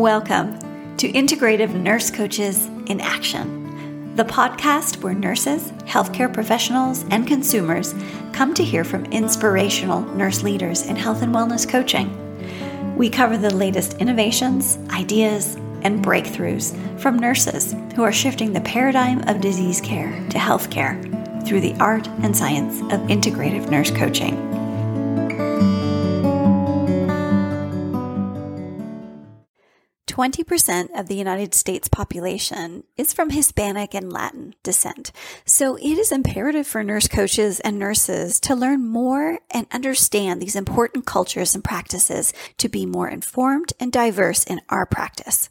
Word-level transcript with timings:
Welcome 0.00 0.58
to 0.96 1.12
Integrative 1.12 1.74
Nurse 1.74 2.10
Coaches 2.10 2.64
in 2.86 3.02
Action, 3.02 4.16
the 4.16 4.24
podcast 4.24 5.02
where 5.02 5.12
nurses, 5.12 5.72
healthcare 5.82 6.32
professionals, 6.32 7.04
and 7.10 7.26
consumers 7.26 7.94
come 8.32 8.54
to 8.54 8.64
hear 8.64 8.82
from 8.82 9.04
inspirational 9.12 10.00
nurse 10.14 10.42
leaders 10.42 10.86
in 10.86 10.96
health 10.96 11.20
and 11.20 11.34
wellness 11.34 11.68
coaching. 11.68 12.16
We 12.96 13.10
cover 13.10 13.36
the 13.36 13.54
latest 13.54 13.98
innovations, 13.98 14.78
ideas, 14.88 15.56
and 15.82 16.02
breakthroughs 16.02 16.74
from 16.98 17.18
nurses 17.18 17.74
who 17.94 18.02
are 18.02 18.10
shifting 18.10 18.54
the 18.54 18.62
paradigm 18.62 19.28
of 19.28 19.42
disease 19.42 19.82
care 19.82 20.12
to 20.30 20.38
healthcare 20.38 20.96
through 21.46 21.60
the 21.60 21.74
art 21.74 22.08
and 22.22 22.34
science 22.34 22.80
of 22.90 23.06
integrative 23.10 23.68
nurse 23.68 23.90
coaching. 23.90 24.49
20% 30.20 30.90
of 31.00 31.08
the 31.08 31.14
United 31.14 31.54
States 31.54 31.88
population 31.88 32.84
is 32.98 33.10
from 33.10 33.30
Hispanic 33.30 33.94
and 33.94 34.12
Latin 34.12 34.54
descent. 34.62 35.12
So 35.46 35.76
it 35.76 35.96
is 35.96 36.12
imperative 36.12 36.66
for 36.66 36.84
nurse 36.84 37.08
coaches 37.08 37.58
and 37.60 37.78
nurses 37.78 38.38
to 38.40 38.54
learn 38.54 38.86
more 38.86 39.38
and 39.50 39.66
understand 39.72 40.42
these 40.42 40.56
important 40.56 41.06
cultures 41.06 41.54
and 41.54 41.64
practices 41.64 42.34
to 42.58 42.68
be 42.68 42.84
more 42.84 43.08
informed 43.08 43.72
and 43.80 43.90
diverse 43.90 44.44
in 44.44 44.60
our 44.68 44.84
practice. 44.84 45.48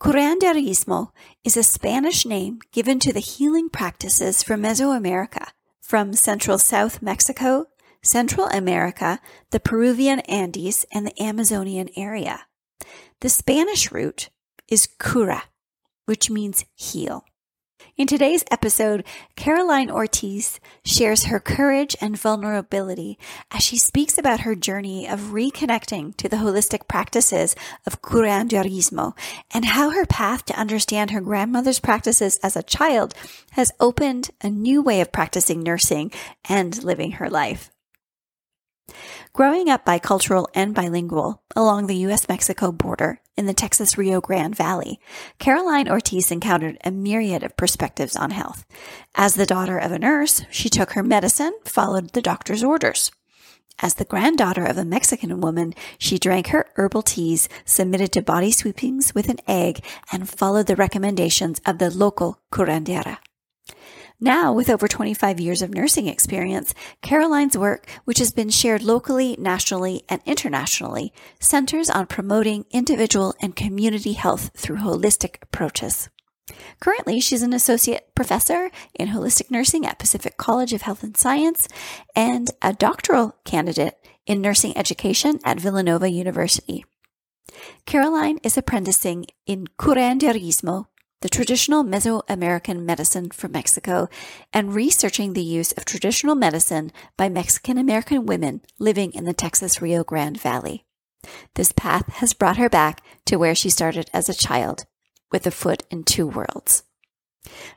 Curanderismo 0.00 1.10
is 1.44 1.58
a 1.58 1.62
Spanish 1.62 2.24
name 2.24 2.60
given 2.72 2.98
to 3.00 3.12
the 3.12 3.20
healing 3.20 3.68
practices 3.68 4.42
from 4.42 4.62
Mesoamerica, 4.62 5.48
from 5.82 6.14
central 6.14 6.56
South 6.56 7.02
Mexico, 7.02 7.66
Central 8.00 8.46
America, 8.46 9.20
the 9.50 9.60
Peruvian 9.60 10.20
Andes, 10.20 10.86
and 10.90 11.06
the 11.06 11.22
Amazonian 11.22 11.90
area. 11.98 12.46
The 13.20 13.28
Spanish 13.28 13.92
root 13.92 14.30
is 14.68 14.88
cura, 14.98 15.44
which 16.06 16.30
means 16.30 16.64
heal. 16.74 17.24
In 17.96 18.06
today's 18.06 18.44
episode, 18.50 19.04
Caroline 19.36 19.90
Ortiz 19.90 20.60
shares 20.84 21.24
her 21.24 21.40
courage 21.40 21.96
and 21.98 22.18
vulnerability 22.18 23.18
as 23.50 23.62
she 23.62 23.78
speaks 23.78 24.18
about 24.18 24.40
her 24.40 24.54
journey 24.54 25.08
of 25.08 25.32
reconnecting 25.32 26.14
to 26.18 26.28
the 26.28 26.36
holistic 26.36 26.88
practices 26.88 27.56
of 27.86 28.02
curanderismo 28.02 29.16
and 29.50 29.64
how 29.64 29.88
her 29.90 30.04
path 30.04 30.44
to 30.44 30.60
understand 30.60 31.10
her 31.10 31.22
grandmother's 31.22 31.80
practices 31.80 32.38
as 32.42 32.54
a 32.54 32.62
child 32.62 33.14
has 33.52 33.72
opened 33.80 34.30
a 34.42 34.50
new 34.50 34.82
way 34.82 35.00
of 35.00 35.10
practicing 35.10 35.62
nursing 35.62 36.12
and 36.46 36.84
living 36.84 37.12
her 37.12 37.30
life. 37.30 37.70
Growing 39.36 39.68
up 39.68 39.84
bicultural 39.84 40.46
and 40.54 40.74
bilingual 40.74 41.42
along 41.54 41.88
the 41.88 41.96
U.S. 42.08 42.26
Mexico 42.26 42.72
border 42.72 43.20
in 43.36 43.44
the 43.44 43.52
Texas 43.52 43.98
Rio 43.98 44.18
Grande 44.18 44.56
Valley, 44.56 44.98
Caroline 45.38 45.90
Ortiz 45.90 46.30
encountered 46.30 46.78
a 46.82 46.90
myriad 46.90 47.42
of 47.42 47.54
perspectives 47.54 48.16
on 48.16 48.30
health. 48.30 48.64
As 49.14 49.34
the 49.34 49.44
daughter 49.44 49.76
of 49.76 49.92
a 49.92 49.98
nurse, 49.98 50.40
she 50.50 50.70
took 50.70 50.92
her 50.92 51.02
medicine, 51.02 51.52
followed 51.66 52.14
the 52.14 52.22
doctor's 52.22 52.64
orders. 52.64 53.10
As 53.78 53.92
the 53.96 54.06
granddaughter 54.06 54.64
of 54.64 54.78
a 54.78 54.86
Mexican 54.86 55.38
woman, 55.38 55.74
she 55.98 56.18
drank 56.18 56.46
her 56.46 56.70
herbal 56.76 57.02
teas, 57.02 57.46
submitted 57.66 58.12
to 58.12 58.22
body 58.22 58.50
sweepings 58.50 59.14
with 59.14 59.28
an 59.28 59.40
egg, 59.46 59.84
and 60.10 60.30
followed 60.30 60.66
the 60.66 60.76
recommendations 60.76 61.60
of 61.66 61.76
the 61.76 61.90
local 61.90 62.40
curandera. 62.50 63.18
Now, 64.18 64.50
with 64.52 64.70
over 64.70 64.88
25 64.88 65.40
years 65.40 65.60
of 65.60 65.74
nursing 65.74 66.06
experience, 66.06 66.72
Caroline's 67.02 67.58
work, 67.58 67.86
which 68.04 68.18
has 68.18 68.32
been 68.32 68.48
shared 68.48 68.82
locally, 68.82 69.36
nationally, 69.38 70.04
and 70.08 70.22
internationally, 70.24 71.12
centers 71.38 71.90
on 71.90 72.06
promoting 72.06 72.64
individual 72.70 73.34
and 73.42 73.54
community 73.54 74.14
health 74.14 74.50
through 74.56 74.78
holistic 74.78 75.42
approaches. 75.42 76.08
Currently, 76.80 77.20
she's 77.20 77.42
an 77.42 77.52
associate 77.52 78.14
professor 78.14 78.70
in 78.94 79.08
holistic 79.08 79.50
nursing 79.50 79.84
at 79.84 79.98
Pacific 79.98 80.38
College 80.38 80.72
of 80.72 80.82
Health 80.82 81.02
and 81.02 81.16
Science 81.16 81.68
and 82.14 82.50
a 82.62 82.72
doctoral 82.72 83.36
candidate 83.44 83.98
in 84.26 84.40
nursing 84.40 84.76
education 84.78 85.40
at 85.44 85.60
Villanova 85.60 86.08
University. 86.08 86.86
Caroline 87.84 88.38
is 88.42 88.56
apprenticing 88.56 89.26
in 89.46 89.66
curanderismo 89.78 90.86
the 91.20 91.28
traditional 91.28 91.82
Mesoamerican 91.82 92.84
medicine 92.84 93.30
from 93.30 93.52
Mexico, 93.52 94.08
and 94.52 94.74
researching 94.74 95.32
the 95.32 95.42
use 95.42 95.72
of 95.72 95.84
traditional 95.84 96.34
medicine 96.34 96.92
by 97.16 97.28
Mexican 97.28 97.78
American 97.78 98.26
women 98.26 98.60
living 98.78 99.12
in 99.12 99.24
the 99.24 99.32
Texas 99.32 99.80
Rio 99.80 100.04
Grande 100.04 100.40
Valley. 100.40 100.84
This 101.54 101.72
path 101.72 102.06
has 102.14 102.34
brought 102.34 102.58
her 102.58 102.68
back 102.68 103.02
to 103.24 103.36
where 103.36 103.54
she 103.54 103.70
started 103.70 104.10
as 104.12 104.28
a 104.28 104.34
child, 104.34 104.84
with 105.32 105.46
a 105.46 105.50
foot 105.50 105.82
in 105.90 106.04
two 106.04 106.26
worlds. 106.26 106.84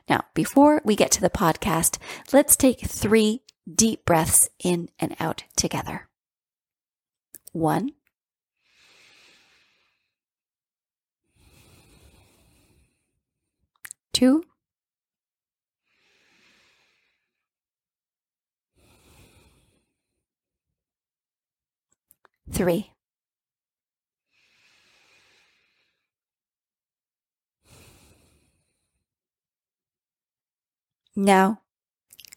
Now, 0.08 0.24
before 0.34 0.82
we 0.84 0.96
get 0.96 1.10
to 1.12 1.20
the 1.20 1.30
podcast, 1.30 1.98
let's 2.32 2.56
take 2.56 2.80
three 2.80 3.42
deep 3.72 4.04
breaths 4.04 4.48
in 4.62 4.88
and 4.98 5.14
out 5.20 5.44
together. 5.56 6.08
One, 7.52 7.90
two. 14.20 14.44
Three. 22.50 22.92
Now 31.16 31.62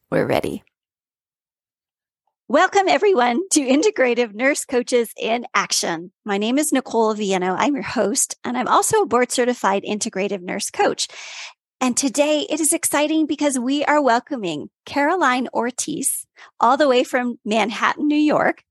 we're 0.10 0.26
ready. 0.26 0.64
Welcome, 2.48 2.88
everyone, 2.88 3.42
to 3.52 3.62
Integrative 3.62 4.34
Nurse 4.34 4.64
Coaches 4.64 5.12
in 5.20 5.46
Action. 5.54 6.12
My 6.24 6.38
name 6.38 6.60
is 6.60 6.72
Nicole 6.72 7.16
Viano. 7.16 7.56
I'm 7.58 7.74
your 7.74 7.84
host, 7.84 8.38
and 8.44 8.58
I'm 8.58 8.68
also 8.68 9.02
a 9.02 9.06
board 9.06 9.32
certified 9.32 9.84
integrative 9.84 10.42
nurse 10.42 10.70
coach. 10.70 11.08
And 11.84 11.98
today 11.98 12.48
it 12.50 12.62
is 12.62 12.72
exciting 12.72 13.26
because 13.26 13.60
we 13.60 13.84
are 13.84 14.02
welcoming 14.02 14.70
Caroline 14.86 15.50
Ortiz 15.54 16.26
all 16.62 16.78
the 16.78 16.88
way 16.88 17.04
from 17.04 17.40
Manhattan, 17.44 18.08
New 18.08 18.16
York. 18.16 18.64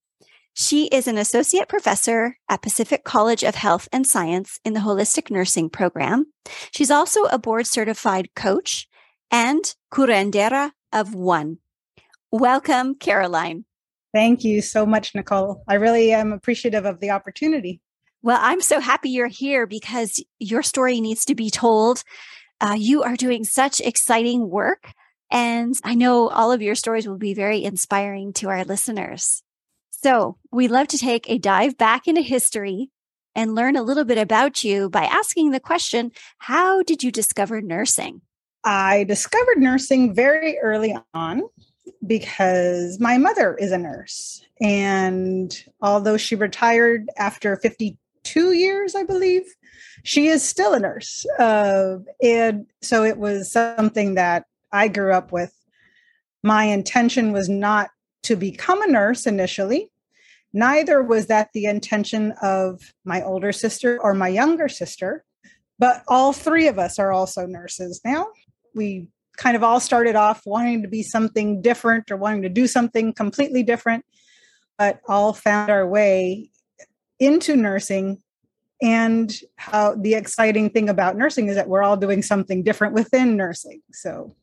She 0.55 0.87
is 0.87 1.07
an 1.07 1.19
associate 1.19 1.69
professor 1.69 2.39
at 2.49 2.63
Pacific 2.63 3.05
College 3.05 3.45
of 3.45 3.55
Health 3.55 3.87
and 3.93 4.07
Science 4.07 4.61
in 4.65 4.73
the 4.73 4.81
Holistic 4.81 5.31
Nursing 5.31 5.69
Program. 5.69 6.33
She's 6.71 6.91
also 6.91 7.25
a 7.25 7.39
board 7.39 7.67
certified 7.67 8.31
coach 8.35 8.89
and 9.31 9.75
curandera 9.93 10.71
of 10.91 11.15
one. 11.15 11.59
Welcome, 12.31 12.95
Caroline. 12.95 13.67
Thank 14.15 14.43
you 14.43 14.63
so 14.63 14.87
much, 14.87 15.15
Nicole. 15.15 15.65
I 15.69 15.75
really 15.75 16.15
am 16.15 16.33
appreciative 16.33 16.87
of 16.87 17.01
the 17.01 17.11
opportunity. 17.11 17.83
Well, 18.23 18.39
I'm 18.41 18.63
so 18.63 18.81
happy 18.81 19.11
you're 19.11 19.27
here 19.27 19.67
because 19.67 20.25
your 20.39 20.63
story 20.63 20.99
needs 21.01 21.27
to 21.27 21.35
be 21.35 21.51
told 21.51 22.05
uh, 22.63 22.77
you 22.79 23.03
are 23.03 23.17
doing 23.17 23.45
such 23.45 23.81
exciting 23.81 24.49
work. 24.49 24.93
And 25.31 25.75
I 25.83 25.95
know 25.95 26.29
all 26.29 26.53
of 26.53 26.63
your 26.63 26.75
stories 26.75 27.09
will 27.09 27.19
be 27.19 27.35
very 27.35 27.65
inspiring 27.65 28.33
to 28.35 28.49
our 28.49 28.65
listeners. 28.65 29.43
So 29.91 30.37
we 30.51 30.69
love 30.69 30.89
to 30.89 30.99
take 30.99 31.29
a 31.29 31.39
dive 31.39 31.77
back 31.77 32.07
into 32.07 32.21
history 32.21 32.91
and 33.35 33.55
learn 33.55 33.77
a 33.77 33.83
little 33.83 34.05
bit 34.05 34.19
about 34.19 34.63
you 34.63 34.89
by 34.89 35.05
asking 35.05 35.51
the 35.51 35.61
question 35.61 36.13
How 36.39 36.83
did 36.83 37.03
you 37.03 37.11
discover 37.11 37.61
nursing? 37.61 38.21
I 38.65 39.05
discovered 39.05 39.59
nursing 39.59 40.15
very 40.15 40.59
early 40.59 40.97
on 41.15 41.43
because 42.07 43.01
my 43.01 43.19
mother 43.19 43.57
is 43.57 43.73
a 43.73 43.79
nurse. 43.79 44.45
And 44.61 45.53
although 45.81 46.17
she 46.17 46.37
retired 46.37 47.09
after 47.17 47.57
52 47.57 48.53
years, 48.53 48.95
I 48.95 49.03
believe, 49.03 49.43
she 50.03 50.27
is 50.27 50.43
still 50.43 50.75
a 50.75 50.81
nurse. 50.81 51.25
Uh, 51.39 51.99
and 52.23 52.67
so 52.81 53.05
it 53.05 53.19
was 53.19 53.51
something 53.51 54.15
that 54.15 54.45
I 54.73 54.89
grew 54.89 55.13
up 55.13 55.33
with. 55.33 55.53
My 56.43 56.65
intention 56.65 57.33
was 57.33 57.49
not 57.49 57.91
to 58.25 58.37
become 58.37 58.83
a 58.83 58.91
nurse 58.91 59.27
initially. 59.27 59.91
Neither 60.53 61.03
was 61.03 61.27
that 61.27 61.51
the 61.55 61.65
intention 61.65 62.33
of 62.43 62.81
my 63.05 63.23
older 63.23 63.53
sister 63.53 63.99
or 64.01 64.13
my 64.13 64.29
younger 64.29 64.69
sister, 64.69 65.25
but 65.79 66.03
all 66.09 66.33
three 66.33 66.69
of 66.69 66.79
us 66.79 66.99
are 66.99 67.13
also 67.13 67.47
nurses 67.47 68.01
now. 68.05 68.29
We 68.75 69.09
kind 69.37 69.57
of 69.57 69.63
all 69.63 69.81
started 69.81 70.15
off 70.15 70.43
wanting 70.45 70.83
to 70.83 70.89
be 70.89 71.03
something 71.03 71.63
different 71.63 72.11
or 72.11 72.17
wanting 72.17 72.43
to 72.43 72.49
do 72.49 72.67
something 72.67 73.13
completely 73.15 73.63
different, 73.63 74.05
but 74.79 75.01
all 75.09 75.33
found 75.33 75.71
our 75.71 75.87
way 75.87 76.51
into 77.19 77.57
nursing 77.57 78.22
and 78.83 79.41
how 79.57 79.95
the 79.95 80.15
exciting 80.15 80.69
thing 80.69 80.89
about 80.89 81.17
nursing 81.17 81.49
is 81.49 81.55
that 81.55 81.69
we're 81.69 81.83
all 81.83 81.97
doing 81.97 82.21
something 82.23 82.63
different 82.63 82.93
within 82.93 83.37
nursing 83.37 83.81
so 83.93 84.35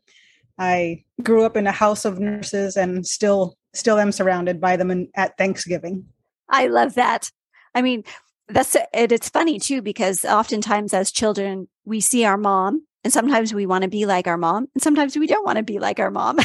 i 0.58 1.04
grew 1.22 1.44
up 1.44 1.56
in 1.56 1.68
a 1.68 1.72
house 1.72 2.06
of 2.06 2.20
nurses 2.20 2.76
and 2.78 3.06
still 3.06 3.56
still 3.74 4.00
am 4.00 4.12
surrounded 4.12 4.60
by 4.60 4.76
them 4.76 4.90
in, 4.90 5.08
at 5.16 5.38
thanksgiving 5.38 6.06
i 6.50 6.66
love 6.68 6.96
that 6.96 7.32
i 7.76 7.82
mean 7.82 8.04
That's 8.52 8.76
it. 8.76 9.12
It's 9.12 9.30
funny 9.30 9.60
too, 9.60 9.84
because 9.84 10.26
oftentimes 10.26 10.92
as 10.92 11.12
children, 11.12 11.68
we 11.86 12.02
see 12.02 12.26
our 12.26 12.36
mom 12.36 12.84
and 13.04 13.14
sometimes 13.14 13.54
we 13.54 13.68
want 13.68 13.84
to 13.84 13.88
be 13.88 14.08
like 14.08 14.26
our 14.26 14.38
mom 14.38 14.68
and 14.74 14.82
sometimes 14.82 15.16
we 15.16 15.28
don't 15.28 15.46
want 15.46 15.58
to 15.58 15.64
be 15.64 15.78
like 15.78 16.00
our 16.00 16.10
mom. 16.10 16.40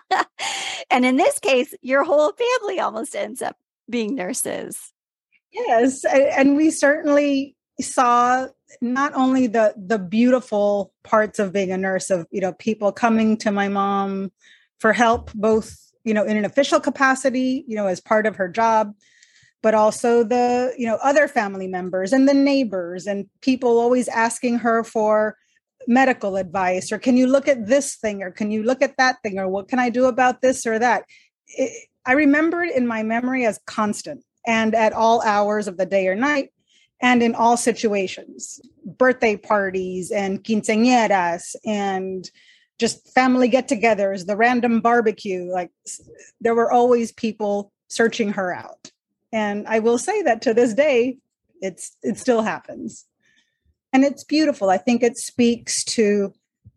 and 0.90 1.04
in 1.04 1.16
this 1.16 1.38
case, 1.38 1.72
your 1.82 2.02
whole 2.02 2.32
family 2.32 2.80
almost 2.80 3.14
ends 3.14 3.42
up 3.42 3.56
being 3.88 4.16
nurses. 4.16 4.92
Yes. 5.52 6.04
And 6.04 6.56
we 6.56 6.70
certainly 6.70 7.56
saw 7.80 8.46
not 8.80 9.12
only 9.14 9.46
the 9.46 9.74
the 9.76 9.98
beautiful 9.98 10.92
parts 11.02 11.38
of 11.38 11.52
being 11.52 11.72
a 11.72 11.78
nurse 11.78 12.10
of 12.10 12.26
you 12.30 12.40
know 12.40 12.52
people 12.54 12.92
coming 12.92 13.36
to 13.36 13.50
my 13.50 13.68
mom 13.68 14.30
for 14.78 14.92
help 14.92 15.32
both 15.34 15.76
you 16.04 16.14
know 16.14 16.24
in 16.24 16.36
an 16.36 16.44
official 16.44 16.80
capacity 16.80 17.64
you 17.66 17.74
know 17.74 17.86
as 17.86 18.00
part 18.00 18.26
of 18.26 18.36
her 18.36 18.48
job 18.48 18.94
but 19.62 19.74
also 19.74 20.22
the 20.22 20.72
you 20.78 20.86
know 20.86 20.98
other 21.02 21.26
family 21.26 21.66
members 21.66 22.12
and 22.12 22.28
the 22.28 22.34
neighbors 22.34 23.06
and 23.06 23.26
people 23.40 23.78
always 23.78 24.08
asking 24.08 24.56
her 24.56 24.84
for 24.84 25.36
medical 25.86 26.36
advice 26.36 26.92
or 26.92 26.98
can 26.98 27.16
you 27.16 27.26
look 27.26 27.48
at 27.48 27.66
this 27.66 27.96
thing? 27.96 28.22
or 28.22 28.30
can 28.30 28.50
you 28.50 28.62
look 28.62 28.82
at 28.82 28.96
that 28.98 29.16
thing? 29.22 29.38
or 29.38 29.48
what 29.48 29.68
can 29.68 29.78
i 29.78 29.88
do 29.90 30.04
about 30.04 30.42
this 30.42 30.66
or 30.66 30.78
that? 30.78 31.04
It, 31.48 31.88
i 32.06 32.12
remember 32.12 32.62
it 32.62 32.76
in 32.76 32.86
my 32.86 33.02
memory 33.02 33.44
as 33.44 33.58
constant 33.66 34.24
and 34.46 34.74
at 34.74 34.92
all 34.92 35.22
hours 35.22 35.68
of 35.68 35.76
the 35.76 35.86
day 35.86 36.08
or 36.08 36.14
night 36.14 36.50
and 37.00 37.22
in 37.22 37.34
all 37.34 37.56
situations 37.56 38.60
birthday 38.84 39.36
parties 39.36 40.10
and 40.10 40.42
quinceañeras 40.44 41.54
and 41.64 42.30
just 42.78 43.12
family 43.12 43.48
get-togethers 43.48 44.26
the 44.26 44.36
random 44.36 44.80
barbecue 44.80 45.50
like 45.52 45.70
there 46.40 46.54
were 46.54 46.72
always 46.72 47.12
people 47.12 47.72
searching 47.88 48.32
her 48.32 48.54
out. 48.54 48.90
And 49.32 49.66
i 49.68 49.78
will 49.78 49.98
say 49.98 50.22
that 50.22 50.42
to 50.42 50.54
this 50.54 50.74
day 50.74 51.18
it's 51.60 51.96
it 52.02 52.18
still 52.18 52.42
happens. 52.42 53.06
And 53.92 54.04
it's 54.04 54.24
beautiful. 54.24 54.70
I 54.70 54.78
think 54.78 55.02
it 55.02 55.18
speaks 55.18 55.84
to 55.84 56.32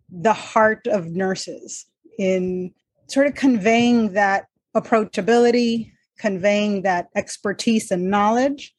the 0.09 0.33
heart 0.33 0.88
of 0.88 1.07
nurses 1.07 1.86
in 2.18 2.74
sort 3.07 3.27
of 3.27 3.36
conveying 3.36 4.13
that 4.13 4.48
approachability 4.75 5.93
conveying 6.24 6.84
that 6.84 7.10
expertise 7.18 7.92
and 7.92 8.10
knowledge 8.10 8.74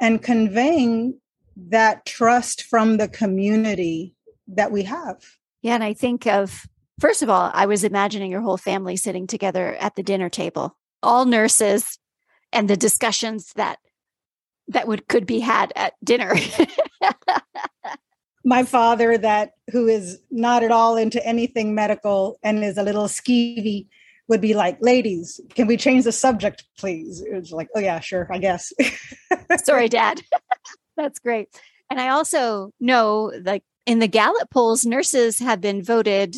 and 0.00 0.24
conveying 0.24 1.16
that 1.56 2.04
trust 2.04 2.64
from 2.64 2.96
the 2.96 3.06
community 3.06 4.16
that 4.48 4.72
we 4.72 4.82
have. 4.82 5.24
Yeah. 5.62 5.76
And 5.76 5.84
I 5.84 5.92
think 5.92 6.26
of, 6.26 6.66
first 6.98 7.22
of 7.22 7.30
all, 7.30 7.52
I 7.54 7.66
was 7.66 7.84
imagining 7.84 8.32
your 8.32 8.40
whole 8.40 8.56
family 8.56 8.96
sitting 8.96 9.28
together 9.28 9.76
at 9.76 9.94
the 9.94 10.02
dinner 10.02 10.28
table, 10.28 10.76
all 11.00 11.26
nurses, 11.26 12.00
and 12.52 12.68
the 12.68 12.76
discussions 12.76 13.52
that 13.54 13.78
that 14.66 14.88
would 14.88 15.06
could 15.06 15.26
be 15.26 15.38
had 15.38 15.72
at 15.76 15.94
dinner. 16.02 16.34
My 18.44 18.64
father, 18.64 19.16
that 19.16 19.52
who 19.70 19.86
is 19.86 20.18
not 20.32 20.64
at 20.64 20.72
all 20.72 20.96
into 20.96 21.24
anything 21.24 21.72
medical 21.72 22.40
and 22.42 22.64
is 22.64 22.78
a 22.78 22.82
little 22.82 23.04
skeevy, 23.06 23.86
would 24.30 24.40
be 24.40 24.54
like, 24.54 24.78
ladies, 24.80 25.40
can 25.54 25.66
we 25.66 25.76
change 25.76 26.04
the 26.04 26.12
subject, 26.12 26.64
please? 26.78 27.20
It 27.20 27.34
was 27.34 27.50
like, 27.50 27.68
oh, 27.74 27.80
yeah, 27.80 27.98
sure, 27.98 28.28
I 28.30 28.38
guess. 28.38 28.72
Sorry, 29.64 29.88
dad. 29.88 30.22
That's 30.96 31.18
great. 31.18 31.48
And 31.90 32.00
I 32.00 32.10
also 32.10 32.70
know, 32.78 33.32
like 33.44 33.64
in 33.86 33.98
the 33.98 34.06
Gallup 34.06 34.48
polls, 34.50 34.86
nurses 34.86 35.40
have 35.40 35.60
been 35.60 35.82
voted 35.82 36.36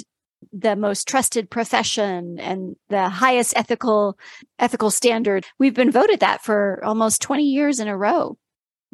the 0.54 0.74
most 0.74 1.06
trusted 1.06 1.50
profession 1.50 2.40
and 2.40 2.76
the 2.88 3.10
highest 3.10 3.52
ethical 3.56 4.18
ethical 4.58 4.90
standard. 4.90 5.44
We've 5.58 5.74
been 5.74 5.90
voted 5.90 6.20
that 6.20 6.42
for 6.42 6.82
almost 6.82 7.20
20 7.20 7.44
years 7.44 7.78
in 7.78 7.88
a 7.88 7.96
row. 7.96 8.38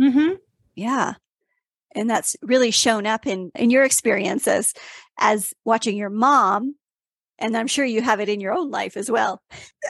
Mm-hmm. 0.00 0.34
Yeah. 0.74 1.14
And 1.94 2.10
that's 2.10 2.36
really 2.42 2.72
shown 2.72 3.06
up 3.06 3.26
in 3.26 3.52
in 3.54 3.70
your 3.70 3.84
experiences 3.84 4.74
as 5.18 5.54
watching 5.64 5.96
your 5.96 6.10
mom 6.10 6.74
and 7.38 7.56
I'm 7.56 7.66
sure 7.66 7.84
you 7.84 8.02
have 8.02 8.20
it 8.20 8.28
in 8.28 8.40
your 8.40 8.52
own 8.52 8.70
life 8.70 8.96
as 8.96 9.10
well. 9.10 9.42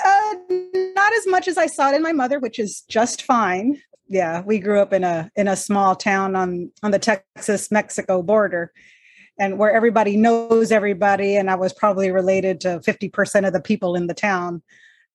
Uh, 0.04 0.34
not 0.50 1.12
as 1.14 1.26
much 1.26 1.48
as 1.48 1.58
I 1.58 1.66
saw 1.66 1.90
it 1.90 1.96
in 1.96 2.02
my 2.02 2.12
mother, 2.12 2.38
which 2.38 2.58
is 2.58 2.82
just 2.82 3.22
fine. 3.22 3.80
Yeah, 4.08 4.42
we 4.42 4.58
grew 4.58 4.80
up 4.80 4.92
in 4.92 5.04
a 5.04 5.30
in 5.36 5.48
a 5.48 5.56
small 5.56 5.94
town 5.94 6.34
on 6.34 6.70
on 6.82 6.90
the 6.90 6.98
Texas 6.98 7.70
Mexico 7.70 8.22
border, 8.22 8.72
and 9.38 9.58
where 9.58 9.72
everybody 9.72 10.16
knows 10.16 10.72
everybody. 10.72 11.36
And 11.36 11.50
I 11.50 11.56
was 11.56 11.72
probably 11.72 12.10
related 12.10 12.60
to 12.62 12.80
fifty 12.80 13.08
percent 13.08 13.46
of 13.46 13.52
the 13.52 13.60
people 13.60 13.94
in 13.94 14.06
the 14.06 14.14
town, 14.14 14.62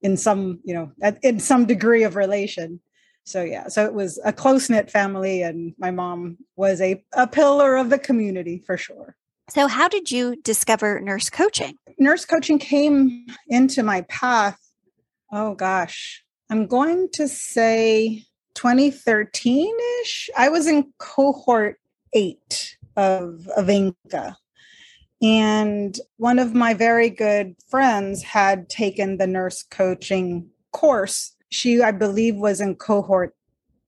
in 0.01 0.15
some 0.17 0.59
you 0.63 0.73
know 0.73 1.15
in 1.23 1.39
some 1.39 1.65
degree 1.65 2.03
of 2.03 2.15
relation. 2.15 2.79
So 3.25 3.41
yeah, 3.41 3.67
so 3.67 3.85
it 3.85 3.93
was 3.93 4.19
a 4.25 4.33
close 4.33 4.69
knit 4.69 4.91
family, 4.91 5.41
and 5.41 5.73
my 5.79 5.91
mom 5.91 6.37
was 6.55 6.79
a 6.81 7.03
a 7.13 7.25
pillar 7.25 7.75
of 7.77 7.89
the 7.89 7.99
community 7.99 8.61
for 8.65 8.77
sure. 8.77 9.15
So, 9.49 9.67
how 9.67 9.87
did 9.87 10.11
you 10.11 10.37
discover 10.41 10.99
nurse 10.99 11.29
coaching? 11.29 11.75
Nurse 11.99 12.25
coaching 12.25 12.59
came 12.59 13.27
into 13.47 13.83
my 13.83 14.01
path. 14.01 14.59
Oh 15.31 15.53
gosh, 15.53 16.23
I'm 16.49 16.67
going 16.67 17.09
to 17.13 17.27
say 17.27 18.25
2013 18.55 19.75
ish. 20.01 20.29
I 20.37 20.49
was 20.49 20.67
in 20.67 20.93
cohort 20.97 21.79
eight 22.13 22.77
of, 22.95 23.49
INCA. 23.57 24.35
And 25.21 25.97
one 26.17 26.37
of 26.37 26.53
my 26.53 26.73
very 26.73 27.09
good 27.09 27.55
friends 27.67 28.23
had 28.23 28.69
taken 28.69 29.17
the 29.17 29.27
nurse 29.27 29.63
coaching 29.63 30.49
course. 30.71 31.35
She, 31.49 31.81
I 31.81 31.91
believe, 31.91 32.35
was 32.35 32.59
in 32.59 32.75
cohort 32.75 33.35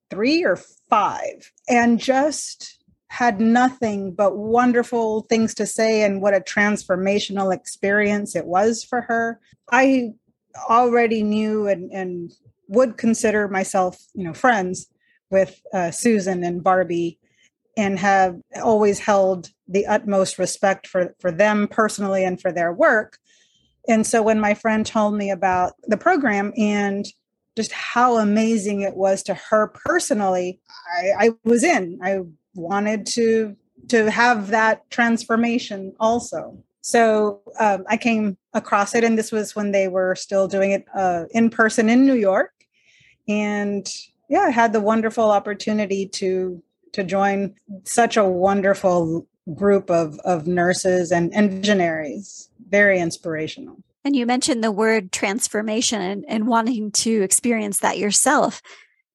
three 0.09 0.43
or 0.43 0.55
five. 0.55 1.51
And 1.67 1.99
just 1.99 2.79
had 3.15 3.39
nothing 3.39 4.11
but 4.13 4.35
wonderful 4.35 5.21
things 5.29 5.55
to 5.55 5.65
say 5.65 6.03
and 6.03 6.21
what 6.21 6.33
a 6.33 6.41
transformational 6.41 7.53
experience 7.55 8.35
it 8.35 8.45
was 8.45 8.83
for 8.83 8.99
her. 9.03 9.39
I 9.71 10.09
already 10.69 11.23
knew 11.23 11.65
and, 11.65 11.89
and 11.93 12.33
would 12.67 12.97
consider 12.97 13.47
myself, 13.47 13.97
you 14.13 14.25
know, 14.25 14.33
friends 14.33 14.87
with 15.31 15.61
uh, 15.73 15.91
Susan 15.91 16.43
and 16.43 16.61
Barbie 16.61 17.17
and 17.77 17.97
have 17.99 18.35
always 18.61 18.99
held 18.99 19.49
the 19.65 19.85
utmost 19.85 20.37
respect 20.37 20.85
for, 20.85 21.15
for 21.21 21.31
them 21.31 21.69
personally 21.69 22.25
and 22.25 22.41
for 22.41 22.51
their 22.51 22.73
work. 22.73 23.17
And 23.87 24.05
so 24.05 24.21
when 24.21 24.41
my 24.41 24.55
friend 24.55 24.85
told 24.85 25.15
me 25.15 25.31
about 25.31 25.71
the 25.83 25.97
program 25.97 26.51
and 26.57 27.05
just 27.55 27.71
how 27.71 28.17
amazing 28.17 28.81
it 28.81 28.97
was 28.97 29.23
to 29.23 29.35
her 29.35 29.71
personally, 29.85 30.59
I, 30.97 31.27
I 31.27 31.29
was 31.45 31.63
in. 31.63 31.97
I 32.03 32.19
wanted 32.55 33.05
to 33.07 33.55
to 33.89 34.09
have 34.09 34.47
that 34.47 34.89
transformation 34.89 35.93
also. 35.99 36.57
So 36.81 37.41
um, 37.59 37.83
I 37.87 37.97
came 37.97 38.37
across 38.53 38.95
it, 38.95 39.03
and 39.03 39.17
this 39.17 39.31
was 39.31 39.55
when 39.55 39.71
they 39.71 39.87
were 39.87 40.15
still 40.15 40.47
doing 40.47 40.71
it 40.71 40.85
uh, 40.93 41.25
in 41.31 41.49
person 41.49 41.89
in 41.89 42.05
New 42.05 42.15
York, 42.15 42.51
and 43.27 43.87
yeah, 44.29 44.41
I 44.41 44.51
had 44.51 44.73
the 44.73 44.81
wonderful 44.81 45.31
opportunity 45.31 46.07
to 46.09 46.61
to 46.93 47.03
join 47.03 47.55
such 47.83 48.17
a 48.17 48.23
wonderful 48.23 49.27
group 49.53 49.89
of 49.89 50.19
of 50.19 50.47
nurses 50.47 51.11
and, 51.11 51.33
and 51.33 51.51
visionaries. 51.51 52.49
Very 52.69 52.99
inspirational. 52.99 53.77
And 54.03 54.15
you 54.15 54.27
mentioned 54.27 54.63
the 54.63 54.71
word 54.71 55.11
transformation 55.11 55.99
and, 55.99 56.25
and 56.27 56.47
wanting 56.47 56.91
to 56.91 57.23
experience 57.23 57.79
that 57.79 57.97
yourself 57.97 58.61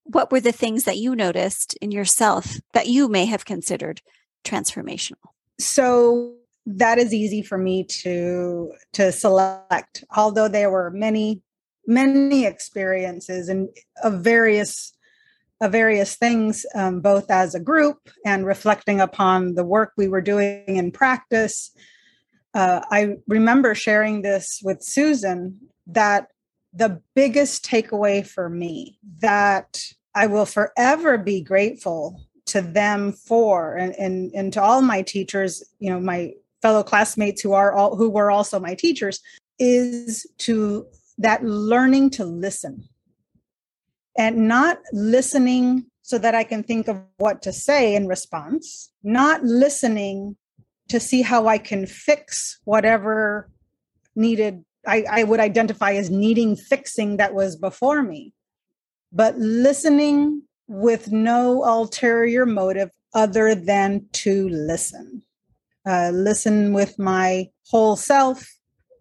what 0.04 0.32
were 0.32 0.40
the 0.40 0.52
things 0.52 0.84
that 0.84 0.98
you 0.98 1.14
noticed 1.14 1.74
in 1.80 1.90
yourself 1.90 2.56
that 2.72 2.88
you 2.88 3.08
may 3.08 3.26
have 3.26 3.44
considered 3.44 4.00
transformational? 4.44 5.16
So 5.58 6.34
that 6.66 6.98
is 6.98 7.14
easy 7.14 7.42
for 7.42 7.58
me 7.58 7.84
to 7.84 8.72
to 8.92 9.10
select 9.10 10.04
although 10.14 10.48
there 10.48 10.70
were 10.70 10.90
many 10.90 11.42
many 11.86 12.44
experiences 12.44 13.48
and 13.48 13.68
of 14.02 14.20
various 14.20 14.92
of 15.62 15.72
various 15.72 16.16
things 16.16 16.64
um, 16.74 17.00
both 17.00 17.30
as 17.30 17.54
a 17.54 17.60
group 17.60 17.98
and 18.24 18.46
reflecting 18.46 19.00
upon 19.00 19.54
the 19.54 19.64
work 19.64 19.92
we 19.96 20.08
were 20.08 20.20
doing 20.20 20.64
in 20.66 20.92
practice 20.92 21.70
uh, 22.54 22.80
i 22.90 23.16
remember 23.26 23.74
sharing 23.74 24.22
this 24.22 24.60
with 24.62 24.82
susan 24.82 25.58
that 25.86 26.28
the 26.72 27.00
biggest 27.14 27.64
takeaway 27.64 28.26
for 28.26 28.48
me 28.48 28.98
that 29.20 29.82
I 30.14 30.26
will 30.26 30.46
forever 30.46 31.18
be 31.18 31.40
grateful 31.40 32.20
to 32.46 32.60
them 32.60 33.12
for 33.12 33.76
and, 33.76 33.94
and 33.94 34.32
and 34.34 34.52
to 34.52 34.62
all 34.62 34.82
my 34.82 35.02
teachers, 35.02 35.62
you 35.78 35.90
know, 35.90 36.00
my 36.00 36.32
fellow 36.62 36.82
classmates 36.82 37.40
who 37.40 37.52
are 37.52 37.72
all 37.72 37.96
who 37.96 38.10
were 38.10 38.30
also 38.30 38.58
my 38.58 38.74
teachers, 38.74 39.20
is 39.58 40.26
to 40.38 40.86
that 41.18 41.44
learning 41.44 42.10
to 42.10 42.24
listen. 42.24 42.88
And 44.18 44.48
not 44.48 44.78
listening 44.92 45.86
so 46.02 46.18
that 46.18 46.34
I 46.34 46.44
can 46.44 46.62
think 46.64 46.88
of 46.88 47.00
what 47.18 47.42
to 47.42 47.52
say 47.52 47.94
in 47.94 48.08
response, 48.08 48.90
not 49.02 49.44
listening 49.44 50.36
to 50.88 50.98
see 50.98 51.22
how 51.22 51.46
I 51.46 51.56
can 51.56 51.86
fix 51.86 52.58
whatever 52.64 53.48
needed 54.16 54.64
I, 54.86 55.04
I 55.10 55.24
would 55.24 55.40
identify 55.40 55.92
as 55.92 56.10
needing 56.10 56.56
fixing 56.56 57.18
that 57.18 57.34
was 57.34 57.56
before 57.56 58.02
me 58.02 58.32
but 59.12 59.36
listening 59.38 60.42
with 60.68 61.10
no 61.10 61.64
ulterior 61.64 62.46
motive 62.46 62.90
other 63.14 63.54
than 63.54 64.06
to 64.12 64.48
listen. 64.50 65.22
Uh, 65.86 66.10
listen 66.12 66.72
with 66.72 66.98
my 66.98 67.48
whole 67.68 67.96
self, 67.96 68.46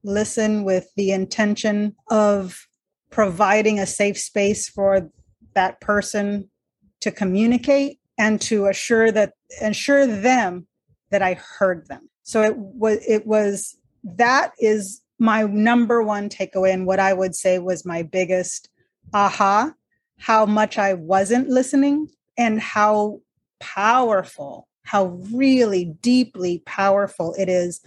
listen 0.03 0.63
with 0.63 0.87
the 0.95 1.11
intention 1.11 1.95
of 2.09 2.65
providing 3.11 3.79
a 3.79 3.85
safe 3.85 4.17
space 4.17 4.69
for 4.69 5.09
that 5.53 5.79
person 5.81 6.49
to 7.01 7.11
communicate 7.11 7.99
and 8.17 8.41
to 8.41 8.67
assure 8.67 9.11
that 9.11 9.33
assure 9.61 10.07
them 10.07 10.67
that 11.11 11.21
I 11.21 11.33
heard 11.33 11.87
them. 11.87 12.09
So 12.23 12.41
it 12.43 12.55
was 12.57 12.99
it 13.07 13.27
was 13.27 13.77
that 14.03 14.53
is 14.59 15.01
my 15.19 15.43
number 15.43 16.01
one 16.01 16.29
takeaway 16.29 16.73
and 16.73 16.85
what 16.85 16.99
I 16.99 17.13
would 17.13 17.35
say 17.35 17.59
was 17.59 17.85
my 17.85 18.03
biggest 18.03 18.69
aha 19.13 19.73
how 20.17 20.45
much 20.45 20.77
I 20.77 20.93
wasn't 20.93 21.49
listening 21.49 22.09
and 22.37 22.59
how 22.59 23.21
powerful 23.59 24.67
how 24.83 25.05
really 25.31 25.85
deeply 25.85 26.63
powerful 26.65 27.35
it 27.37 27.47
is 27.47 27.79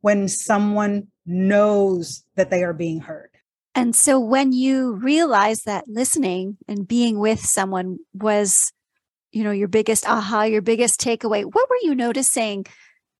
when 0.00 0.26
someone 0.26 1.06
knows 1.24 2.24
that 2.34 2.50
they 2.50 2.64
are 2.64 2.72
being 2.72 2.98
heard. 2.98 3.30
And 3.74 3.94
so 3.94 4.18
when 4.18 4.50
you 4.52 4.94
realize 4.94 5.62
that 5.62 5.84
listening 5.86 6.58
and 6.66 6.88
being 6.88 7.20
with 7.20 7.38
someone 7.38 7.98
was, 8.12 8.72
you 9.30 9.44
know, 9.44 9.52
your 9.52 9.68
biggest 9.68 10.08
aha, 10.08 10.42
your 10.42 10.60
biggest 10.60 11.00
takeaway, 11.00 11.44
what 11.44 11.70
were 11.70 11.78
you 11.82 11.94
noticing 11.94 12.66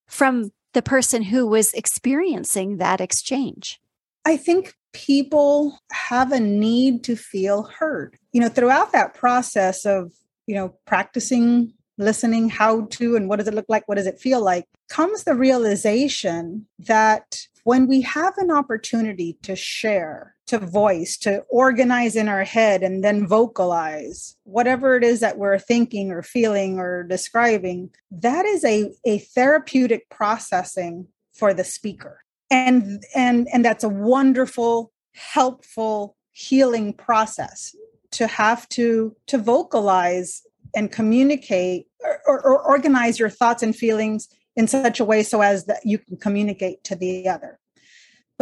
from 0.07 0.51
the 0.73 0.81
person 0.81 1.23
who 1.23 1.47
was 1.47 1.73
experiencing 1.73 2.77
that 2.77 3.01
exchange? 3.01 3.79
I 4.25 4.37
think 4.37 4.73
people 4.93 5.79
have 5.91 6.31
a 6.31 6.39
need 6.39 7.03
to 7.05 7.15
feel 7.15 7.63
heard. 7.63 8.17
You 8.33 8.41
know, 8.41 8.49
throughout 8.49 8.91
that 8.91 9.13
process 9.13 9.85
of, 9.85 10.11
you 10.47 10.55
know, 10.55 10.75
practicing 10.85 11.73
listening, 11.97 12.49
how 12.49 12.85
to, 12.85 13.15
and 13.15 13.29
what 13.29 13.37
does 13.37 13.47
it 13.47 13.53
look 13.53 13.65
like? 13.69 13.87
What 13.87 13.95
does 13.95 14.07
it 14.07 14.19
feel 14.19 14.43
like? 14.43 14.65
Comes 14.89 15.23
the 15.23 15.35
realization 15.35 16.67
that 16.79 17.47
when 17.63 17.87
we 17.87 18.01
have 18.01 18.37
an 18.37 18.51
opportunity 18.51 19.37
to 19.43 19.55
share, 19.55 20.35
to 20.51 20.59
voice, 20.59 21.15
to 21.15 21.45
organize 21.49 22.17
in 22.17 22.27
our 22.27 22.43
head 22.43 22.83
and 22.83 23.05
then 23.05 23.25
vocalize 23.25 24.35
whatever 24.43 24.97
it 24.97 25.03
is 25.03 25.21
that 25.21 25.37
we're 25.37 25.57
thinking 25.57 26.11
or 26.11 26.21
feeling 26.21 26.77
or 26.77 27.03
describing, 27.03 27.89
that 28.11 28.45
is 28.45 28.65
a, 28.65 28.91
a 29.05 29.19
therapeutic 29.19 30.09
processing 30.09 31.07
for 31.33 31.53
the 31.53 31.63
speaker. 31.63 32.19
And 32.49 33.01
and 33.15 33.47
and 33.53 33.63
that's 33.63 33.85
a 33.85 33.89
wonderful, 33.89 34.91
helpful 35.13 36.17
healing 36.33 36.91
process 36.95 37.73
to 38.11 38.27
have 38.27 38.67
to 38.69 39.15
to 39.27 39.37
vocalize 39.37 40.41
and 40.75 40.91
communicate 40.91 41.87
or, 42.27 42.45
or, 42.45 42.61
organize 42.61 43.19
your 43.19 43.29
thoughts 43.29 43.63
and 43.63 43.73
feelings 43.73 44.27
in 44.57 44.67
such 44.67 44.99
a 44.99 45.05
way 45.05 45.23
so 45.23 45.41
as 45.41 45.65
that 45.67 45.79
you 45.85 45.97
can 45.97 46.17
communicate 46.17 46.83
to 46.83 46.95
the 46.95 47.29
other 47.29 47.57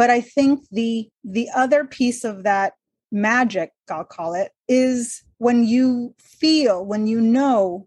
but 0.00 0.08
i 0.08 0.20
think 0.20 0.64
the 0.72 1.10
the 1.22 1.48
other 1.54 1.84
piece 1.84 2.24
of 2.24 2.42
that 2.44 2.72
magic 3.12 3.70
i'll 3.90 4.02
call 4.04 4.32
it 4.32 4.50
is 4.66 5.22
when 5.36 5.62
you 5.64 6.14
feel 6.18 6.82
when 6.84 7.06
you 7.06 7.20
know 7.20 7.86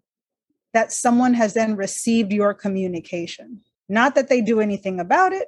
that 0.74 0.92
someone 0.92 1.34
has 1.34 1.56
then 1.56 1.76
received 1.76 2.32
your 2.32 2.54
communication 2.54 3.60
not 3.90 4.14
that 4.14 4.30
they 4.30 4.42
do 4.42 4.62
anything 4.62 5.00
about 5.00 5.34
it 5.34 5.48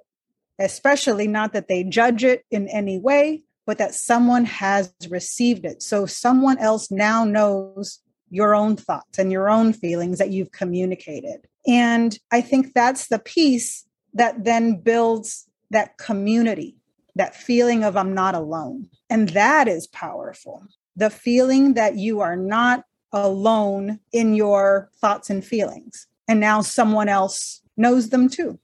especially 0.57 1.27
not 1.27 1.53
that 1.53 1.67
they 1.67 1.83
judge 1.83 2.23
it 2.23 2.43
in 2.49 2.67
any 2.69 2.97
way 2.97 3.43
but 3.67 3.77
that 3.77 3.93
someone 3.93 4.45
has 4.45 4.91
received 5.09 5.65
it 5.65 5.83
so 5.83 6.07
someone 6.07 6.57
else 6.57 6.89
now 6.89 7.23
knows 7.23 8.01
your 8.29 8.55
own 8.55 8.75
thoughts 8.75 9.19
and 9.19 9.31
your 9.31 9.49
own 9.49 9.71
feelings 9.71 10.17
that 10.17 10.31
you've 10.31 10.51
communicated. 10.51 11.47
And 11.67 12.17
I 12.31 12.41
think 12.41 12.73
that's 12.73 13.07
the 13.07 13.19
piece 13.19 13.85
that 14.13 14.43
then 14.43 14.81
builds 14.81 15.47
that 15.71 15.97
community, 15.97 16.75
that 17.15 17.35
feeling 17.35 17.83
of 17.83 17.97
I'm 17.97 18.13
not 18.13 18.35
alone. 18.35 18.89
And 19.09 19.29
that 19.29 19.67
is 19.67 19.87
powerful. 19.87 20.65
The 20.95 21.09
feeling 21.09 21.73
that 21.73 21.97
you 21.97 22.21
are 22.21 22.35
not 22.35 22.85
alone 23.11 23.99
in 24.11 24.33
your 24.33 24.89
thoughts 24.99 25.29
and 25.29 25.43
feelings. 25.43 26.07
And 26.27 26.39
now 26.39 26.61
someone 26.61 27.09
else 27.09 27.61
knows 27.77 28.09
them 28.09 28.29
too. 28.29 28.59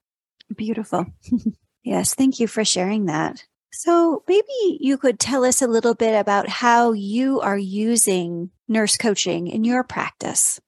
Beautiful. 0.55 1.05
yes. 1.83 2.13
Thank 2.13 2.39
you 2.39 2.47
for 2.47 2.65
sharing 2.65 3.05
that. 3.05 3.45
So 3.73 4.23
maybe 4.27 4.77
you 4.79 4.97
could 4.97 5.19
tell 5.19 5.45
us 5.45 5.61
a 5.61 5.67
little 5.67 5.95
bit 5.95 6.19
about 6.19 6.49
how 6.49 6.91
you 6.91 7.39
are 7.39 7.57
using 7.57 8.51
nurse 8.67 8.97
coaching 8.97 9.47
in 9.47 9.63
your 9.63 9.83
practice. 9.83 10.59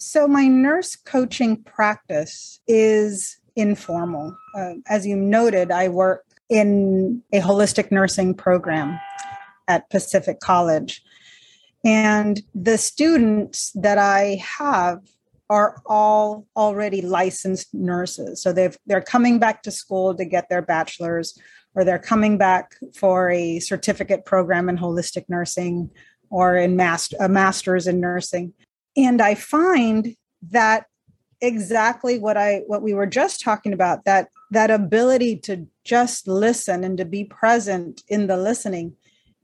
So, 0.00 0.28
my 0.28 0.46
nurse 0.46 0.94
coaching 0.94 1.62
practice 1.64 2.60
is 2.68 3.38
informal. 3.58 4.36
Uh, 4.54 4.74
as 4.88 5.06
you 5.06 5.16
noted, 5.16 5.70
I 5.70 5.88
work 5.88 6.24
in 6.48 7.22
a 7.32 7.40
holistic 7.40 7.90
nursing 7.90 8.34
program 8.34 8.98
at 9.66 9.90
Pacific 9.90 10.40
College. 10.40 11.02
And 11.84 12.40
the 12.54 12.78
students 12.78 13.72
that 13.74 13.98
I 13.98 14.42
have 14.58 15.00
are 15.50 15.82
all 15.86 16.46
already 16.56 17.02
licensed 17.02 17.74
nurses. 17.74 18.42
So 18.42 18.52
they've 18.52 18.76
they're 18.86 19.00
coming 19.00 19.38
back 19.38 19.62
to 19.62 19.70
school 19.70 20.14
to 20.14 20.24
get 20.24 20.48
their 20.48 20.62
bachelor's 20.62 21.38
or 21.74 21.84
they're 21.84 21.98
coming 21.98 22.38
back 22.38 22.76
for 22.94 23.30
a 23.30 23.58
certificate 23.60 24.24
program 24.24 24.68
in 24.68 24.78
holistic 24.78 25.24
nursing 25.28 25.90
or 26.30 26.56
in 26.56 26.76
master, 26.76 27.16
a 27.20 27.28
master's 27.28 27.86
in 27.86 28.00
nursing. 28.00 28.52
And 28.96 29.22
I 29.22 29.34
find 29.34 30.16
that 30.50 30.86
exactly 31.40 32.18
what 32.18 32.36
I 32.36 32.62
what 32.66 32.82
we 32.82 32.94
were 32.94 33.06
just 33.06 33.40
talking 33.40 33.72
about 33.72 34.04
that 34.04 34.28
that 34.50 34.70
ability 34.70 35.36
to 35.36 35.66
just 35.84 36.26
listen 36.26 36.84
and 36.84 36.96
to 36.98 37.04
be 37.04 37.24
present 37.24 38.02
in 38.08 38.26
the 38.26 38.36
listening 38.36 38.94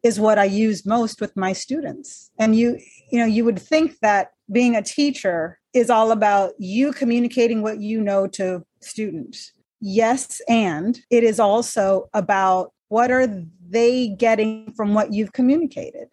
is 0.03 0.21
what 0.21 0.39
I 0.39 0.45
use 0.45 0.85
most 0.85 1.21
with 1.21 1.37
my 1.37 1.53
students. 1.53 2.31
And 2.39 2.57
you 2.57 2.79
you 3.11 3.19
know 3.19 3.27
you 3.27 3.45
would 3.45 3.59
think 3.59 3.99
that 4.01 4.33
being 4.51 4.77
a 4.77 4.83
teacher 4.83 5.59
is 5.73 5.91
all 5.91 6.13
about 6.13 6.53
you 6.59 6.93
communicating 6.93 7.63
what 7.63 7.81
you 7.81 8.01
know 8.01 8.27
to 8.29 8.65
students 8.81 9.53
yes 9.81 10.41
and 10.49 11.01
it 11.11 11.23
is 11.23 11.39
also 11.39 12.09
about 12.15 12.73
what 12.89 13.11
are 13.11 13.27
they 13.69 14.09
getting 14.09 14.73
from 14.75 14.95
what 14.95 15.13
you've 15.13 15.33
communicated 15.33 16.09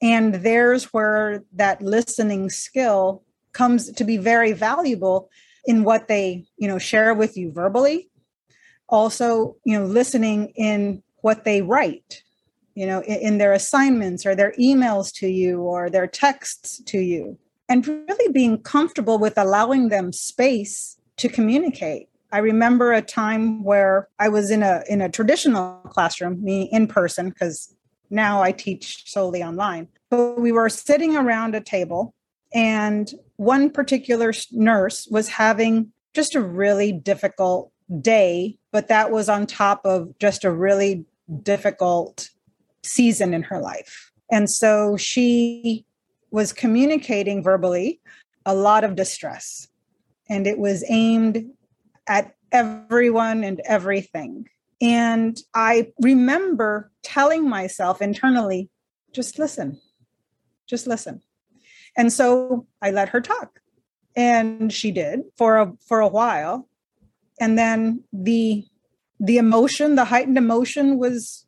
and 0.00 0.34
there's 0.36 0.84
where 0.92 1.42
that 1.52 1.82
listening 1.82 2.48
skill 2.48 3.24
comes 3.52 3.90
to 3.92 4.04
be 4.04 4.16
very 4.16 4.52
valuable 4.52 5.30
in 5.64 5.84
what 5.84 6.08
they 6.08 6.44
you 6.56 6.68
know 6.68 6.78
share 6.78 7.14
with 7.14 7.36
you 7.36 7.52
verbally. 7.52 8.10
Also 8.88 9.56
you 9.64 9.78
know 9.78 9.86
listening 9.86 10.52
in 10.56 11.02
what 11.22 11.44
they 11.44 11.62
write 11.62 12.22
you 12.74 12.86
know 12.86 13.00
in, 13.00 13.18
in 13.18 13.38
their 13.38 13.52
assignments 13.52 14.26
or 14.26 14.34
their 14.34 14.52
emails 14.58 15.12
to 15.14 15.28
you 15.28 15.60
or 15.60 15.90
their 15.90 16.06
texts 16.06 16.82
to 16.86 16.98
you. 16.98 17.38
And 17.68 17.86
really 17.86 18.32
being 18.32 18.58
comfortable 18.58 19.18
with 19.18 19.38
allowing 19.38 19.88
them 19.88 20.12
space 20.12 20.98
to 21.16 21.28
communicate. 21.28 22.08
I 22.32 22.38
remember 22.38 22.92
a 22.92 23.02
time 23.02 23.62
where 23.62 24.08
I 24.18 24.28
was 24.28 24.50
in 24.50 24.62
a 24.62 24.82
in 24.88 25.00
a 25.02 25.08
traditional 25.08 25.80
classroom, 25.90 26.42
me 26.42 26.68
in 26.72 26.86
person, 26.86 27.28
because 27.28 27.74
now 28.10 28.42
I 28.42 28.52
teach 28.52 29.10
solely 29.10 29.42
online. 29.42 29.88
But 30.10 30.40
we 30.40 30.52
were 30.52 30.68
sitting 30.68 31.16
around 31.16 31.54
a 31.54 31.60
table, 31.60 32.14
and 32.54 33.12
one 33.36 33.70
particular 33.70 34.32
nurse 34.52 35.08
was 35.10 35.28
having 35.28 35.92
just 36.14 36.34
a 36.34 36.40
really 36.40 36.92
difficult 36.92 37.72
day, 38.00 38.58
but 38.70 38.88
that 38.88 39.10
was 39.10 39.28
on 39.28 39.46
top 39.46 39.80
of 39.84 40.18
just 40.18 40.44
a 40.44 40.50
really 40.50 41.04
difficult 41.42 42.28
season 42.82 43.34
in 43.34 43.42
her 43.42 43.60
life. 43.60 44.12
And 44.30 44.48
so 44.48 44.96
she 44.96 45.84
was 46.30 46.52
communicating 46.52 47.42
verbally 47.42 48.00
a 48.46 48.54
lot 48.54 48.84
of 48.84 48.96
distress. 48.96 49.68
And 50.28 50.46
it 50.46 50.58
was 50.58 50.84
aimed 50.88 51.50
at 52.06 52.34
everyone 52.50 53.44
and 53.44 53.60
everything. 53.66 54.48
And 54.80 55.36
I 55.54 55.92
remember 56.00 56.90
telling 57.02 57.48
myself 57.48 58.02
internally, 58.02 58.68
just 59.12 59.38
listen, 59.38 59.80
just 60.66 60.86
listen. 60.86 61.22
And 61.96 62.12
so 62.12 62.66
I 62.80 62.90
let 62.90 63.10
her 63.10 63.20
talk. 63.20 63.60
And 64.14 64.72
she 64.72 64.90
did 64.90 65.22
for 65.36 65.58
a 65.58 65.72
for 65.86 66.00
a 66.00 66.08
while. 66.08 66.68
And 67.40 67.58
then 67.58 68.04
the 68.12 68.64
the 69.20 69.38
emotion, 69.38 69.94
the 69.94 70.04
heightened 70.04 70.36
emotion 70.36 70.98
was 70.98 71.46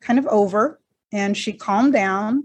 kind 0.00 0.18
of 0.18 0.26
over 0.26 0.80
and 1.12 1.36
she 1.36 1.52
calmed 1.52 1.94
down 1.94 2.44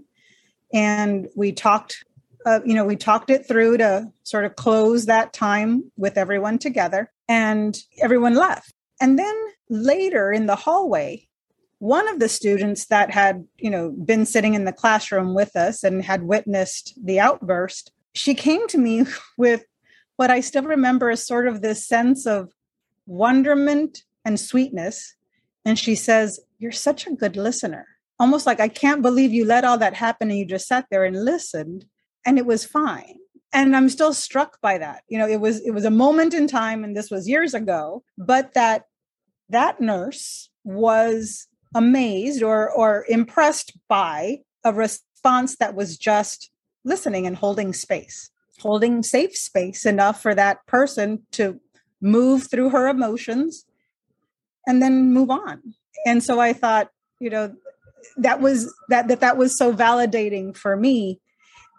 and 0.72 1.28
we 1.36 1.52
talked 1.52 2.04
uh, 2.46 2.60
you 2.64 2.74
know 2.74 2.86
we 2.86 2.96
talked 2.96 3.28
it 3.28 3.46
through 3.46 3.76
to 3.76 4.10
sort 4.22 4.44
of 4.44 4.56
close 4.56 5.06
that 5.06 5.32
time 5.32 5.90
with 5.96 6.16
everyone 6.16 6.58
together 6.58 7.12
and 7.28 7.78
everyone 8.00 8.34
left. 8.34 8.74
And 9.00 9.18
then 9.18 9.34
later 9.68 10.32
in 10.32 10.46
the 10.46 10.56
hallway, 10.56 11.26
one 11.80 12.06
of 12.08 12.20
the 12.20 12.28
students 12.28 12.86
that 12.86 13.10
had, 13.10 13.46
you 13.58 13.70
know, 13.70 13.90
been 13.90 14.26
sitting 14.26 14.52
in 14.54 14.66
the 14.66 14.72
classroom 14.72 15.34
with 15.34 15.56
us 15.56 15.82
and 15.82 16.04
had 16.04 16.22
witnessed 16.22 16.94
the 17.02 17.18
outburst, 17.18 17.90
she 18.14 18.34
came 18.34 18.68
to 18.68 18.78
me 18.78 19.06
with 19.38 19.64
what 20.16 20.30
I 20.30 20.40
still 20.40 20.62
remember 20.62 21.10
as 21.10 21.26
sort 21.26 21.48
of 21.48 21.62
this 21.62 21.86
sense 21.86 22.26
of 22.26 22.52
wonderment 23.06 24.02
and 24.26 24.38
sweetness. 24.38 25.14
And 25.64 25.78
she 25.78 25.94
says, 25.94 26.38
You're 26.58 26.70
such 26.70 27.06
a 27.06 27.14
good 27.14 27.34
listener. 27.34 27.86
Almost 28.18 28.44
like, 28.44 28.60
I 28.60 28.68
can't 28.68 29.00
believe 29.00 29.32
you 29.32 29.46
let 29.46 29.64
all 29.64 29.78
that 29.78 29.94
happen 29.94 30.28
and 30.28 30.38
you 30.38 30.44
just 30.44 30.68
sat 30.68 30.84
there 30.90 31.04
and 31.04 31.24
listened 31.24 31.86
and 32.26 32.38
it 32.38 32.44
was 32.44 32.66
fine. 32.66 33.16
And 33.54 33.74
I'm 33.74 33.88
still 33.88 34.12
struck 34.12 34.60
by 34.60 34.76
that. 34.76 35.02
You 35.08 35.18
know, 35.18 35.26
it 35.26 35.40
was 35.40 35.60
it 35.60 35.70
was 35.70 35.86
a 35.86 35.90
moment 35.90 36.34
in 36.34 36.46
time 36.46 36.84
and 36.84 36.94
this 36.94 37.10
was 37.10 37.26
years 37.26 37.54
ago, 37.54 38.04
but 38.18 38.52
that 38.52 38.84
that 39.48 39.80
nurse 39.80 40.50
was 40.62 41.48
amazed 41.74 42.42
or 42.42 42.70
or 42.70 43.04
impressed 43.08 43.76
by 43.88 44.38
a 44.64 44.72
response 44.72 45.56
that 45.56 45.74
was 45.74 45.96
just 45.96 46.50
listening 46.84 47.26
and 47.26 47.36
holding 47.36 47.72
space 47.72 48.30
holding 48.60 49.02
safe 49.02 49.36
space 49.36 49.86
enough 49.86 50.20
for 50.20 50.34
that 50.34 50.66
person 50.66 51.22
to 51.32 51.58
move 52.00 52.50
through 52.50 52.70
her 52.70 52.88
emotions 52.88 53.64
and 54.66 54.82
then 54.82 55.12
move 55.12 55.30
on. 55.30 55.60
And 56.06 56.22
so 56.22 56.40
i 56.40 56.52
thought 56.52 56.88
you 57.20 57.30
know 57.30 57.54
that 58.16 58.40
was 58.40 58.74
that 58.88 59.08
that 59.08 59.20
that 59.20 59.36
was 59.36 59.56
so 59.56 59.72
validating 59.72 60.56
for 60.56 60.76
me 60.76 61.20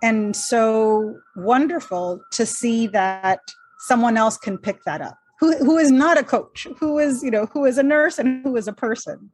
and 0.03 0.35
so 0.35 1.15
wonderful 1.35 2.21
to 2.31 2.45
see 2.45 2.87
that 2.87 3.39
someone 3.79 4.17
else 4.17 4.37
can 4.37 4.57
pick 4.57 4.83
that 4.83 5.01
up 5.01 5.17
who, 5.39 5.57
who 5.57 5.77
is 5.77 5.91
not 5.91 6.19
a 6.19 6.23
coach 6.23 6.67
who 6.79 6.99
is 6.99 7.23
you 7.23 7.31
know 7.31 7.47
who 7.47 7.65
is 7.65 7.77
a 7.77 7.83
nurse 7.83 8.19
and 8.19 8.43
who 8.43 8.55
is 8.55 8.67
a 8.67 8.73
person 8.73 9.31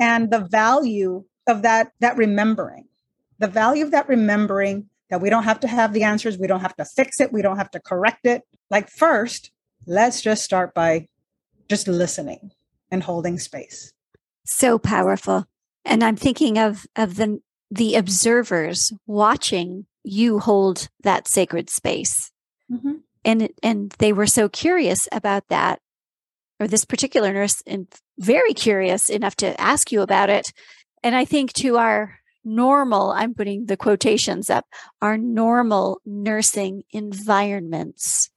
and 0.00 0.30
the 0.30 0.40
value 0.40 1.24
of 1.46 1.62
that 1.62 1.92
that 2.00 2.16
remembering. 2.16 2.86
The 3.38 3.48
value 3.48 3.84
of 3.84 3.90
that 3.90 4.08
remembering 4.08 4.88
that 5.10 5.20
we 5.20 5.30
don't 5.30 5.42
have 5.44 5.60
to 5.60 5.68
have 5.68 5.92
the 5.92 6.04
answers 6.04 6.38
we 6.38 6.46
don't 6.46 6.60
have 6.60 6.76
to 6.76 6.84
fix 6.84 7.20
it 7.20 7.32
we 7.32 7.42
don't 7.42 7.58
have 7.58 7.70
to 7.72 7.80
correct 7.80 8.26
it. 8.26 8.42
Like 8.70 8.88
first 8.88 9.50
let's 9.86 10.22
just 10.22 10.44
start 10.44 10.74
by 10.74 11.08
just 11.68 11.88
listening 11.88 12.52
and 12.90 13.02
holding 13.02 13.38
space. 13.38 13.92
So 14.44 14.78
powerful. 14.78 15.46
And 15.84 16.04
i'm 16.04 16.16
thinking 16.16 16.58
of 16.58 16.86
of 16.96 17.16
the 17.16 17.40
the 17.70 17.96
observers 17.96 18.92
watching 19.06 19.86
you 20.04 20.38
hold 20.38 20.88
that 21.02 21.28
sacred 21.28 21.70
space. 21.70 22.30
Mm-hmm. 22.70 22.92
and 23.24 23.50
and 23.62 23.94
they 23.98 24.12
were 24.12 24.26
so 24.26 24.48
curious 24.48 25.06
about 25.12 25.48
that 25.48 25.80
or 26.62 26.68
this 26.68 26.84
particular 26.84 27.32
nurse 27.32 27.62
and 27.66 27.88
very 28.18 28.54
curious 28.54 29.10
enough 29.10 29.34
to 29.36 29.60
ask 29.60 29.90
you 29.90 30.00
about 30.00 30.30
it. 30.30 30.52
And 31.02 31.16
I 31.16 31.24
think 31.24 31.52
to 31.54 31.76
our 31.76 32.20
normal, 32.44 33.10
I'm 33.10 33.34
putting 33.34 33.66
the 33.66 33.76
quotations 33.76 34.48
up, 34.48 34.64
our 35.00 35.18
normal 35.18 36.00
nursing 36.06 36.84
environments 36.90 38.30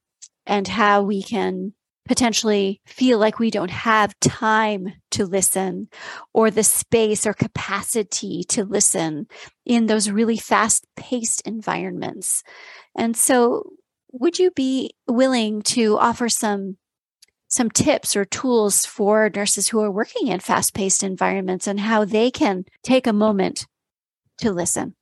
and 0.47 0.67
how 0.67 1.03
we 1.03 1.21
can 1.21 1.73
potentially 2.07 2.81
feel 2.85 3.17
like 3.19 3.39
we 3.39 3.51
don't 3.51 3.71
have 3.71 4.19
time 4.19 4.93
to 5.11 5.25
listen 5.25 5.87
or 6.33 6.51
the 6.51 6.63
space 6.63 7.25
or 7.25 7.33
capacity 7.33 8.43
to 8.43 8.63
listen 8.63 9.27
in 9.65 9.85
those 9.85 10.11
really 10.11 10.37
fast 10.37 10.85
paced 10.95 11.41
environments. 11.41 12.43
And 12.95 13.15
so, 13.15 13.71
would 14.11 14.39
you 14.39 14.51
be 14.51 14.91
willing 15.07 15.61
to 15.63 15.97
offer 15.97 16.29
some 16.29 16.77
some 17.47 17.69
tips 17.69 18.15
or 18.15 18.25
tools 18.25 18.85
for 18.85 19.29
nurses 19.33 19.69
who 19.69 19.81
are 19.81 19.91
working 19.91 20.27
in 20.27 20.39
fast 20.39 20.73
paced 20.73 21.03
environments 21.03 21.67
and 21.67 21.79
how 21.79 22.05
they 22.05 22.31
can 22.31 22.65
take 22.83 23.07
a 23.07 23.13
moment 23.13 23.67
to 24.39 24.51
listen? 24.51 24.95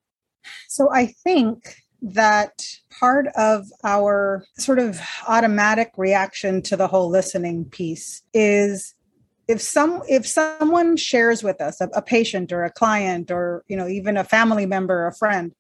So 0.68 0.92
I 0.92 1.08
think 1.08 1.78
that 2.02 2.66
part 3.00 3.28
of 3.36 3.66
our 3.84 4.44
sort 4.58 4.78
of 4.78 5.00
automatic 5.28 5.92
reaction 5.96 6.62
to 6.62 6.76
the 6.76 6.88
whole 6.88 7.10
listening 7.10 7.66
piece 7.66 8.22
is 8.34 8.94
if 9.48 9.62
some 9.62 10.02
if 10.10 10.28
someone 10.28 10.98
shares 10.98 11.44
with 11.44 11.62
us 11.62 11.80
a, 11.80 11.88
a, 11.94 12.02
patient 12.02 12.52
or 12.52 12.64
a 12.64 12.72
client 12.72 13.32
or 13.32 13.64
you 13.68 13.78
know 13.78 13.88
even 13.88 14.18
a 14.18 14.24
family 14.24 14.66
member 14.66 15.04
or 15.04 15.08
a 15.08 15.16
friend 15.16 15.54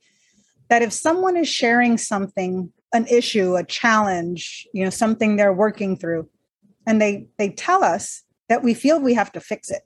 that 0.69 0.81
if 0.81 0.91
someone 0.91 1.38
is 1.38 1.47
sharing 1.47 1.97
something 1.97 2.71
an 2.93 3.08
issue 3.08 3.55
a 3.55 3.63
challenge 3.63 4.67
you 4.73 4.84
know 4.84 4.89
something 4.89 5.36
they're 5.36 5.53
working 5.53 5.95
through 5.97 6.27
and 6.86 7.02
they 7.02 7.28
they 7.38 7.50
tell 7.50 7.84
us 7.84 8.24
that 8.50 8.63
we 8.63 8.74
feel 8.74 9.00
we 9.00 9.13
have 9.13 9.32
to 9.32 9.39
fix 9.39 9.69
it 9.69 9.84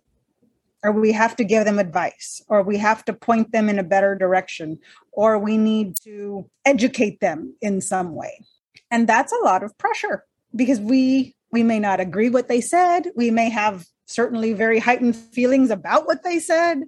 or 0.84 0.92
we 0.92 1.12
have 1.12 1.36
to 1.36 1.44
give 1.44 1.66
them 1.66 1.80
advice 1.80 2.42
or 2.48 2.62
we 2.62 2.78
have 2.78 3.04
to 3.06 3.14
point 3.14 3.52
them 3.52 3.70
in 3.70 3.80
a 3.80 3.84
better 3.84 4.16
direction 4.16 4.80
or 5.12 5.38
we 5.38 5.58
need 5.58 5.98
to 6.04 6.50
educate 6.66 7.20
them 7.20 7.56
in 7.62 7.82
some 7.82 8.16
way. 8.16 8.44
And 8.92 9.08
that's 9.08 9.34
a 9.34 9.44
lot 9.44 9.64
of 9.64 9.78
pressure 9.78 10.24
because 10.56 10.80
we 10.80 11.36
we 11.52 11.64
may 11.64 11.80
not 11.80 12.00
agree 12.00 12.30
what 12.30 12.48
they 12.48 12.62
said. 12.62 13.12
We 13.16 13.32
may 13.32 13.50
have 13.50 13.86
certainly 14.06 14.54
very 14.54 14.80
heightened 14.80 15.16
feelings 15.16 15.70
about 15.70 16.06
what 16.06 16.24
they 16.24 16.40
said 16.40 16.84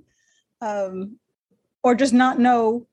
um, 0.61 1.17
or 1.83 1.95
just 1.95 2.13
not 2.13 2.39
know 2.39 2.87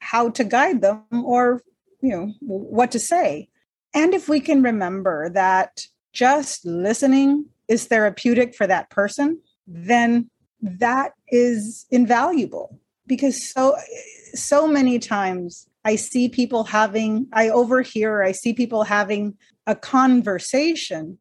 how 0.00 0.30
to 0.30 0.44
guide 0.44 0.80
them 0.80 1.04
or 1.12 1.62
you 2.00 2.10
know 2.10 2.32
what 2.40 2.90
to 2.92 2.98
say. 2.98 3.48
And 3.94 4.14
if 4.14 4.28
we 4.28 4.40
can 4.40 4.62
remember 4.62 5.28
that 5.30 5.86
just 6.12 6.64
listening 6.64 7.46
is 7.68 7.86
therapeutic 7.86 8.54
for 8.54 8.66
that 8.66 8.90
person, 8.90 9.40
then 9.66 10.28
that 10.60 11.12
is 11.28 11.86
invaluable 11.90 12.78
because 13.06 13.50
so 13.50 13.76
so 14.34 14.66
many 14.66 14.98
times 14.98 15.66
I 15.84 15.96
see 15.96 16.28
people 16.28 16.64
having 16.64 17.26
I 17.32 17.48
overhear 17.48 18.22
I 18.22 18.32
see 18.32 18.52
people 18.52 18.84
having 18.84 19.34
a 19.66 19.74
conversation 19.74 21.18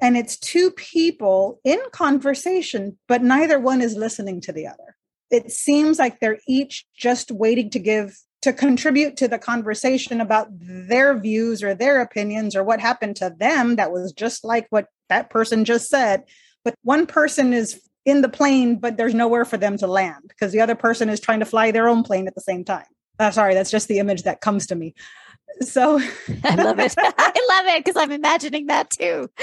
and 0.00 0.16
it's 0.16 0.36
two 0.36 0.70
people 0.72 1.60
in 1.64 1.78
conversation 1.92 2.96
but 3.08 3.22
neither 3.22 3.58
one 3.58 3.82
is 3.82 3.96
listening 3.96 4.40
to 4.42 4.52
the 4.52 4.66
other. 4.66 4.96
It 5.30 5.50
seems 5.50 5.98
like 5.98 6.20
they're 6.20 6.38
each 6.46 6.86
just 6.96 7.32
waiting 7.32 7.70
to 7.70 7.78
give 7.80 8.16
to 8.44 8.52
contribute 8.52 9.16
to 9.16 9.26
the 9.26 9.38
conversation 9.38 10.20
about 10.20 10.48
their 10.50 11.18
views 11.18 11.62
or 11.62 11.74
their 11.74 12.02
opinions 12.02 12.54
or 12.54 12.62
what 12.62 12.78
happened 12.78 13.16
to 13.16 13.34
them 13.38 13.76
that 13.76 13.90
was 13.90 14.12
just 14.12 14.44
like 14.44 14.66
what 14.68 14.88
that 15.08 15.30
person 15.30 15.64
just 15.64 15.88
said. 15.88 16.24
But 16.62 16.74
one 16.82 17.06
person 17.06 17.54
is 17.54 17.80
in 18.04 18.20
the 18.20 18.28
plane, 18.28 18.76
but 18.76 18.98
there's 18.98 19.14
nowhere 19.14 19.46
for 19.46 19.56
them 19.56 19.78
to 19.78 19.86
land 19.86 20.24
because 20.28 20.52
the 20.52 20.60
other 20.60 20.74
person 20.74 21.08
is 21.08 21.20
trying 21.20 21.40
to 21.40 21.46
fly 21.46 21.70
their 21.70 21.88
own 21.88 22.02
plane 22.02 22.28
at 22.28 22.34
the 22.34 22.42
same 22.42 22.66
time. 22.66 22.84
Uh, 23.18 23.30
sorry, 23.30 23.54
that's 23.54 23.70
just 23.70 23.88
the 23.88 23.98
image 23.98 24.24
that 24.24 24.42
comes 24.42 24.66
to 24.66 24.74
me. 24.74 24.92
So 25.62 25.98
I 26.44 26.54
love 26.56 26.78
it. 26.78 26.94
I 26.98 27.46
love 27.48 27.66
it 27.74 27.82
because 27.82 27.96
I'm 27.96 28.12
imagining 28.12 28.66
that 28.66 28.90
too. 28.90 29.30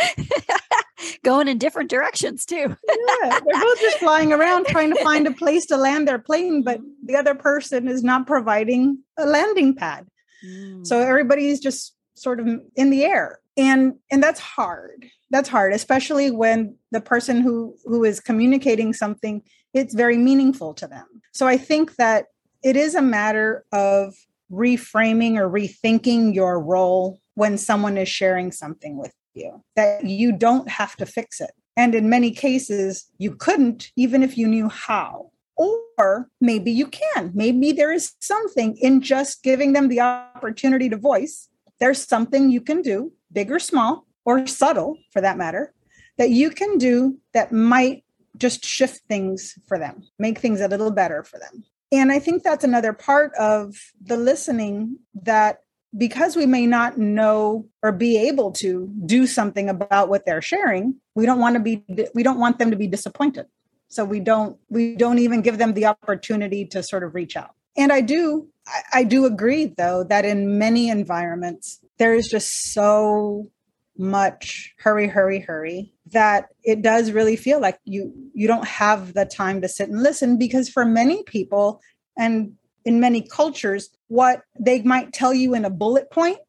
Going 1.23 1.47
in 1.47 1.57
different 1.57 1.89
directions 1.89 2.45
too. 2.45 2.55
yeah, 2.89 3.29
they're 3.29 3.61
both 3.61 3.79
just 3.79 3.99
flying 3.99 4.33
around 4.33 4.67
trying 4.67 4.93
to 4.93 5.03
find 5.03 5.27
a 5.27 5.33
place 5.41 5.65
to 5.67 5.77
land 5.77 6.07
their 6.07 6.19
plane, 6.19 6.63
but 6.63 6.79
the 7.03 7.15
other 7.15 7.35
person 7.35 7.87
is 7.87 8.03
not 8.03 8.27
providing 8.27 8.99
a 9.17 9.25
landing 9.25 9.75
pad. 9.75 10.07
Mm. 10.45 10.85
So 10.85 10.99
everybody's 10.99 11.59
just 11.59 11.95
sort 12.15 12.39
of 12.39 12.47
in 12.75 12.89
the 12.89 13.03
air. 13.03 13.39
And 13.57 13.93
and 14.09 14.23
that's 14.23 14.39
hard. 14.39 15.05
That's 15.29 15.49
hard, 15.49 15.73
especially 15.73 16.31
when 16.31 16.75
the 16.91 17.01
person 17.01 17.41
who 17.41 17.75
who 17.85 18.03
is 18.03 18.19
communicating 18.19 18.93
something 18.93 19.43
it's 19.73 19.93
very 19.93 20.17
meaningful 20.17 20.73
to 20.75 20.87
them. 20.87 21.05
So 21.31 21.47
I 21.47 21.57
think 21.57 21.95
that 21.95 22.25
it 22.63 22.75
is 22.75 22.95
a 22.95 23.01
matter 23.01 23.65
of 23.71 24.13
reframing 24.51 25.37
or 25.37 25.49
rethinking 25.49 26.35
your 26.35 26.59
role 26.59 27.19
when 27.35 27.57
someone 27.57 27.97
is 27.97 28.09
sharing 28.09 28.51
something 28.51 28.97
with 28.97 29.13
you, 29.33 29.63
that 29.75 30.05
you 30.05 30.31
don't 30.31 30.69
have 30.69 30.95
to 30.97 31.05
fix 31.05 31.41
it. 31.41 31.51
And 31.77 31.95
in 31.95 32.09
many 32.09 32.31
cases, 32.31 33.07
you 33.17 33.33
couldn't, 33.35 33.91
even 33.95 34.23
if 34.23 34.37
you 34.37 34.47
knew 34.47 34.69
how. 34.69 35.31
Or 35.57 36.29
maybe 36.39 36.71
you 36.71 36.87
can. 36.87 37.31
Maybe 37.33 37.71
there 37.71 37.91
is 37.91 38.13
something 38.19 38.75
in 38.77 39.01
just 39.01 39.43
giving 39.43 39.73
them 39.73 39.87
the 39.87 40.01
opportunity 40.01 40.89
to 40.89 40.97
voice. 40.97 41.49
There's 41.79 42.03
something 42.03 42.49
you 42.49 42.61
can 42.61 42.81
do, 42.81 43.11
big 43.31 43.51
or 43.51 43.59
small, 43.59 44.07
or 44.25 44.47
subtle 44.47 44.97
for 45.11 45.21
that 45.21 45.37
matter, 45.37 45.73
that 46.17 46.31
you 46.31 46.49
can 46.49 46.77
do 46.77 47.17
that 47.33 47.51
might 47.51 48.03
just 48.37 48.65
shift 48.65 49.01
things 49.07 49.57
for 49.67 49.77
them, 49.77 50.03
make 50.17 50.39
things 50.39 50.61
a 50.61 50.67
little 50.67 50.91
better 50.91 51.23
for 51.23 51.37
them. 51.37 51.63
And 51.91 52.11
I 52.11 52.19
think 52.19 52.43
that's 52.43 52.63
another 52.63 52.93
part 52.93 53.33
of 53.35 53.75
the 54.01 54.17
listening 54.17 54.97
that 55.23 55.59
because 55.97 56.35
we 56.35 56.45
may 56.45 56.65
not 56.65 56.97
know 56.97 57.67
or 57.83 57.91
be 57.91 58.17
able 58.17 58.51
to 58.53 58.89
do 59.05 59.27
something 59.27 59.69
about 59.69 60.09
what 60.09 60.25
they're 60.25 60.41
sharing, 60.41 60.95
we 61.15 61.25
don't 61.25 61.39
want 61.39 61.55
to 61.55 61.59
be 61.59 61.83
we 62.13 62.23
don't 62.23 62.39
want 62.39 62.59
them 62.59 62.71
to 62.71 62.77
be 62.77 62.87
disappointed. 62.87 63.47
So 63.89 64.05
we 64.05 64.19
don't 64.21 64.57
we 64.69 64.95
don't 64.95 65.19
even 65.19 65.41
give 65.41 65.57
them 65.57 65.73
the 65.73 65.85
opportunity 65.85 66.65
to 66.67 66.81
sort 66.81 67.03
of 67.03 67.13
reach 67.13 67.35
out. 67.35 67.51
And 67.77 67.91
I 67.91 68.01
do 68.01 68.47
I, 68.93 69.03
do 69.03 69.25
agree 69.25 69.65
though 69.65 70.03
that 70.05 70.23
in 70.23 70.57
many 70.57 70.89
environments 70.89 71.79
there 71.97 72.13
is 72.13 72.29
just 72.29 72.73
so 72.73 73.49
much 73.97 74.73
hurry 74.77 75.07
hurry 75.07 75.39
hurry 75.39 75.91
that 76.07 76.47
it 76.63 76.81
does 76.81 77.11
really 77.11 77.35
feel 77.35 77.59
like 77.59 77.79
you 77.83 78.13
you 78.33 78.47
don't 78.47 78.67
have 78.67 79.13
the 79.13 79.25
time 79.25 79.61
to 79.61 79.67
sit 79.67 79.89
and 79.89 80.01
listen 80.01 80.37
because 80.37 80.69
for 80.69 80.85
many 80.85 81.23
people 81.23 81.81
and 82.17 82.53
in 82.85 82.99
many 82.99 83.21
cultures 83.21 83.89
what 84.07 84.43
they 84.59 84.81
might 84.81 85.13
tell 85.13 85.33
you 85.33 85.53
in 85.53 85.65
a 85.65 85.69
bullet 85.69 86.09
point 86.11 86.39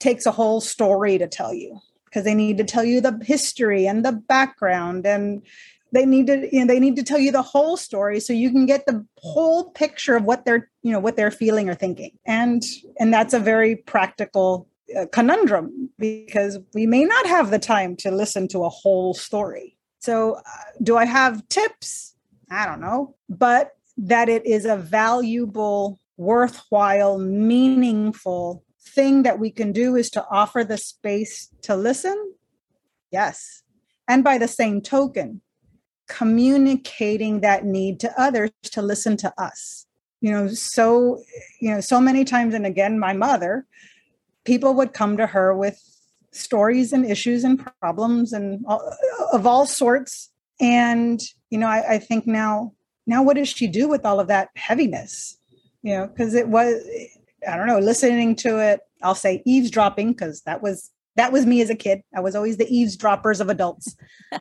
takes 0.00 0.26
a 0.26 0.30
whole 0.30 0.60
story 0.60 1.18
to 1.18 1.26
tell 1.26 1.52
you 1.52 1.80
because 2.04 2.24
they 2.24 2.34
need 2.34 2.58
to 2.58 2.64
tell 2.64 2.84
you 2.84 3.00
the 3.00 3.18
history 3.22 3.86
and 3.86 4.04
the 4.04 4.12
background 4.12 5.06
and 5.06 5.42
they 5.92 6.04
need 6.04 6.26
to 6.26 6.48
you 6.52 6.60
know 6.60 6.66
they 6.66 6.80
need 6.80 6.96
to 6.96 7.02
tell 7.02 7.18
you 7.18 7.32
the 7.32 7.42
whole 7.42 7.76
story 7.76 8.20
so 8.20 8.32
you 8.32 8.50
can 8.50 8.66
get 8.66 8.86
the 8.86 9.04
whole 9.18 9.70
picture 9.70 10.16
of 10.16 10.24
what 10.24 10.44
they're 10.44 10.70
you 10.82 10.92
know 10.92 11.00
what 11.00 11.16
they're 11.16 11.30
feeling 11.30 11.68
or 11.68 11.74
thinking. 11.74 12.12
And 12.26 12.62
and 12.98 13.12
that's 13.12 13.34
a 13.34 13.40
very 13.40 13.76
practical 13.76 14.68
uh, 14.98 15.06
conundrum 15.12 15.90
because 15.98 16.58
we 16.74 16.86
may 16.86 17.04
not 17.04 17.26
have 17.26 17.50
the 17.50 17.58
time 17.58 17.96
to 17.96 18.10
listen 18.10 18.48
to 18.48 18.64
a 18.64 18.68
whole 18.68 19.14
story. 19.14 19.76
So 20.00 20.34
uh, 20.34 20.42
do 20.82 20.96
i 20.96 21.04
have 21.04 21.46
tips? 21.48 22.14
I 22.50 22.64
don't 22.64 22.80
know. 22.80 23.16
But 23.28 23.72
that 23.98 24.28
it 24.28 24.46
is 24.46 24.64
a 24.64 24.76
valuable 24.76 25.98
worthwhile 26.16 27.18
meaningful 27.18 28.64
thing 28.80 29.24
that 29.24 29.38
we 29.38 29.50
can 29.50 29.72
do 29.72 29.96
is 29.96 30.10
to 30.10 30.24
offer 30.30 30.64
the 30.64 30.78
space 30.78 31.48
to 31.62 31.76
listen. 31.76 32.32
Yes. 33.10 33.62
And 34.06 34.24
by 34.24 34.38
the 34.38 34.48
same 34.48 34.80
token 34.80 35.42
communicating 36.08 37.40
that 37.40 37.64
need 37.64 38.00
to 38.00 38.20
others 38.20 38.50
to 38.62 38.82
listen 38.82 39.16
to 39.18 39.32
us. 39.38 39.86
You 40.20 40.32
know 40.32 40.48
so 40.48 41.22
you 41.60 41.70
know 41.70 41.80
so 41.80 42.00
many 42.00 42.24
times 42.24 42.54
and 42.54 42.66
again 42.66 42.98
my 42.98 43.12
mother 43.12 43.66
people 44.44 44.74
would 44.74 44.92
come 44.92 45.16
to 45.16 45.26
her 45.26 45.54
with 45.54 45.80
stories 46.32 46.92
and 46.92 47.04
issues 47.04 47.44
and 47.44 47.64
problems 47.80 48.32
and 48.32 48.64
all, 48.66 48.82
of 49.32 49.46
all 49.46 49.66
sorts. 49.66 50.30
And 50.60 51.20
you 51.50 51.58
know 51.58 51.68
I, 51.68 51.94
I 51.94 51.98
think 51.98 52.26
now 52.26 52.72
now 53.08 53.22
what 53.22 53.34
does 53.34 53.48
she 53.48 53.66
do 53.66 53.88
with 53.88 54.06
all 54.06 54.20
of 54.20 54.28
that 54.28 54.50
heaviness 54.54 55.36
you 55.82 55.92
know 55.92 56.06
because 56.06 56.34
it 56.34 56.48
was 56.48 56.80
i 57.48 57.56
don't 57.56 57.66
know 57.66 57.80
listening 57.80 58.36
to 58.36 58.60
it 58.60 58.80
i'll 59.02 59.14
say 59.14 59.42
eavesdropping 59.44 60.12
because 60.12 60.42
that 60.42 60.62
was 60.62 60.92
that 61.18 61.32
was 61.32 61.44
me 61.44 61.60
as 61.60 61.68
a 61.68 61.74
kid. 61.74 62.00
I 62.16 62.20
was 62.20 62.36
always 62.36 62.58
the 62.58 62.74
eavesdroppers 62.74 63.40
of 63.40 63.50
adults, 63.50 63.96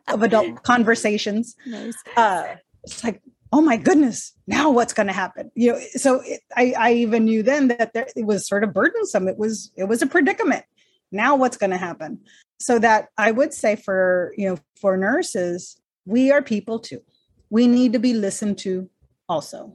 of 0.08 0.22
adult 0.22 0.62
conversations. 0.64 1.56
Nice. 1.66 1.96
Uh, 2.16 2.56
it's 2.84 3.04
like, 3.04 3.20
oh 3.52 3.62
my 3.62 3.78
goodness, 3.78 4.34
now 4.46 4.70
what's 4.70 4.94
going 4.94 5.08
to 5.08 5.14
happen? 5.14 5.52
You 5.56 5.74
know, 5.74 5.80
so 5.96 6.22
it, 6.24 6.42
I, 6.56 6.76
I 6.78 6.94
even 6.94 7.26
knew 7.26 7.42
then 7.42 7.70
that 7.70 7.94
there, 7.94 8.06
it 8.16 8.26
was 8.26 8.48
sort 8.48 8.64
of 8.64 8.76
burdensome. 8.76 9.28
It 9.28 9.40
was, 9.40 9.72
it 9.76 9.86
was 9.86 10.04
a 10.04 10.08
predicament. 10.08 10.66
Now 11.12 11.36
what's 11.36 11.58
going 11.58 11.72
to 11.72 11.78
happen? 11.78 12.20
So 12.60 12.78
that 12.78 13.08
I 13.18 13.32
would 13.32 13.56
say 13.56 13.76
for, 13.76 14.34
you 14.38 14.48
know, 14.48 14.60
for 14.80 14.98
nurses, 14.98 15.82
we 16.06 16.32
are 16.32 16.44
people 16.44 16.78
too. 16.78 17.02
We 17.50 17.68
need 17.68 17.94
to 17.94 18.00
be 18.00 18.14
listened 18.14 18.58
to 18.60 18.90
also. 19.30 19.74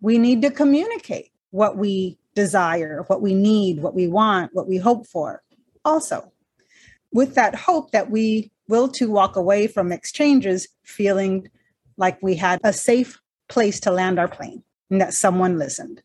We 0.00 0.18
need 0.18 0.42
to 0.42 0.50
communicate 0.50 1.30
what 1.50 1.76
we 1.76 2.18
desire, 2.34 3.04
what 3.08 3.20
we 3.20 3.34
need, 3.34 3.82
what 3.82 3.94
we 3.94 4.06
want, 4.06 4.54
what 4.54 4.68
we 4.68 4.76
hope 4.76 5.06
for 5.06 5.42
also. 5.84 6.32
With 7.12 7.34
that 7.34 7.54
hope 7.54 7.90
that 7.92 8.10
we 8.10 8.52
will 8.68 8.88
to 8.88 9.10
walk 9.10 9.34
away 9.34 9.66
from 9.66 9.90
exchanges 9.92 10.68
feeling 10.82 11.48
like 11.96 12.22
we 12.22 12.36
had 12.36 12.60
a 12.62 12.72
safe 12.72 13.18
place 13.48 13.80
to 13.80 13.90
land 13.90 14.18
our 14.18 14.28
plane 14.28 14.62
and 14.90 15.00
that 15.00 15.14
someone 15.14 15.58
listened. 15.58 16.02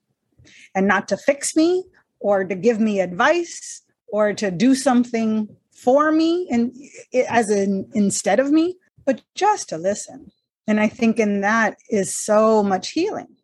And 0.73 0.87
not 0.87 1.07
to 1.09 1.17
fix 1.17 1.55
me 1.55 1.83
or 2.19 2.43
to 2.45 2.55
give 2.55 2.79
me 2.79 2.99
advice 2.99 3.81
or 4.07 4.33
to 4.33 4.49
do 4.49 4.73
something 4.73 5.49
for 5.71 6.11
me 6.11 6.47
and 6.49 6.73
as 7.27 7.49
in 7.49 7.89
instead 7.93 8.39
of 8.39 8.51
me 8.51 8.77
but 9.05 9.21
just 9.35 9.67
to 9.69 9.77
listen 9.77 10.31
and 10.67 10.79
i 10.79 10.87
think 10.87 11.19
in 11.19 11.41
that 11.41 11.77
is 11.89 12.15
so 12.15 12.63
much 12.63 12.89
healing 12.89 13.35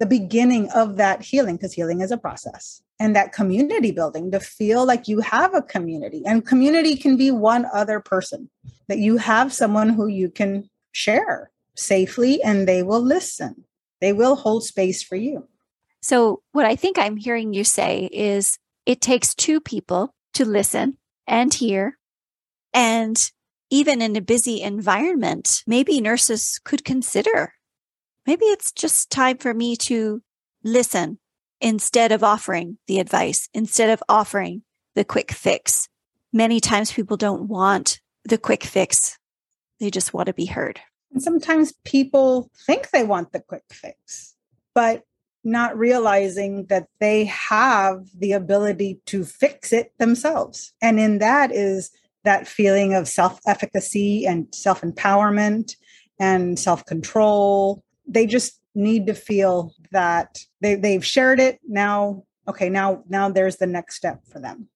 the 0.00 0.06
beginning 0.06 0.68
of 0.70 0.96
that 0.96 1.22
healing 1.22 1.56
because 1.56 1.74
healing 1.74 2.00
is 2.00 2.10
a 2.10 2.16
process. 2.16 2.82
And 2.98 3.14
that 3.14 3.32
community 3.32 3.92
building 3.92 4.30
to 4.32 4.40
feel 4.40 4.84
like 4.84 5.06
you 5.06 5.20
have 5.20 5.54
a 5.54 5.62
community 5.62 6.22
and 6.26 6.44
community 6.44 6.96
can 6.96 7.16
be 7.16 7.30
one 7.30 7.66
other 7.72 8.00
person 8.00 8.50
that 8.88 8.98
you 8.98 9.18
have 9.18 9.52
someone 9.52 9.90
who 9.90 10.06
you 10.06 10.30
can 10.30 10.68
share 10.92 11.50
safely 11.76 12.42
and 12.42 12.66
they 12.66 12.82
will 12.82 13.00
listen. 13.00 13.64
They 14.00 14.12
will 14.12 14.36
hold 14.36 14.64
space 14.64 15.02
for 15.02 15.16
you. 15.16 15.46
So 16.02 16.42
what 16.52 16.64
i 16.64 16.76
think 16.76 16.98
i'm 16.98 17.18
hearing 17.18 17.52
you 17.52 17.62
say 17.62 18.08
is 18.10 18.58
it 18.86 19.02
takes 19.02 19.34
two 19.34 19.60
people 19.60 20.14
to 20.32 20.46
listen 20.46 20.96
and 21.26 21.52
hear 21.52 21.98
and 22.72 23.30
even 23.70 24.02
in 24.02 24.16
a 24.16 24.20
busy 24.20 24.60
environment 24.60 25.62
maybe 25.66 26.00
nurses 26.00 26.60
could 26.64 26.84
consider 26.84 27.52
maybe 28.26 28.44
it's 28.46 28.72
just 28.72 29.10
time 29.10 29.38
for 29.38 29.54
me 29.54 29.76
to 29.76 30.22
listen 30.62 31.18
instead 31.60 32.12
of 32.12 32.22
offering 32.24 32.78
the 32.86 32.98
advice, 33.00 33.48
instead 33.52 33.90
of 33.90 34.02
offering 34.08 34.62
the 34.94 35.04
quick 35.04 35.32
fix. 35.32 35.88
Many 36.32 36.60
times 36.60 36.92
people 36.92 37.16
don't 37.16 37.48
want 37.48 38.00
the 38.24 38.38
quick 38.38 38.64
fix. 38.64 39.18
They 39.78 39.90
just 39.90 40.14
want 40.14 40.26
to 40.26 40.32
be 40.34 40.46
heard. 40.46 40.80
And 41.12 41.22
sometimes 41.22 41.72
people 41.84 42.50
think 42.66 42.90
they 42.90 43.02
want 43.02 43.32
the 43.32 43.40
quick 43.40 43.64
fix, 43.70 44.36
but 44.74 45.02
not 45.42 45.76
realizing 45.76 46.66
that 46.66 46.86
they 47.00 47.24
have 47.24 48.06
the 48.16 48.32
ability 48.32 49.00
to 49.06 49.24
fix 49.24 49.72
it 49.72 49.92
themselves. 49.98 50.72
And 50.80 51.00
in 51.00 51.18
that 51.18 51.50
is 51.50 51.90
that 52.24 52.46
feeling 52.46 52.94
of 52.94 53.08
self 53.08 53.40
efficacy 53.46 54.26
and 54.26 54.46
self 54.54 54.82
empowerment 54.82 55.76
and 56.18 56.58
self 56.58 56.84
control. 56.86 57.82
They 58.06 58.26
just 58.26 58.60
need 58.74 59.06
to 59.06 59.14
feel 59.14 59.74
that 59.90 60.44
they, 60.60 60.74
they've 60.74 61.04
shared 61.04 61.40
it. 61.40 61.60
Now 61.66 62.24
okay 62.48 62.68
now 62.68 63.04
now 63.08 63.28
there's 63.28 63.56
the 63.56 63.66
next 63.66 63.96
step 63.96 64.20
for 64.30 64.40
them. 64.40 64.68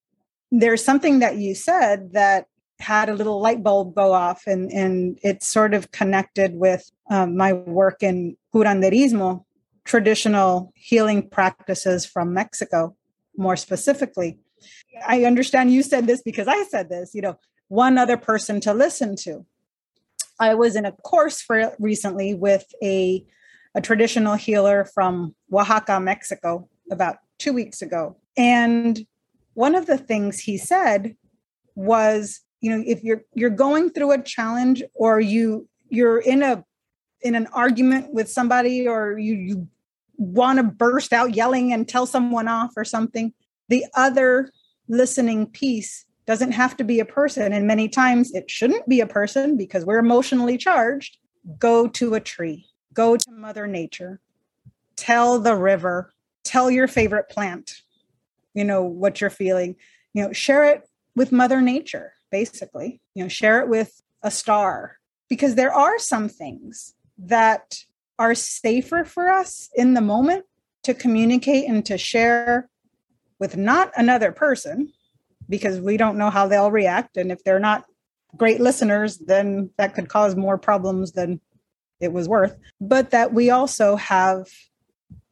There's 0.51 0.83
something 0.83 1.19
that 1.19 1.37
you 1.37 1.55
said 1.55 2.13
that 2.13 2.47
had 2.79 3.09
a 3.09 3.13
little 3.13 3.39
light 3.39 3.63
bulb 3.63 3.95
go 3.95 4.13
off 4.13 4.47
and 4.47 4.71
and 4.71 5.17
it's 5.23 5.47
sort 5.47 5.73
of 5.73 5.91
connected 5.91 6.55
with 6.55 6.91
um, 7.09 7.37
my 7.37 7.53
work 7.53 8.03
in 8.03 8.35
curanderismo 8.53 9.43
traditional 9.85 10.73
healing 10.75 11.29
practices 11.29 12.05
from 12.05 12.33
mexico 12.33 12.95
more 13.37 13.55
specifically 13.55 14.37
i 15.07 15.23
understand 15.23 15.71
you 15.71 15.83
said 15.83 16.07
this 16.07 16.21
because 16.21 16.47
i 16.47 16.63
said 16.63 16.89
this 16.89 17.11
you 17.13 17.21
know 17.21 17.37
one 17.67 17.97
other 17.97 18.17
person 18.17 18.59
to 18.59 18.73
listen 18.73 19.15
to 19.15 19.45
i 20.39 20.53
was 20.53 20.75
in 20.75 20.85
a 20.85 20.91
course 20.91 21.41
for 21.41 21.73
recently 21.79 22.33
with 22.33 22.65
a 22.83 23.25
a 23.75 23.81
traditional 23.81 24.35
healer 24.35 24.85
from 24.85 25.35
Oaxaca, 25.53 25.99
Mexico, 25.99 26.67
about 26.89 27.17
two 27.37 27.53
weeks 27.53 27.81
ago. 27.81 28.15
And 28.37 29.05
one 29.53 29.75
of 29.75 29.85
the 29.85 29.97
things 29.97 30.39
he 30.39 30.57
said 30.57 31.15
was, 31.75 32.39
you 32.61 32.71
know, 32.75 32.83
if 32.87 33.03
you're 33.03 33.23
you're 33.33 33.49
going 33.49 33.89
through 33.89 34.11
a 34.11 34.21
challenge 34.21 34.81
or 34.93 35.19
you 35.19 35.67
you're 35.89 36.19
in 36.19 36.41
a 36.41 36.63
in 37.21 37.35
an 37.35 37.47
argument 37.47 38.13
with 38.13 38.29
somebody 38.29 38.87
or 38.87 39.19
you 39.19 39.35
you 39.35 39.67
want 40.17 40.57
to 40.57 40.63
burst 40.63 41.11
out 41.11 41.35
yelling 41.35 41.73
and 41.73 41.87
tell 41.87 42.05
someone 42.05 42.47
off 42.47 42.71
or 42.77 42.85
something, 42.85 43.33
the 43.67 43.85
other 43.93 44.51
listening 44.87 45.47
piece 45.47 46.05
doesn't 46.25 46.53
have 46.53 46.75
to 46.77 46.83
be 46.83 46.99
a 46.99 47.05
person. 47.05 47.53
And 47.53 47.67
many 47.67 47.87
times 47.87 48.33
it 48.33 48.49
shouldn't 48.49 48.87
be 48.87 48.99
a 48.99 49.07
person 49.07 49.57
because 49.57 49.85
we're 49.85 49.99
emotionally 49.99 50.57
charged. 50.57 51.17
Go 51.59 51.87
to 51.89 52.15
a 52.15 52.19
tree. 52.19 52.67
Go 52.93 53.17
to 53.17 53.31
Mother 53.31 53.67
Nature, 53.67 54.21
tell 54.95 55.37
the 55.39 55.55
river, 55.55 56.13
tell 56.45 56.71
your 56.71 56.87
favorite 56.87 57.27
plant, 57.27 57.73
you 58.53 58.63
know, 58.63 58.83
what 58.83 59.19
you're 59.19 59.29
feeling, 59.29 59.75
you 60.13 60.23
know, 60.23 60.31
share 60.31 60.63
it 60.63 60.87
with 61.13 61.33
Mother 61.33 61.59
Nature, 61.59 62.13
basically, 62.31 63.01
you 63.13 63.23
know, 63.23 63.27
share 63.27 63.59
it 63.59 63.67
with 63.67 64.01
a 64.23 64.31
star, 64.31 64.97
because 65.27 65.55
there 65.55 65.73
are 65.73 65.99
some 65.99 66.29
things 66.29 66.93
that 67.17 67.79
are 68.17 68.33
safer 68.33 69.03
for 69.03 69.29
us 69.29 69.69
in 69.75 69.93
the 69.93 69.99
moment 69.99 70.45
to 70.83 70.93
communicate 70.93 71.67
and 71.67 71.85
to 71.85 71.97
share 71.97 72.69
with 73.39 73.57
not 73.57 73.91
another 73.95 74.31
person 74.31 74.91
because 75.49 75.79
we 75.79 75.97
don't 75.97 76.17
know 76.17 76.29
how 76.29 76.47
they'll 76.47 76.71
react 76.71 77.17
and 77.17 77.31
if 77.31 77.43
they're 77.43 77.59
not 77.59 77.85
great 78.37 78.59
listeners 78.59 79.17
then 79.19 79.69
that 79.77 79.93
could 79.93 80.09
cause 80.09 80.35
more 80.35 80.57
problems 80.57 81.13
than 81.13 81.39
it 81.99 82.13
was 82.13 82.27
worth, 82.27 82.57
but 82.81 83.11
that 83.11 83.33
we 83.33 83.49
also 83.49 83.95
have 83.95 84.47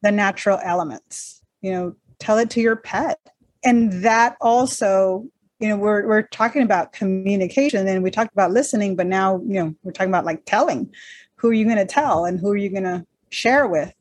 the 0.02 0.10
natural 0.10 0.58
elements. 0.62 1.42
You 1.62 1.72
know, 1.72 1.96
tell 2.18 2.38
it 2.38 2.50
to 2.50 2.60
your 2.60 2.76
pet. 2.76 3.18
And 3.64 3.92
that 4.04 4.36
also, 4.40 5.26
you 5.60 5.68
know, 5.68 5.76
we're 5.76 6.06
we're 6.06 6.22
talking 6.22 6.62
about 6.62 6.92
communication 6.92 7.86
and 7.86 8.02
we 8.02 8.10
talked 8.10 8.32
about 8.32 8.50
listening, 8.50 8.96
but 8.96 9.06
now, 9.06 9.40
you 9.46 9.54
know, 9.54 9.74
we're 9.82 9.92
talking 9.92 10.10
about 10.10 10.24
like 10.24 10.44
telling. 10.44 10.92
Who 11.36 11.48
are 11.48 11.54
you 11.54 11.64
going 11.64 11.76
to 11.76 11.86
tell 11.86 12.24
and 12.24 12.40
who 12.40 12.50
are 12.50 12.56
you 12.56 12.70
going 12.70 12.84
to 12.84 13.04
share 13.30 13.66
with? 13.66 13.92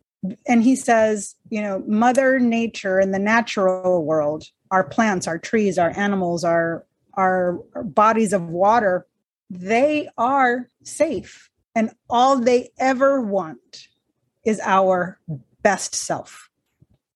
And 0.48 0.64
he 0.64 0.76
says, 0.76 1.36
you 1.50 1.62
know, 1.62 1.84
mother 1.86 2.40
nature 2.40 3.00
in 3.00 3.12
the 3.12 3.20
natural 3.20 4.04
world, 4.06 4.46
our 4.72 4.84
plants, 4.84 5.28
our 5.28 5.38
trees, 5.38 5.78
our 5.78 5.92
animals, 5.98 6.44
our 6.44 6.86
our, 7.16 7.60
bodies 7.84 8.34
of 8.34 8.50
water, 8.50 9.06
they 9.50 10.10
are 10.18 10.70
safe. 10.84 11.50
And 11.76 11.92
all 12.10 12.40
they 12.40 12.70
ever 12.80 13.22
want 13.22 13.88
is 14.46 14.60
our 14.64 15.20
best 15.62 15.96
self. 15.96 16.50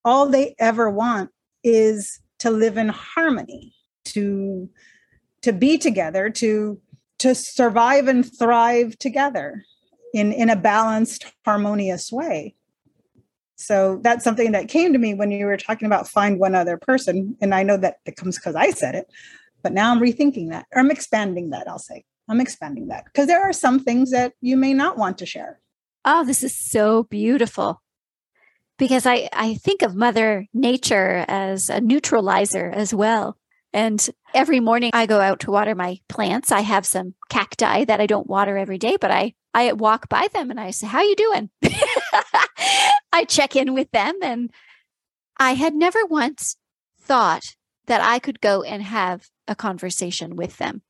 All 0.06 0.30
they 0.30 0.56
ever 0.60 0.90
want 0.90 1.32
is 1.64 2.20
to 2.40 2.52
live 2.52 2.78
in 2.78 2.90
harmony, 2.90 3.74
to 4.06 4.70
to 5.42 5.54
be 5.54 5.78
together, 5.78 6.30
to 6.30 6.80
to 7.20 7.36
survive 7.36 8.08
and 8.08 8.26
thrive 8.38 8.98
together 8.98 9.64
in 10.14 10.32
in 10.32 10.50
a 10.50 10.56
balanced, 10.56 11.26
harmonious 11.46 12.12
way. 12.12 12.56
So 13.58 14.00
that's 14.04 14.24
something 14.24 14.52
that 14.52 14.70
came 14.70 14.94
to 14.94 15.00
me 15.00 15.16
when 15.16 15.32
you 15.32 15.46
were 15.46 15.58
talking 15.58 15.88
about 15.88 16.08
find 16.08 16.40
one 16.40 16.56
other 16.56 16.78
person. 16.78 17.36
And 17.42 17.54
I 17.54 17.64
know 17.64 17.76
that 17.78 17.98
it 18.06 18.16
comes 18.16 18.38
because 18.38 18.56
I 18.56 18.70
said 18.70 18.96
it, 18.96 19.08
but 19.64 19.74
now 19.74 19.92
I'm 19.92 20.00
rethinking 20.00 20.52
that 20.52 20.68
or 20.74 20.80
I'm 20.80 20.92
expanding 20.92 21.50
that, 21.50 21.68
I'll 21.68 21.80
say. 21.80 22.06
I'm 22.30 22.40
expanding 22.40 22.88
that 22.90 23.06
because 23.06 23.28
there 23.28 23.42
are 23.42 23.54
some 23.54 23.80
things 23.80 24.12
that 24.12 24.34
you 24.42 24.58
may 24.58 24.74
not 24.74 24.98
want 24.98 25.18
to 25.20 25.26
share. 25.26 25.60
Oh, 26.06 26.24
this 26.24 26.44
is 26.44 26.56
so 26.56 27.04
beautiful. 27.04 27.82
Because 28.78 29.08
I, 29.08 29.28
I 29.34 29.56
think 29.56 29.82
of 29.82 29.96
Mother 29.96 30.46
Nature 30.54 31.26
as 31.28 31.70
a 31.70 31.82
neutralizer 31.82 32.70
as 32.70 32.94
well. 32.94 33.38
And 33.74 34.08
every 34.34 34.60
morning 34.60 34.92
I 34.94 35.08
go 35.08 35.20
out 35.20 35.40
to 35.42 35.52
water 35.52 35.74
my 35.74 36.00
plants. 36.10 36.52
I 36.52 36.62
have 36.62 36.86
some 36.86 37.16
cacti 37.30 37.86
that 37.86 38.00
I 38.00 38.06
don't 38.06 38.28
water 38.28 38.58
every 38.58 38.78
day, 38.78 38.98
but 39.00 39.10
I, 39.10 39.34
I 39.54 39.74
walk 39.74 40.10
by 40.10 40.28
them 40.34 40.52
and 40.52 40.60
I 40.60 40.72
say, 40.72 40.86
How 40.86 41.02
you 41.02 41.16
doing? 41.16 41.50
I 43.18 43.24
check 43.24 43.56
in 43.56 43.74
with 43.74 43.90
them. 43.92 44.16
And 44.22 44.52
I 45.38 45.54
had 45.54 45.74
never 45.74 46.06
once 46.06 46.56
thought 47.02 47.56
that 47.88 48.02
I 48.02 48.20
could 48.20 48.40
go 48.40 48.62
and 48.62 48.84
have 48.84 49.28
a 49.48 49.56
conversation 49.56 50.36
with 50.36 50.58
them. 50.58 50.84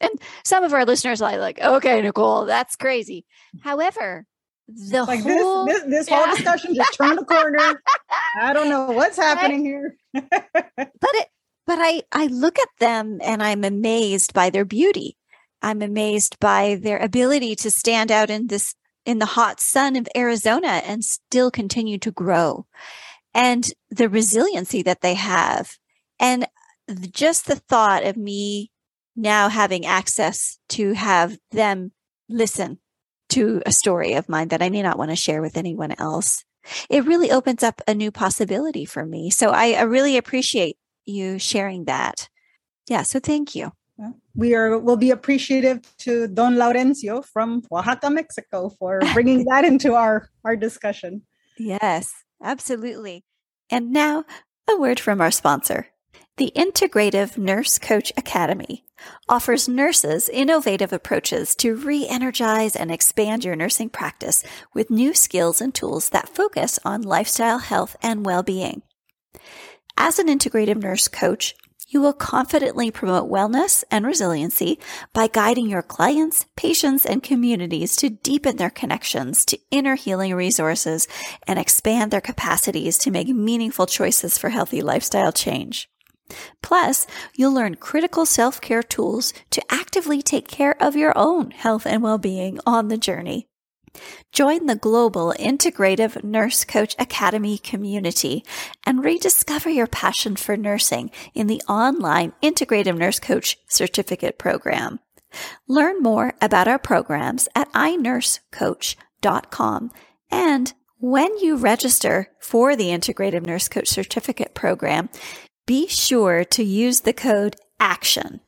And 0.00 0.12
some 0.44 0.64
of 0.64 0.72
our 0.72 0.86
listeners 0.86 1.20
are 1.20 1.36
like, 1.36 1.60
okay, 1.60 2.00
Nicole, 2.00 2.46
that's 2.46 2.76
crazy. 2.76 3.26
However, 3.62 4.24
the 4.68 5.04
like 5.04 5.22
whole 5.22 5.66
this, 5.66 5.80
this, 5.80 5.90
this 5.90 6.10
yeah. 6.10 6.24
whole 6.24 6.36
discussion 6.36 6.74
just 6.74 6.94
turned 6.94 7.18
a 7.18 7.24
corner. 7.24 7.82
I 8.40 8.52
don't 8.52 8.68
know 8.68 8.92
what's 8.92 9.16
happening 9.16 9.64
here. 9.64 9.96
but 10.12 10.28
it 10.76 11.28
but 11.66 11.78
I 11.80 12.02
I 12.12 12.26
look 12.26 12.58
at 12.58 12.68
them 12.78 13.18
and 13.22 13.42
I'm 13.42 13.64
amazed 13.64 14.34
by 14.34 14.50
their 14.50 14.66
beauty. 14.66 15.16
I'm 15.62 15.82
amazed 15.82 16.38
by 16.38 16.78
their 16.80 16.98
ability 16.98 17.56
to 17.56 17.70
stand 17.70 18.12
out 18.12 18.30
in 18.30 18.46
this 18.46 18.74
in 19.08 19.18
the 19.18 19.24
hot 19.24 19.58
sun 19.58 19.96
of 19.96 20.06
Arizona 20.14 20.82
and 20.84 21.02
still 21.02 21.50
continue 21.50 21.96
to 21.96 22.10
grow 22.10 22.66
and 23.32 23.72
the 23.88 24.06
resiliency 24.06 24.82
that 24.82 25.00
they 25.00 25.14
have. 25.14 25.78
And 26.20 26.46
just 27.10 27.46
the 27.46 27.56
thought 27.56 28.04
of 28.04 28.18
me 28.18 28.70
now 29.16 29.48
having 29.48 29.86
access 29.86 30.58
to 30.68 30.92
have 30.92 31.38
them 31.52 31.92
listen 32.28 32.80
to 33.30 33.62
a 33.64 33.72
story 33.72 34.12
of 34.12 34.28
mine 34.28 34.48
that 34.48 34.62
I 34.62 34.68
may 34.68 34.82
not 34.82 34.98
want 34.98 35.10
to 35.10 35.16
share 35.16 35.40
with 35.40 35.56
anyone 35.56 35.94
else. 35.98 36.44
It 36.90 37.06
really 37.06 37.30
opens 37.30 37.62
up 37.62 37.80
a 37.88 37.94
new 37.94 38.10
possibility 38.10 38.84
for 38.84 39.06
me. 39.06 39.30
So 39.30 39.48
I, 39.52 39.72
I 39.72 39.82
really 39.82 40.18
appreciate 40.18 40.76
you 41.06 41.38
sharing 41.38 41.86
that. 41.86 42.28
Yeah. 42.90 43.04
So 43.04 43.20
thank 43.20 43.54
you 43.54 43.72
we 44.38 44.54
are 44.54 44.78
will 44.78 44.96
be 44.96 45.10
appreciative 45.10 45.80
to 45.98 46.28
Don 46.28 46.54
Laurencio 46.54 47.24
from 47.24 47.62
Oaxaca, 47.72 48.08
Mexico, 48.08 48.70
for 48.78 49.00
bringing 49.12 49.44
that 49.46 49.64
into 49.64 49.94
our 49.94 50.30
our 50.44 50.56
discussion. 50.56 51.22
Yes, 51.58 52.14
absolutely. 52.42 53.24
And 53.68 53.92
now 53.92 54.24
a 54.70 54.76
word 54.78 55.00
from 55.00 55.20
our 55.20 55.32
sponsor. 55.32 55.88
The 56.36 56.52
Integrative 56.54 57.36
Nurse 57.36 57.80
Coach 57.80 58.12
Academy 58.16 58.84
offers 59.28 59.68
nurses 59.68 60.28
innovative 60.28 60.92
approaches 60.92 61.56
to 61.56 61.74
re-energize 61.74 62.76
and 62.76 62.92
expand 62.92 63.44
your 63.44 63.56
nursing 63.56 63.88
practice 63.88 64.44
with 64.72 64.88
new 64.88 65.14
skills 65.14 65.60
and 65.60 65.74
tools 65.74 66.10
that 66.10 66.34
focus 66.34 66.78
on 66.84 67.02
lifestyle 67.02 67.58
health 67.58 67.96
and 68.02 68.24
well-being. 68.24 68.82
As 69.96 70.20
an 70.20 70.28
integrative 70.28 70.80
nurse 70.80 71.08
coach, 71.08 71.56
you 71.88 72.00
will 72.00 72.12
confidently 72.12 72.90
promote 72.90 73.30
wellness 73.30 73.82
and 73.90 74.06
resiliency 74.06 74.78
by 75.14 75.26
guiding 75.26 75.68
your 75.68 75.82
clients, 75.82 76.46
patients, 76.54 77.06
and 77.06 77.22
communities 77.22 77.96
to 77.96 78.10
deepen 78.10 78.56
their 78.56 78.70
connections 78.70 79.44
to 79.46 79.58
inner 79.70 79.94
healing 79.94 80.34
resources 80.34 81.08
and 81.46 81.58
expand 81.58 82.10
their 82.10 82.20
capacities 82.20 82.98
to 82.98 83.10
make 83.10 83.28
meaningful 83.28 83.86
choices 83.86 84.36
for 84.36 84.50
healthy 84.50 84.82
lifestyle 84.82 85.32
change. 85.32 85.88
Plus, 86.62 87.06
you'll 87.34 87.54
learn 87.54 87.74
critical 87.74 88.26
self-care 88.26 88.82
tools 88.82 89.32
to 89.50 89.62
actively 89.70 90.20
take 90.20 90.46
care 90.46 90.80
of 90.82 90.94
your 90.94 91.16
own 91.16 91.50
health 91.50 91.86
and 91.86 92.02
well-being 92.02 92.60
on 92.66 92.88
the 92.88 92.98
journey. 92.98 93.47
Join 94.32 94.66
the 94.66 94.76
global 94.76 95.34
Integrative 95.38 96.22
Nurse 96.22 96.64
Coach 96.64 96.94
Academy 96.98 97.58
community 97.58 98.44
and 98.84 99.04
rediscover 99.04 99.70
your 99.70 99.86
passion 99.86 100.36
for 100.36 100.56
nursing 100.56 101.10
in 101.34 101.46
the 101.46 101.62
online 101.68 102.32
Integrative 102.42 102.96
Nurse 102.96 103.18
Coach 103.18 103.58
Certificate 103.68 104.38
Program. 104.38 105.00
Learn 105.66 106.02
more 106.02 106.34
about 106.40 106.68
our 106.68 106.78
programs 106.78 107.48
at 107.54 107.70
inursecoach.com. 107.72 109.90
And 110.30 110.72
when 110.98 111.38
you 111.38 111.56
register 111.56 112.28
for 112.38 112.76
the 112.76 112.88
Integrative 112.88 113.46
Nurse 113.46 113.68
Coach 113.68 113.88
Certificate 113.88 114.54
Program, 114.54 115.08
be 115.66 115.86
sure 115.86 116.44
to 116.44 116.62
use 116.62 117.00
the 117.00 117.12
code 117.12 117.56
ACTION 117.80 118.40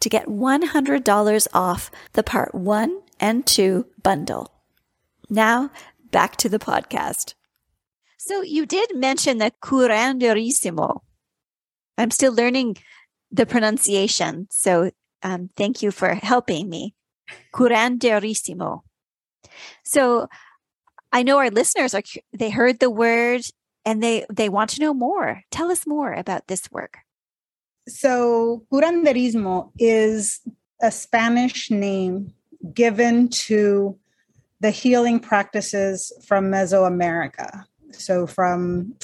to 0.00 0.08
get 0.08 0.26
$100 0.26 1.48
off 1.52 1.90
the 2.12 2.22
Part 2.22 2.54
1 2.54 3.02
and 3.20 3.46
2 3.46 3.86
bundle. 4.02 4.57
Now, 5.30 5.70
back 6.10 6.36
to 6.36 6.48
the 6.48 6.58
podcast. 6.58 7.34
So, 8.18 8.42
you 8.42 8.66
did 8.66 8.96
mention 8.96 9.38
the 9.38 9.52
curandorissimo. 9.62 11.00
I'm 11.96 12.10
still 12.10 12.32
learning 12.32 12.78
the 13.30 13.46
pronunciation. 13.46 14.48
So, 14.50 14.90
um, 15.22 15.50
thank 15.56 15.82
you 15.82 15.90
for 15.90 16.14
helping 16.14 16.68
me. 16.68 16.94
Curandorissimo. 17.54 18.80
So, 19.84 20.28
I 21.12 21.22
know 21.22 21.38
our 21.38 21.50
listeners 21.50 21.94
are, 21.94 22.02
they 22.32 22.50
heard 22.50 22.80
the 22.80 22.90
word 22.90 23.42
and 23.84 24.02
they, 24.02 24.26
they 24.30 24.48
want 24.48 24.70
to 24.70 24.80
know 24.80 24.92
more. 24.92 25.42
Tell 25.50 25.70
us 25.70 25.86
more 25.86 26.12
about 26.12 26.48
this 26.48 26.70
work. 26.70 26.98
So, 27.88 28.64
curanderismo 28.70 29.72
is 29.78 30.40
a 30.82 30.90
Spanish 30.90 31.70
name 31.70 32.34
given 32.74 33.28
to 33.28 33.98
the 34.60 34.70
healing 34.70 35.20
practices 35.20 36.12
from 36.26 36.50
Mesoamerica. 36.50 37.64
So, 37.92 38.26
from 38.26 38.94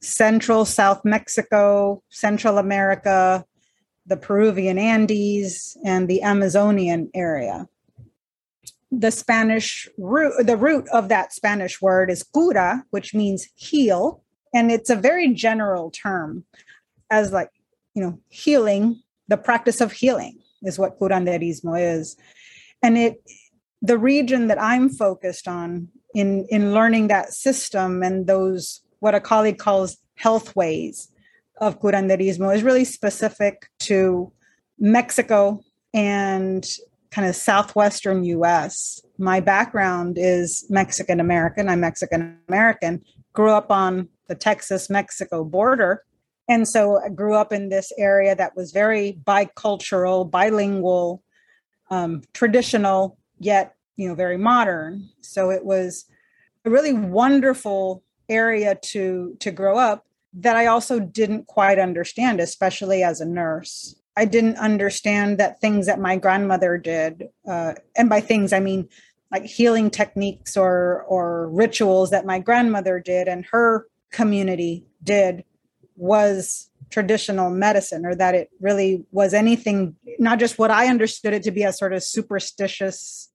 Central 0.00 0.64
South 0.64 1.04
Mexico, 1.04 2.02
Central 2.08 2.58
America, 2.58 3.44
the 4.06 4.16
Peruvian 4.16 4.78
Andes, 4.78 5.76
and 5.84 6.08
the 6.08 6.22
Amazonian 6.22 7.10
area. 7.14 7.68
The 8.90 9.10
Spanish 9.10 9.88
root, 9.98 10.46
the 10.46 10.56
root 10.56 10.88
of 10.92 11.08
that 11.08 11.32
Spanish 11.32 11.82
word 11.82 12.10
is 12.10 12.22
cura, 12.22 12.84
which 12.90 13.14
means 13.14 13.48
heal. 13.54 14.22
And 14.54 14.72
it's 14.72 14.88
a 14.88 14.96
very 14.96 15.34
general 15.34 15.90
term, 15.90 16.44
as 17.10 17.32
like, 17.32 17.50
you 17.94 18.02
know, 18.02 18.18
healing, 18.28 19.02
the 19.26 19.36
practice 19.36 19.82
of 19.82 19.92
healing 19.92 20.38
is 20.62 20.78
what 20.78 20.98
curanderismo 20.98 21.98
is. 21.98 22.16
And 22.82 22.96
it 22.96 23.20
the 23.82 23.98
region 23.98 24.48
that 24.48 24.60
I'm 24.60 24.88
focused 24.88 25.46
on 25.46 25.88
in 26.14 26.46
in 26.50 26.72
learning 26.72 27.08
that 27.08 27.32
system 27.32 28.02
and 28.02 28.26
those 28.26 28.80
what 29.00 29.14
a 29.14 29.20
colleague 29.20 29.58
calls 29.58 29.98
health 30.16 30.56
ways 30.56 31.10
of 31.60 31.80
curanderismo 31.80 32.54
is 32.54 32.62
really 32.62 32.84
specific 32.84 33.70
to 33.80 34.32
Mexico 34.78 35.60
and 35.94 36.66
kind 37.10 37.28
of 37.28 37.34
southwestern 37.34 38.24
US. 38.24 39.00
My 39.18 39.40
background 39.40 40.18
is 40.18 40.66
Mexican 40.68 41.20
American. 41.20 41.68
I'm 41.68 41.80
Mexican 41.80 42.38
American. 42.48 43.02
Grew 43.32 43.50
up 43.50 43.70
on 43.70 44.08
the 44.28 44.34
Texas 44.34 44.90
Mexico 44.90 45.44
border. 45.44 46.04
And 46.48 46.66
so 46.66 47.00
I 47.04 47.08
grew 47.08 47.34
up 47.34 47.52
in 47.52 47.68
this 47.68 47.92
area 47.98 48.34
that 48.34 48.56
was 48.56 48.72
very 48.72 49.18
bicultural, 49.24 50.30
bilingual, 50.30 51.22
um, 51.90 52.22
traditional 52.32 53.18
yet 53.38 53.74
you 53.96 54.08
know 54.08 54.14
very 54.14 54.38
modern. 54.38 55.08
So 55.20 55.50
it 55.50 55.64
was 55.64 56.06
a 56.64 56.70
really 56.70 56.92
wonderful 56.92 58.02
area 58.28 58.74
to 58.82 59.36
to 59.40 59.50
grow 59.50 59.78
up 59.78 60.04
that 60.34 60.54
i 60.56 60.66
also 60.66 61.00
didn't 61.00 61.46
quite 61.46 61.78
understand 61.78 62.40
especially 62.40 63.02
as 63.02 63.20
a 63.20 63.26
nurse. 63.26 63.94
I 64.16 64.24
didn't 64.24 64.56
understand 64.56 65.38
that 65.38 65.60
things 65.60 65.86
that 65.86 66.00
my 66.00 66.16
grandmother 66.16 66.76
did 66.76 67.28
uh, 67.48 67.74
and 67.96 68.08
by 68.08 68.20
things 68.20 68.52
i 68.52 68.60
mean 68.60 68.88
like 69.32 69.44
healing 69.44 69.90
techniques 69.90 70.56
or 70.56 71.04
or 71.04 71.48
rituals 71.48 72.10
that 72.10 72.26
my 72.26 72.38
grandmother 72.38 73.00
did 73.00 73.28
and 73.28 73.46
her 73.46 73.86
community 74.10 74.84
did 75.02 75.44
was 75.96 76.70
traditional 76.90 77.50
medicine 77.50 78.06
or 78.06 78.14
that 78.14 78.34
it 78.34 78.50
really 78.60 79.04
was 79.10 79.34
anything 79.34 79.94
not 80.18 80.38
just 80.38 80.58
what 80.58 80.70
i 80.70 80.86
understood 80.86 81.34
it 81.34 81.42
to 81.42 81.50
be 81.50 81.64
as 81.64 81.78
sort 81.78 81.92
of 81.92 82.02
superstitious 82.02 83.30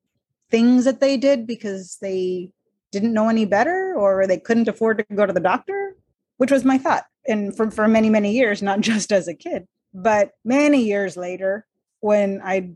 things 0.50 0.86
that 0.86 1.00
they 1.00 1.18
did 1.18 1.48
because 1.48 1.98
they 2.02 2.50
didn't 2.92 3.13
know 3.13 3.30
any 3.30 3.46
better 3.46 3.94
or 3.96 4.28
they 4.28 4.38
couldn't 4.38 4.68
afford 4.68 4.98
to 4.98 5.16
go 5.16 5.26
to 5.26 5.34
the 5.34 5.39
doctor 5.39 5.96
which 6.38 6.52
was 6.52 6.66
my 6.66 6.78
thought. 6.78 7.06
And 7.28 7.56
for, 7.56 7.72
for 7.72 7.88
many 7.88 8.10
many 8.10 8.34
years 8.34 8.62
not 8.62 8.82
just 8.92 9.12
as 9.12 9.28
a 9.28 9.36
kid 9.36 9.68
but 9.94 10.32
many 10.44 10.84
years 10.84 11.16
later 11.18 11.66
when 12.00 12.42
i 12.44 12.72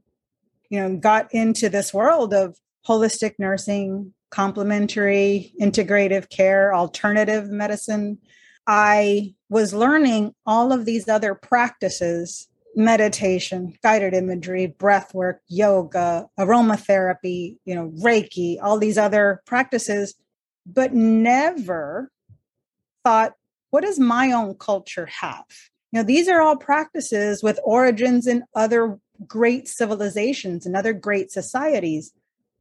you 0.70 0.80
know 0.80 0.98
got 0.98 1.34
into 1.34 1.70
this 1.70 1.94
world 1.94 2.34
of 2.34 2.58
holistic 2.88 3.34
nursing 3.40 4.14
complementary 4.30 5.54
integrative 5.62 6.30
care 6.30 6.74
alternative 6.74 7.50
medicine 7.50 8.18
i 8.68 9.34
was 9.50 9.74
learning 9.74 10.34
all 10.46 10.72
of 10.72 10.86
these 10.86 11.08
other 11.08 11.34
practices 11.34 12.48
meditation 12.76 13.74
guided 13.82 14.14
imagery 14.14 14.68
breath 14.68 15.14
work 15.14 15.42
yoga 15.48 16.28
aromatherapy 16.40 17.58
you 17.66 17.74
know 17.74 17.92
reiki 18.04 18.58
all 18.62 18.78
these 18.78 18.98
other 18.98 19.42
practices 19.46 20.14
but 20.66 20.94
never 20.94 22.12
thought 23.04 23.34
what 23.70 23.84
does 23.84 24.00
my 24.00 24.32
own 24.32 24.56
culture 24.56 25.08
have? 25.08 25.46
You 25.92 26.00
know 26.00 26.04
these 26.04 26.28
are 26.28 26.42
all 26.42 26.58
practices 26.58 27.42
with 27.42 27.60
origins 27.64 28.28
in 28.28 28.44
other 28.56 29.00
great 29.26 29.68
civilizations 29.68 30.66
and 30.66 30.76
other 30.76 30.94
great 30.94 31.32
societies 31.32 32.12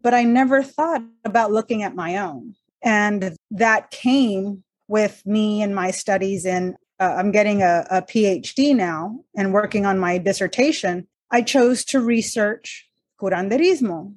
but 0.00 0.14
i 0.14 0.22
never 0.22 0.62
thought 0.62 1.02
about 1.24 1.52
looking 1.52 1.82
at 1.82 1.94
my 1.94 2.16
own. 2.16 2.54
And 2.82 3.36
that 3.50 3.90
came 3.90 4.62
with 4.88 5.22
me 5.26 5.62
and 5.62 5.74
my 5.74 5.90
studies 5.90 6.44
in 6.44 6.76
uh, 7.00 7.14
i'm 7.16 7.32
getting 7.32 7.62
a, 7.62 7.86
a 7.90 8.02
phd 8.02 8.74
now 8.74 9.18
and 9.36 9.52
working 9.52 9.86
on 9.86 9.98
my 9.98 10.18
dissertation 10.18 11.06
i 11.30 11.42
chose 11.42 11.84
to 11.84 12.00
research 12.00 12.88
curanderismo 13.20 14.12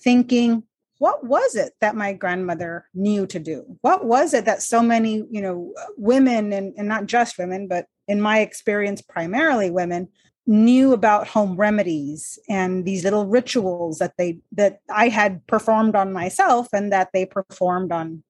thinking 0.00 0.62
what 0.98 1.24
was 1.24 1.54
it 1.54 1.74
that 1.80 1.94
my 1.94 2.12
grandmother 2.12 2.86
knew 2.94 3.26
to 3.26 3.38
do? 3.38 3.78
What 3.82 4.06
was 4.06 4.32
it 4.32 4.46
that 4.46 4.62
so 4.62 4.82
many 4.82 5.24
you 5.30 5.42
know 5.42 5.72
women 5.96 6.52
and, 6.52 6.74
and 6.76 6.88
not 6.88 7.06
just 7.06 7.38
women 7.38 7.68
but 7.68 7.86
in 8.08 8.20
my 8.20 8.40
experience 8.40 9.02
primarily 9.02 9.70
women 9.70 10.08
knew 10.46 10.92
about 10.92 11.26
home 11.26 11.56
remedies 11.56 12.38
and 12.48 12.84
these 12.84 13.02
little 13.02 13.26
rituals 13.26 13.98
that 13.98 14.14
they 14.16 14.38
that 14.52 14.80
i 14.94 15.08
had 15.08 15.44
performed 15.48 15.96
on 15.96 16.12
myself 16.12 16.68
and 16.72 16.92
that 16.92 17.08
they 17.12 17.26
performed 17.26 17.90
on 17.90 18.22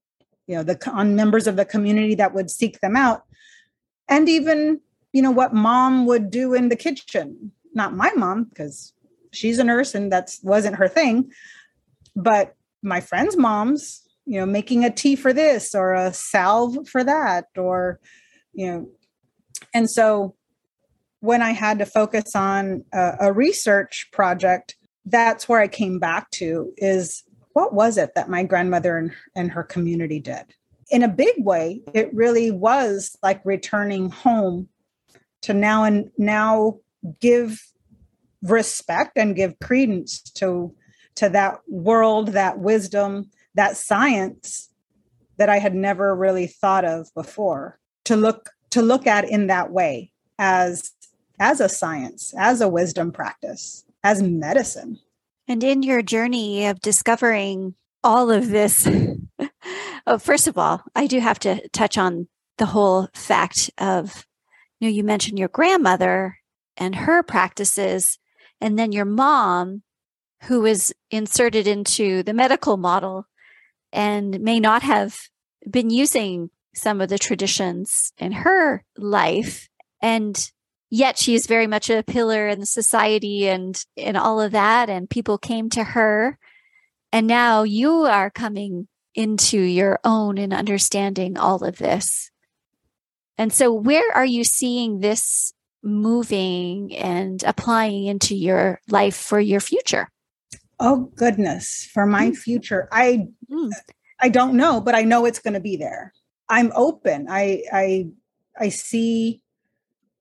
you 0.46 0.56
know 0.56 0.62
the 0.62 0.78
on 0.90 1.16
members 1.16 1.46
of 1.46 1.56
the 1.56 1.64
community 1.64 2.14
that 2.14 2.34
would 2.34 2.50
seek 2.50 2.80
them 2.80 2.96
out. 2.96 3.22
And 4.08 4.28
even 4.28 4.80
you 5.12 5.22
know 5.22 5.30
what 5.30 5.54
mom 5.54 6.06
would 6.06 6.30
do 6.30 6.54
in 6.54 6.68
the 6.68 6.76
kitchen. 6.76 7.52
Not 7.74 7.94
my 7.94 8.12
mom 8.16 8.44
because 8.44 8.92
she's 9.32 9.58
a 9.58 9.64
nurse 9.64 9.94
and 9.94 10.10
that's 10.10 10.42
wasn't 10.42 10.76
her 10.76 10.88
thing. 10.88 11.30
But 12.14 12.54
my 12.82 13.00
friends 13.00 13.36
moms 13.36 14.06
you 14.26 14.38
know 14.38 14.46
making 14.46 14.84
a 14.84 14.90
tea 14.90 15.16
for 15.16 15.32
this 15.32 15.74
or 15.74 15.94
a 15.94 16.12
salve 16.12 16.86
for 16.88 17.02
that 17.02 17.46
or 17.56 18.00
you 18.52 18.66
know 18.66 18.88
and 19.72 19.88
so 19.88 20.34
when 21.20 21.40
i 21.40 21.52
had 21.52 21.78
to 21.78 21.86
focus 21.86 22.34
on 22.34 22.84
a, 22.92 23.12
a 23.20 23.32
research 23.32 24.08
project 24.12 24.76
that's 25.06 25.48
where 25.48 25.60
i 25.60 25.68
came 25.68 25.98
back 25.98 26.30
to 26.30 26.72
is 26.76 27.22
what 27.56 27.72
was 27.72 27.96
it 27.96 28.14
that 28.14 28.28
my 28.28 28.44
grandmother 28.44 28.98
and, 28.98 29.12
and 29.34 29.50
her 29.50 29.62
community 29.62 30.20
did? 30.20 30.44
In 30.90 31.02
a 31.02 31.08
big 31.08 31.32
way 31.38 31.80
it 31.94 32.12
really 32.12 32.50
was 32.50 33.16
like 33.22 33.40
returning 33.46 34.10
home 34.10 34.68
to 35.40 35.54
now 35.54 35.84
and 35.84 36.10
now 36.18 36.80
give 37.18 37.66
respect 38.42 39.16
and 39.16 39.34
give 39.34 39.58
credence 39.58 40.20
to 40.20 40.74
to 41.14 41.30
that 41.30 41.60
world 41.66 42.28
that 42.32 42.58
wisdom 42.58 43.30
that 43.54 43.74
science 43.74 44.68
that 45.38 45.48
i 45.48 45.58
had 45.58 45.74
never 45.74 46.14
really 46.14 46.46
thought 46.46 46.84
of 46.84 47.08
before. 47.14 47.78
To 48.04 48.16
look 48.16 48.50
to 48.70 48.82
look 48.82 49.06
at 49.06 49.26
in 49.26 49.46
that 49.46 49.70
way 49.72 50.12
as 50.38 50.92
as 51.40 51.60
a 51.62 51.70
science 51.70 52.34
as 52.36 52.60
a 52.60 52.68
wisdom 52.68 53.12
practice 53.12 53.82
as 54.04 54.22
medicine 54.22 54.98
and 55.48 55.62
in 55.62 55.82
your 55.82 56.02
journey 56.02 56.66
of 56.66 56.80
discovering 56.80 57.74
all 58.02 58.30
of 58.30 58.48
this, 58.48 58.88
oh, 60.06 60.18
first 60.18 60.46
of 60.46 60.58
all, 60.58 60.82
I 60.94 61.06
do 61.06 61.20
have 61.20 61.38
to 61.40 61.68
touch 61.68 61.98
on 61.98 62.28
the 62.58 62.66
whole 62.66 63.08
fact 63.14 63.70
of, 63.78 64.26
you 64.80 64.88
know, 64.88 64.94
you 64.94 65.04
mentioned 65.04 65.38
your 65.38 65.48
grandmother 65.48 66.38
and 66.76 66.94
her 66.94 67.22
practices, 67.22 68.18
and 68.60 68.78
then 68.78 68.92
your 68.92 69.04
mom, 69.04 69.82
who 70.42 70.60
was 70.60 70.92
inserted 71.10 71.66
into 71.66 72.22
the 72.22 72.34
medical 72.34 72.76
model 72.76 73.26
and 73.92 74.40
may 74.40 74.60
not 74.60 74.82
have 74.82 75.18
been 75.68 75.90
using 75.90 76.50
some 76.74 77.00
of 77.00 77.08
the 77.08 77.18
traditions 77.18 78.12
in 78.18 78.32
her 78.32 78.84
life. 78.96 79.68
And 80.02 80.50
yet 80.90 81.18
she 81.18 81.34
is 81.34 81.46
very 81.46 81.66
much 81.66 81.90
a 81.90 82.02
pillar 82.02 82.48
in 82.48 82.60
the 82.60 82.66
society 82.66 83.48
and 83.48 83.84
and 83.96 84.16
all 84.16 84.40
of 84.40 84.52
that 84.52 84.88
and 84.88 85.10
people 85.10 85.38
came 85.38 85.68
to 85.70 85.84
her. 85.84 86.38
And 87.12 87.26
now 87.26 87.62
you 87.62 88.02
are 88.02 88.30
coming 88.30 88.88
into 89.14 89.58
your 89.58 89.98
own 90.04 90.38
and 90.38 90.52
understanding 90.52 91.38
all 91.38 91.64
of 91.64 91.78
this. 91.78 92.30
And 93.38 93.52
so 93.52 93.72
where 93.72 94.12
are 94.14 94.24
you 94.24 94.44
seeing 94.44 95.00
this 95.00 95.52
moving 95.82 96.94
and 96.96 97.42
applying 97.44 98.06
into 98.06 98.34
your 98.34 98.80
life 98.88 99.16
for 99.16 99.40
your 99.40 99.60
future? 99.60 100.10
Oh 100.78 101.10
goodness. 101.16 101.88
For 101.92 102.06
my 102.06 102.30
mm. 102.30 102.36
future 102.36 102.88
i 102.92 103.26
mm. 103.50 103.72
i 104.20 104.28
don't 104.28 104.54
know 104.54 104.80
but 104.80 104.94
i 104.94 105.02
know 105.02 105.24
it's 105.24 105.38
going 105.38 105.54
to 105.54 105.60
be 105.60 105.76
there. 105.76 106.12
I'm 106.48 106.70
open. 106.74 107.26
I 107.28 107.62
i 107.72 108.06
i 108.58 108.68
see 108.68 109.42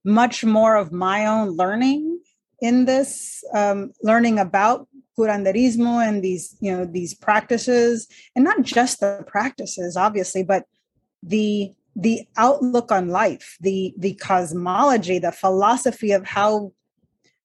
much 0.06 0.44
more 0.44 0.76
of 0.76 0.92
my 0.92 1.26
own 1.26 1.50
learning 1.56 2.20
in 2.60 2.84
this, 2.84 3.44
um, 3.52 3.92
learning 4.02 4.38
about 4.38 4.88
curanderismo 5.18 6.06
and 6.06 6.22
these, 6.22 6.56
you 6.60 6.70
know, 6.70 6.84
these 6.84 7.12
practices, 7.12 8.06
and 8.34 8.44
not 8.44 8.62
just 8.62 9.00
the 9.00 9.24
practices, 9.26 9.96
obviously, 9.96 10.42
but 10.42 10.64
the 11.22 11.72
the 11.98 12.22
outlook 12.36 12.92
on 12.92 13.08
life, 13.08 13.56
the 13.60 13.94
the 13.98 14.14
cosmology, 14.14 15.18
the 15.18 15.32
philosophy 15.32 16.12
of 16.12 16.24
how 16.24 16.72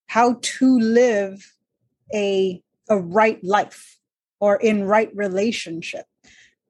how 0.08 0.38
to 0.42 0.80
live 0.80 1.54
a 2.14 2.62
a 2.90 3.00
right 3.00 3.44
life 3.44 3.98
or 4.40 4.58
in 4.58 4.84
right 4.84 5.10
relationship. 5.16 6.06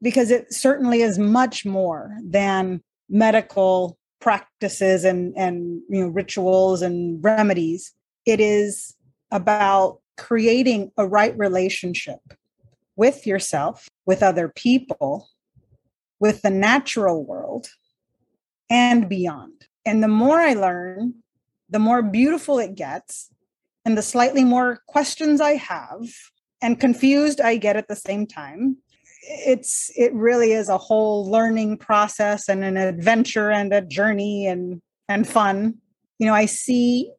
Because 0.01 0.31
it 0.31 0.53
certainly 0.53 1.01
is 1.01 1.19
much 1.19 1.65
more 1.65 2.17
than 2.23 2.81
medical 3.09 3.97
practices 4.21 5.03
and 5.03 5.33
and 5.35 5.81
you 5.89 6.01
know 6.01 6.07
rituals 6.07 6.81
and 6.81 7.23
remedies. 7.23 7.93
It 8.25 8.39
is 8.39 8.95
about 9.31 9.99
creating 10.17 10.91
a 10.97 11.07
right 11.07 11.37
relationship 11.37 12.19
with 12.95 13.25
yourself 13.25 13.89
with 14.05 14.21
other 14.21 14.47
people 14.47 15.29
with 16.19 16.43
the 16.43 16.49
natural 16.49 17.25
world 17.25 17.67
and 18.69 19.09
beyond. 19.09 19.65
And 19.85 20.03
the 20.03 20.07
more 20.07 20.39
i 20.39 20.53
learn 20.53 21.15
the 21.69 21.79
more 21.79 22.03
beautiful 22.03 22.59
it 22.59 22.75
gets 22.75 23.29
and 23.85 23.97
the 23.97 24.03
slightly 24.03 24.43
more 24.43 24.81
questions 24.87 25.41
i 25.41 25.53
have 25.53 26.01
and 26.61 26.79
confused 26.79 27.41
i 27.41 27.55
get 27.57 27.75
at 27.75 27.87
the 27.87 27.95
same 27.95 28.27
time 28.27 28.77
it's 29.21 29.91
it 29.95 30.13
really 30.13 30.51
is 30.51 30.69
a 30.69 30.77
whole 30.77 31.29
learning 31.29 31.77
process 31.77 32.49
and 32.49 32.63
an 32.63 32.77
adventure 32.77 33.51
and 33.51 33.73
a 33.73 33.81
journey 33.81 34.47
and 34.47 34.81
and 35.07 35.27
fun. 35.27 35.75
You 36.19 36.27
know 36.27 36.33
i 36.33 36.45
see 36.45 37.11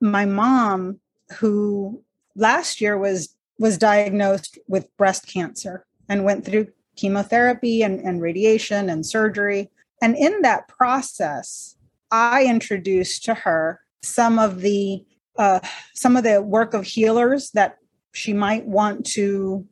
my 0.00 0.24
mom 0.24 1.00
who 1.38 2.02
last 2.36 2.80
year 2.80 2.96
was 2.98 3.34
was 3.58 3.78
diagnosed 3.78 4.58
with 4.68 4.94
breast 4.96 5.26
cancer 5.26 5.84
and 6.08 6.24
went 6.24 6.44
through 6.44 6.68
chemotherapy 6.96 7.82
and, 7.82 8.00
and 8.00 8.22
radiation 8.22 8.88
and 8.88 9.04
surgery. 9.04 9.70
And 10.02 10.16
in 10.16 10.42
that 10.42 10.68
process 10.68 11.76
i 12.10 12.44
introduced 12.44 13.24
to 13.24 13.34
her 13.34 13.80
some 14.02 14.38
of 14.38 14.60
the 14.60 15.04
uh, 15.38 15.60
some 15.94 16.16
of 16.16 16.24
the 16.24 16.42
work 16.42 16.74
of 16.74 16.84
healers 16.84 17.50
that 17.52 17.78
she 18.12 18.32
might 18.32 18.66
want 18.66 19.06
to 19.06 19.66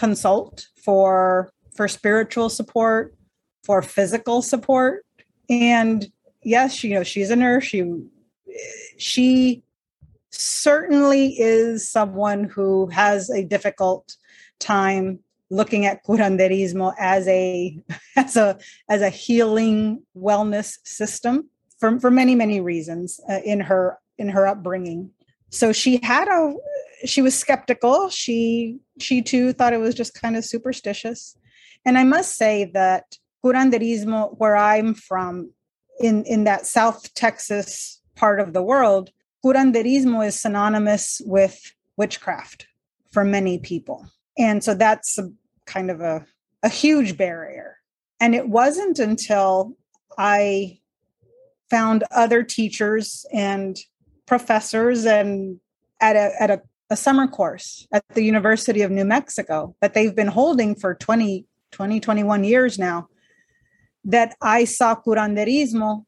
consult 0.00 0.66
for 0.82 1.52
for 1.76 1.86
spiritual 1.86 2.48
support, 2.48 3.14
for 3.64 3.82
physical 3.82 4.40
support. 4.40 5.04
And 5.50 6.10
yes, 6.42 6.82
you 6.82 6.94
know, 6.94 7.04
she's 7.04 7.30
a 7.30 7.36
nurse. 7.36 7.64
She 7.64 7.84
she 8.96 9.62
certainly 10.30 11.38
is 11.38 11.86
someone 11.86 12.44
who 12.44 12.86
has 12.86 13.28
a 13.28 13.44
difficult 13.44 14.16
time 14.58 15.18
looking 15.50 15.84
at 15.84 16.02
curanderismo 16.04 16.94
as 16.98 17.28
a 17.28 17.78
as 18.16 18.36
a 18.36 18.58
as 18.88 19.02
a 19.02 19.10
healing 19.10 20.02
wellness 20.16 20.78
system 20.84 21.50
for, 21.78 22.00
for 22.00 22.10
many 22.10 22.34
many 22.34 22.60
reasons 22.60 23.20
uh, 23.28 23.40
in 23.44 23.60
her 23.60 23.98
in 24.16 24.28
her 24.30 24.46
upbringing 24.46 25.10
so 25.50 25.72
she 25.72 25.98
had 26.02 26.28
a 26.28 26.54
she 27.04 27.22
was 27.22 27.38
skeptical. 27.38 28.08
She 28.10 28.78
she 28.98 29.22
too 29.22 29.52
thought 29.52 29.72
it 29.72 29.80
was 29.80 29.94
just 29.94 30.14
kind 30.14 30.36
of 30.36 30.44
superstitious. 30.44 31.36
And 31.84 31.96
i 31.96 32.04
must 32.04 32.36
say 32.36 32.70
that 32.74 33.16
curanderismo 33.42 34.36
where 34.38 34.56
i'm 34.56 34.92
from 34.94 35.50
in 35.98 36.24
in 36.24 36.44
that 36.44 36.66
south 36.66 37.14
texas 37.14 38.02
part 38.16 38.38
of 38.38 38.52
the 38.52 38.62
world 38.62 39.10
curanderismo 39.44 40.26
is 40.26 40.38
synonymous 40.38 41.22
with 41.24 41.72
witchcraft 41.96 42.66
for 43.10 43.24
many 43.24 43.58
people. 43.58 44.06
And 44.38 44.62
so 44.62 44.74
that's 44.74 45.18
a, 45.18 45.30
kind 45.66 45.90
of 45.90 46.00
a, 46.00 46.24
a 46.62 46.68
huge 46.68 47.16
barrier. 47.16 47.76
And 48.20 48.34
it 48.34 48.48
wasn't 48.48 48.98
until 48.98 49.76
i 50.18 50.78
found 51.70 52.04
other 52.10 52.42
teachers 52.42 53.24
and 53.32 53.78
professors 54.26 55.06
and 55.06 55.60
at 56.00 56.16
a 56.16 56.32
at 56.42 56.50
a, 56.50 56.60
a, 56.90 56.96
summer 56.96 57.26
course 57.26 57.86
at 57.92 58.04
the 58.14 58.22
University 58.22 58.82
of 58.82 58.90
New 58.90 59.04
Mexico 59.04 59.74
that 59.80 59.94
they've 59.94 60.14
been 60.14 60.28
holding 60.28 60.74
for 60.74 60.94
20, 60.94 61.46
20, 61.72 62.00
21 62.00 62.44
years 62.44 62.78
now, 62.78 63.08
that 64.04 64.36
I 64.40 64.64
saw 64.64 64.94
curanderismo 64.94 66.04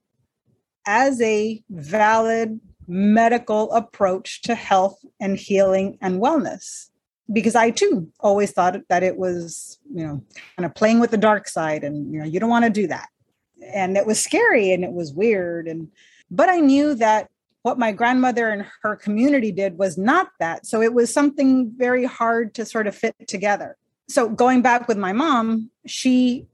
as 0.87 1.21
a 1.21 1.63
valid 1.71 2.61
medical 2.89 3.73
approach 3.73 4.43
to 4.43 4.55
health 4.55 4.99
and 5.21 5.37
healing 5.37 5.99
and 6.01 6.21
wellness. 6.21 6.89
Because 7.33 7.55
I 7.55 7.71
too 7.71 8.09
always 8.21 8.51
thought 8.51 8.77
that 8.89 9.03
it 9.03 9.17
was, 9.17 9.79
you 9.95 10.07
know, 10.07 10.25
kind 10.57 10.67
of 10.67 10.75
playing 10.75 11.01
with 11.01 11.13
the 11.13 11.17
dark 11.17 11.49
side 11.49 11.85
and 11.85 12.13
you 12.13 12.19
know, 12.19 12.27
you 12.27 12.41
don't 12.41 12.51
want 12.51 12.65
to 12.65 12.71
do 12.71 12.89
that 12.89 13.09
and 13.65 13.97
it 13.97 14.07
was 14.07 14.23
scary 14.23 14.73
and 14.73 14.85
it 14.85 14.93
was 14.93 15.13
weird 15.13 15.69
and 15.69 15.89
but 16.31 16.49
i 16.49 16.59
knew 16.59 16.95
that 16.95 17.29
what 17.63 17.79
my 17.79 17.93
grandmother 17.93 18.49
and 18.49 18.67
her 18.83 18.97
community 18.97 19.53
did 19.53 19.79
was 19.79 19.97
not 19.99 20.29
that 20.41 20.67
so 20.67 20.81
it 20.81 20.93
was 20.93 21.13
something 21.13 21.73
very 21.77 22.05
hard 22.05 22.55
to 22.55 22.65
sort 22.65 22.87
of 22.87 22.95
fit 22.95 23.15
together 23.27 23.77
so 24.09 24.29
going 24.29 24.63
back 24.63 24.89
with 24.89 24.99
my 24.99 25.13
mom 25.13 25.71
she 25.87 26.47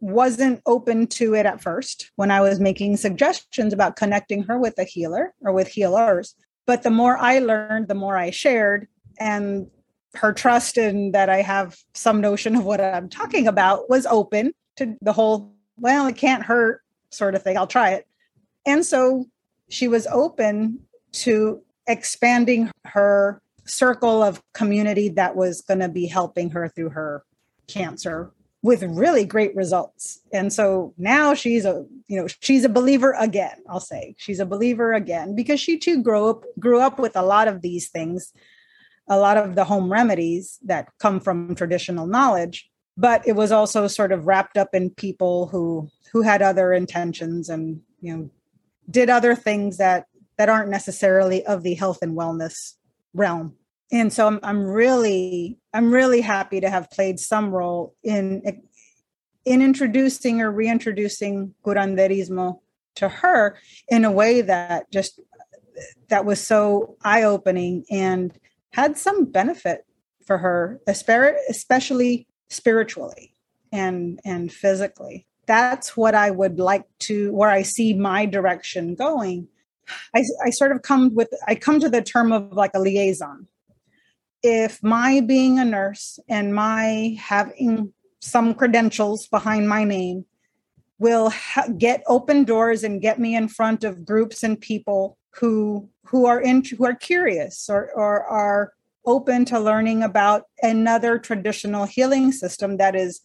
wasn't 0.00 0.60
open 0.66 1.06
to 1.06 1.34
it 1.34 1.46
at 1.46 1.60
first 1.60 2.10
when 2.16 2.30
i 2.30 2.40
was 2.40 2.60
making 2.60 2.96
suggestions 2.96 3.72
about 3.72 3.96
connecting 3.96 4.42
her 4.42 4.58
with 4.58 4.78
a 4.78 4.84
healer 4.84 5.34
or 5.40 5.52
with 5.52 5.68
healers 5.68 6.34
but 6.66 6.82
the 6.82 6.90
more 6.90 7.16
i 7.18 7.38
learned 7.38 7.88
the 7.88 7.94
more 7.94 8.16
i 8.16 8.30
shared 8.30 8.86
and 9.18 9.66
her 10.14 10.32
trust 10.32 10.78
in 10.78 11.12
that 11.12 11.28
i 11.28 11.42
have 11.42 11.76
some 11.94 12.20
notion 12.20 12.54
of 12.54 12.64
what 12.64 12.80
i'm 12.80 13.08
talking 13.08 13.46
about 13.46 13.90
was 13.90 14.06
open 14.06 14.52
to 14.76 14.96
the 15.02 15.12
whole 15.12 15.52
well, 15.80 16.06
it 16.06 16.16
can't 16.16 16.44
hurt 16.44 16.82
sort 17.10 17.34
of 17.34 17.42
thing. 17.42 17.56
I'll 17.56 17.66
try 17.66 17.90
it. 17.90 18.06
And 18.66 18.84
so 18.84 19.26
she 19.68 19.88
was 19.88 20.06
open 20.08 20.80
to 21.12 21.62
expanding 21.86 22.70
her 22.84 23.40
circle 23.64 24.22
of 24.22 24.42
community 24.54 25.08
that 25.10 25.36
was 25.36 25.60
going 25.62 25.80
to 25.80 25.88
be 25.88 26.06
helping 26.06 26.50
her 26.50 26.68
through 26.68 26.90
her 26.90 27.24
cancer 27.66 28.32
with 28.62 28.82
really 28.82 29.24
great 29.24 29.54
results. 29.54 30.20
And 30.32 30.52
so 30.52 30.94
now 30.98 31.34
she's 31.34 31.64
a, 31.64 31.84
you 32.08 32.20
know, 32.20 32.26
she's 32.40 32.64
a 32.64 32.68
believer 32.68 33.14
again, 33.18 33.56
I'll 33.68 33.80
say. 33.80 34.14
She's 34.18 34.40
a 34.40 34.46
believer 34.46 34.94
again 34.94 35.34
because 35.34 35.60
she 35.60 35.78
too 35.78 36.02
grew 36.02 36.28
up 36.28 36.44
grew 36.58 36.80
up 36.80 36.98
with 36.98 37.14
a 37.16 37.22
lot 37.22 37.46
of 37.46 37.62
these 37.62 37.88
things, 37.88 38.32
a 39.08 39.18
lot 39.18 39.36
of 39.36 39.54
the 39.54 39.64
home 39.64 39.92
remedies 39.92 40.58
that 40.64 40.88
come 40.98 41.20
from 41.20 41.54
traditional 41.54 42.06
knowledge 42.06 42.68
but 42.98 43.26
it 43.26 43.36
was 43.36 43.52
also 43.52 43.86
sort 43.86 44.10
of 44.10 44.26
wrapped 44.26 44.58
up 44.58 44.74
in 44.74 44.90
people 44.90 45.46
who 45.46 45.88
who 46.12 46.20
had 46.20 46.42
other 46.42 46.72
intentions 46.72 47.48
and 47.48 47.80
you 48.00 48.14
know 48.14 48.30
did 48.90 49.10
other 49.10 49.34
things 49.34 49.76
that 49.78 50.06
that 50.36 50.48
aren't 50.48 50.70
necessarily 50.70 51.44
of 51.46 51.62
the 51.62 51.74
health 51.74 51.98
and 52.00 52.16
wellness 52.16 52.74
realm. 53.12 53.56
And 53.90 54.12
so 54.12 54.26
I'm, 54.26 54.40
I'm 54.42 54.64
really 54.64 55.58
i'm 55.72 55.92
really 55.92 56.20
happy 56.20 56.60
to 56.60 56.70
have 56.70 56.90
played 56.90 57.18
some 57.18 57.50
role 57.50 57.94
in 58.02 58.42
in 59.44 59.62
introducing 59.62 60.40
or 60.40 60.50
reintroducing 60.50 61.54
curanderismo 61.64 62.60
to 62.96 63.08
her 63.08 63.58
in 63.88 64.04
a 64.04 64.10
way 64.10 64.42
that 64.42 64.90
just 64.90 65.20
that 66.08 66.24
was 66.24 66.44
so 66.44 66.96
eye-opening 67.02 67.84
and 67.90 68.36
had 68.72 68.98
some 68.98 69.24
benefit 69.24 69.86
for 70.26 70.38
her 70.38 70.80
especially 70.86 72.26
spiritually 72.50 73.32
and 73.72 74.20
and 74.24 74.52
physically 74.52 75.27
that's 75.48 75.96
what 75.96 76.14
i 76.14 76.30
would 76.30 76.60
like 76.60 76.84
to 77.00 77.32
where 77.32 77.50
i 77.50 77.62
see 77.62 77.94
my 77.94 78.24
direction 78.24 78.94
going. 78.94 79.48
I, 80.14 80.22
I 80.44 80.50
sort 80.50 80.72
of 80.72 80.82
come 80.82 81.14
with 81.14 81.30
i 81.48 81.54
come 81.54 81.80
to 81.80 81.88
the 81.88 82.02
term 82.02 82.30
of 82.30 82.52
like 82.52 82.72
a 82.74 82.80
liaison. 82.80 83.48
If 84.42 84.82
my 84.82 85.20
being 85.20 85.58
a 85.58 85.64
nurse 85.64 86.20
and 86.28 86.54
my 86.54 87.16
having 87.18 87.92
some 88.20 88.54
credentials 88.54 89.26
behind 89.26 89.68
my 89.68 89.84
name 89.84 90.26
will 90.98 91.30
ha- 91.30 91.68
get 91.76 92.02
open 92.06 92.44
doors 92.44 92.84
and 92.84 93.00
get 93.00 93.18
me 93.18 93.34
in 93.34 93.48
front 93.48 93.84
of 93.84 94.04
groups 94.04 94.42
and 94.42 94.60
people 94.60 95.16
who 95.36 95.88
who 96.04 96.26
are 96.26 96.40
in 96.40 96.62
who 96.64 96.84
are 96.84 96.94
curious 96.94 97.68
or 97.68 97.90
or 97.94 98.24
are 98.24 98.72
open 99.06 99.44
to 99.46 99.58
learning 99.58 100.02
about 100.02 100.44
another 100.62 101.18
traditional 101.18 101.86
healing 101.86 102.30
system 102.30 102.76
that 102.76 102.94
is 102.94 103.22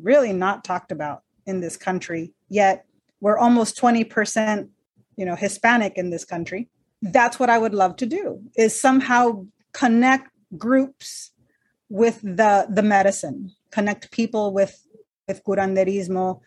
really 0.00 0.32
not 0.32 0.64
talked 0.64 0.90
about 0.90 1.22
in 1.46 1.60
this 1.60 1.76
country 1.76 2.32
yet 2.48 2.84
we're 3.20 3.38
almost 3.38 3.80
20% 3.80 4.68
you 5.16 5.24
know 5.24 5.36
hispanic 5.36 5.94
in 5.96 6.10
this 6.10 6.24
country 6.24 6.68
that's 7.02 7.38
what 7.38 7.50
i 7.50 7.58
would 7.58 7.74
love 7.74 7.96
to 7.96 8.06
do 8.06 8.40
is 8.56 8.78
somehow 8.78 9.44
connect 9.72 10.30
groups 10.56 11.32
with 11.88 12.20
the 12.22 12.66
the 12.70 12.82
medicine 12.82 13.50
connect 13.70 14.10
people 14.10 14.52
with 14.52 14.86
with 15.28 15.44
curanderismo 15.44 16.40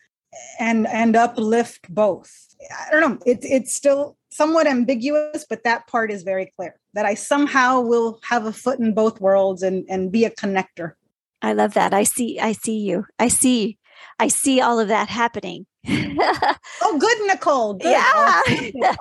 and 0.60 0.88
and 0.88 1.16
uplift 1.16 1.94
both 1.94 2.56
i 2.88 2.92
don't 2.92 3.02
know 3.02 3.20
It's 3.26 3.46
it's 3.46 3.74
still 3.74 4.18
somewhat 4.32 4.68
ambiguous 4.68 5.46
but 5.48 5.64
that 5.64 5.88
part 5.88 6.12
is 6.12 6.24
very 6.24 6.52
clear 6.58 6.76
that 6.96 7.06
I 7.06 7.14
somehow 7.14 7.82
will 7.82 8.20
have 8.24 8.46
a 8.46 8.54
foot 8.54 8.80
in 8.80 8.94
both 8.94 9.22
worlds 9.22 9.62
and 9.62 9.86
and 9.88 10.12
be 10.12 10.26
a 10.26 10.32
connector. 10.32 10.94
I 11.42 11.54
love 11.54 11.74
that. 11.76 11.94
I 11.94 12.04
see 12.04 12.40
I 12.40 12.54
see 12.54 12.80
you. 12.80 13.06
I 13.20 13.28
see 13.28 13.78
I 14.20 14.28
see 14.28 14.62
all 14.62 14.80
of 14.80 14.88
that 14.88 15.10
happening. 15.10 15.66
oh, 15.88 16.98
good, 16.98 17.28
Nicole. 17.28 17.74
Good. 17.76 17.92
Yeah. 17.92 18.42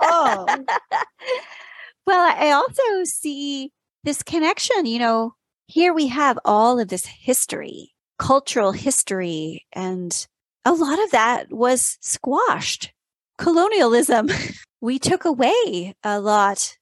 Oh. 0.01 0.47
well, 2.07 2.35
I 2.37 2.51
also 2.51 3.05
see 3.05 3.73
this 4.03 4.23
connection. 4.23 4.87
You 4.87 4.99
know, 4.99 5.35
here 5.67 5.95
we 5.95 6.09
have 6.09 6.39
all 6.45 6.79
of 6.79 6.89
this 6.89 7.07
history, 7.07 7.93
cultural 8.19 8.73
history, 8.73 9.67
and 9.73 10.27
a 10.65 10.73
lot 10.73 11.03
of 11.03 11.11
that 11.13 11.53
was 11.53 11.97
squashed. 12.01 12.93
Colonialism, 13.39 14.29
we 14.81 14.99
took 14.99 15.25
away 15.25 15.95
a 16.03 16.21
lot 16.21 16.77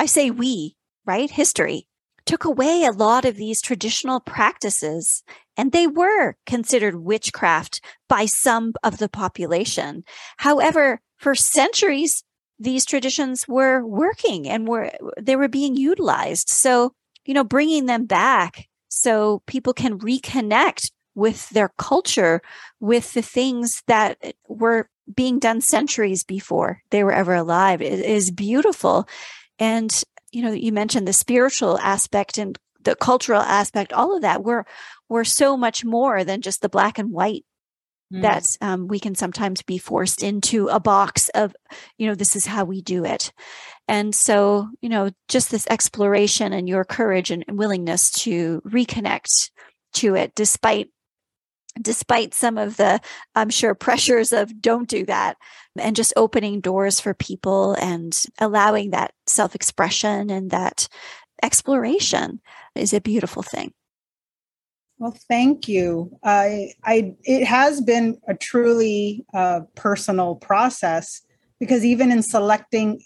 I 0.00 0.06
say 0.06 0.30
we, 0.30 0.76
right? 1.04 1.30
History 1.30 1.86
took 2.26 2.44
away 2.44 2.84
a 2.84 2.92
lot 2.92 3.24
of 3.24 3.36
these 3.36 3.62
traditional 3.62 4.20
practices 4.20 5.22
and 5.56 5.72
they 5.72 5.86
were 5.86 6.36
considered 6.46 6.96
witchcraft 6.96 7.80
by 8.08 8.26
some 8.26 8.72
of 8.82 8.98
the 8.98 9.08
population. 9.08 10.04
However, 10.38 11.00
for 11.18 11.34
centuries, 11.34 12.24
these 12.58 12.84
traditions 12.84 13.46
were 13.46 13.84
working 13.84 14.48
and 14.48 14.66
were, 14.68 14.90
they 15.20 15.36
were 15.36 15.48
being 15.48 15.76
utilized. 15.76 16.48
So, 16.48 16.92
you 17.24 17.34
know, 17.34 17.44
bringing 17.44 17.86
them 17.86 18.06
back 18.06 18.68
so 18.88 19.42
people 19.46 19.72
can 19.72 19.98
reconnect 19.98 20.90
with 21.14 21.48
their 21.50 21.72
culture, 21.78 22.40
with 22.80 23.12
the 23.12 23.22
things 23.22 23.82
that 23.86 24.18
were 24.48 24.88
being 25.14 25.38
done 25.38 25.60
centuries 25.60 26.24
before 26.24 26.82
they 26.90 27.02
were 27.02 27.12
ever 27.12 27.34
alive 27.34 27.82
it 27.82 28.00
is 28.00 28.30
beautiful. 28.30 29.08
And, 29.58 30.02
you 30.32 30.42
know, 30.42 30.52
you 30.52 30.72
mentioned 30.72 31.06
the 31.06 31.12
spiritual 31.12 31.78
aspect 31.78 32.38
and 32.38 32.58
the 32.82 32.96
cultural 32.96 33.42
aspect, 33.42 33.92
all 33.92 34.16
of 34.16 34.22
that. 34.22 34.42
We're, 34.42 34.64
we're 35.08 35.24
so 35.24 35.56
much 35.56 35.84
more 35.84 36.24
than 36.24 36.40
just 36.40 36.62
the 36.62 36.68
black 36.68 36.98
and 36.98 37.12
white 37.12 37.44
mm. 38.12 38.22
that 38.22 38.56
um, 38.60 38.88
we 38.88 38.98
can 38.98 39.14
sometimes 39.14 39.62
be 39.62 39.78
forced 39.78 40.22
into 40.22 40.68
a 40.68 40.80
box 40.80 41.28
of, 41.30 41.54
you 41.98 42.06
know, 42.06 42.14
this 42.14 42.36
is 42.36 42.46
how 42.46 42.64
we 42.64 42.80
do 42.80 43.04
it. 43.04 43.32
And 43.88 44.14
so, 44.14 44.68
you 44.80 44.88
know, 44.88 45.10
just 45.28 45.50
this 45.50 45.66
exploration 45.68 46.52
and 46.52 46.68
your 46.68 46.84
courage 46.84 47.30
and 47.30 47.44
willingness 47.48 48.10
to 48.22 48.62
reconnect 48.62 49.50
to 49.94 50.14
it 50.14 50.34
despite 50.34 50.88
despite 51.80 52.34
some 52.34 52.58
of 52.58 52.76
the 52.76 53.00
i'm 53.34 53.50
sure 53.50 53.74
pressures 53.86 54.32
of 54.32 54.60
don't 54.60 54.88
do 54.88 55.04
that 55.04 55.36
and 55.78 55.96
just 55.96 56.12
opening 56.16 56.60
doors 56.60 57.00
for 57.00 57.14
people 57.14 57.74
and 57.74 58.24
allowing 58.38 58.90
that 58.90 59.12
self-expression 59.26 60.30
and 60.30 60.50
that 60.50 60.88
exploration 61.42 62.40
is 62.74 62.92
a 62.92 63.00
beautiful 63.00 63.42
thing 63.42 63.72
well 64.98 65.16
thank 65.28 65.68
you 65.68 66.10
i 66.24 66.70
i 66.84 67.14
it 67.24 67.44
has 67.44 67.80
been 67.80 68.20
a 68.28 68.34
truly 68.34 69.24
uh, 69.32 69.60
personal 69.74 70.34
process 70.34 71.22
because 71.60 71.84
even 71.84 72.10
in 72.10 72.22
selecting, 72.22 73.00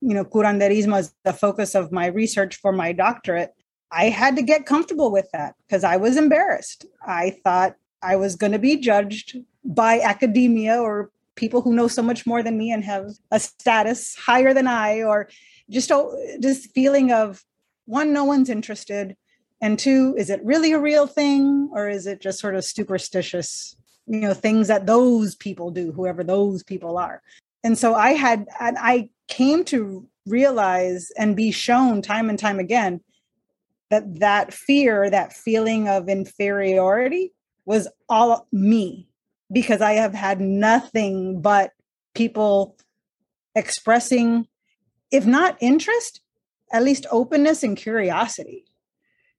you 0.00 0.12
know, 0.12 0.24
curanderismo 0.24 0.98
as 0.98 1.14
the 1.24 1.32
focus 1.32 1.74
of 1.74 1.92
my 1.92 2.06
research 2.06 2.56
for 2.56 2.72
my 2.72 2.92
doctorate, 2.92 3.52
I 3.92 4.08
had 4.08 4.36
to 4.36 4.42
get 4.42 4.66
comfortable 4.66 5.10
with 5.10 5.28
that 5.32 5.54
because 5.66 5.84
I 5.84 5.96
was 5.96 6.16
embarrassed. 6.16 6.84
I 7.06 7.38
thought 7.44 7.76
I 8.02 8.16
was 8.16 8.36
going 8.36 8.52
to 8.52 8.58
be 8.58 8.76
judged 8.76 9.36
by 9.64 10.00
academia 10.00 10.80
or 10.80 11.10
people 11.34 11.62
who 11.62 11.74
know 11.74 11.88
so 11.88 12.02
much 12.02 12.26
more 12.26 12.42
than 12.42 12.58
me 12.58 12.70
and 12.70 12.84
have 12.84 13.10
a 13.30 13.40
status 13.40 14.14
higher 14.14 14.52
than 14.52 14.66
I, 14.66 15.02
or 15.02 15.28
just 15.68 15.90
this 16.38 16.66
feeling 16.66 17.12
of 17.12 17.42
one, 17.86 18.12
no 18.12 18.24
one's 18.24 18.50
interested, 18.50 19.16
and 19.60 19.78
two, 19.78 20.14
is 20.18 20.30
it 20.30 20.44
really 20.44 20.72
a 20.72 20.78
real 20.78 21.06
thing 21.06 21.70
or 21.72 21.88
is 21.88 22.06
it 22.06 22.20
just 22.20 22.40
sort 22.40 22.54
of 22.54 22.64
superstitious, 22.64 23.76
you 24.06 24.20
know, 24.20 24.34
things 24.34 24.68
that 24.68 24.86
those 24.86 25.34
people 25.34 25.70
do, 25.70 25.92
whoever 25.92 26.24
those 26.24 26.62
people 26.62 26.98
are? 26.98 27.22
And 27.62 27.76
so 27.76 27.94
I 27.94 28.12
had, 28.12 28.46
I 28.58 29.10
came 29.28 29.64
to 29.64 30.06
realize 30.26 31.10
and 31.16 31.36
be 31.36 31.50
shown 31.50 32.02
time 32.02 32.30
and 32.30 32.38
time 32.38 32.58
again 32.58 33.00
that 33.90 34.20
that 34.20 34.52
fear, 34.52 35.10
that 35.10 35.32
feeling 35.32 35.88
of 35.88 36.08
inferiority 36.08 37.32
was 37.64 37.88
all 38.08 38.46
me 38.52 39.08
because 39.52 39.80
I 39.80 39.92
have 39.92 40.14
had 40.14 40.40
nothing 40.40 41.40
but 41.40 41.72
people 42.14 42.76
expressing, 43.54 44.46
if 45.10 45.26
not 45.26 45.56
interest, 45.60 46.20
at 46.72 46.84
least 46.84 47.06
openness 47.10 47.62
and 47.62 47.76
curiosity. 47.76 48.64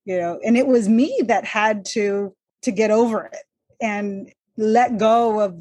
You 0.06 0.18
know, 0.18 0.40
and 0.44 0.58
it 0.58 0.68
was 0.68 0.90
me 0.90 1.22
that 1.26 1.46
had 1.46 1.86
to 1.94 2.36
to 2.64 2.72
get 2.72 2.92
over 2.92 3.26
it 3.26 3.44
and 3.80 4.32
let 4.58 4.98
go 4.98 5.40
of 5.40 5.56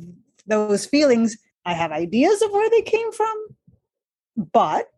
those 0.47 0.87
feelings. 0.87 1.37
I 1.65 1.75
have 1.75 1.93
ideas 1.93 2.41
of 2.43 2.51
where 2.51 2.71
they 2.71 2.83
came 2.83 3.13
from, 3.13 3.47
but 4.53 4.91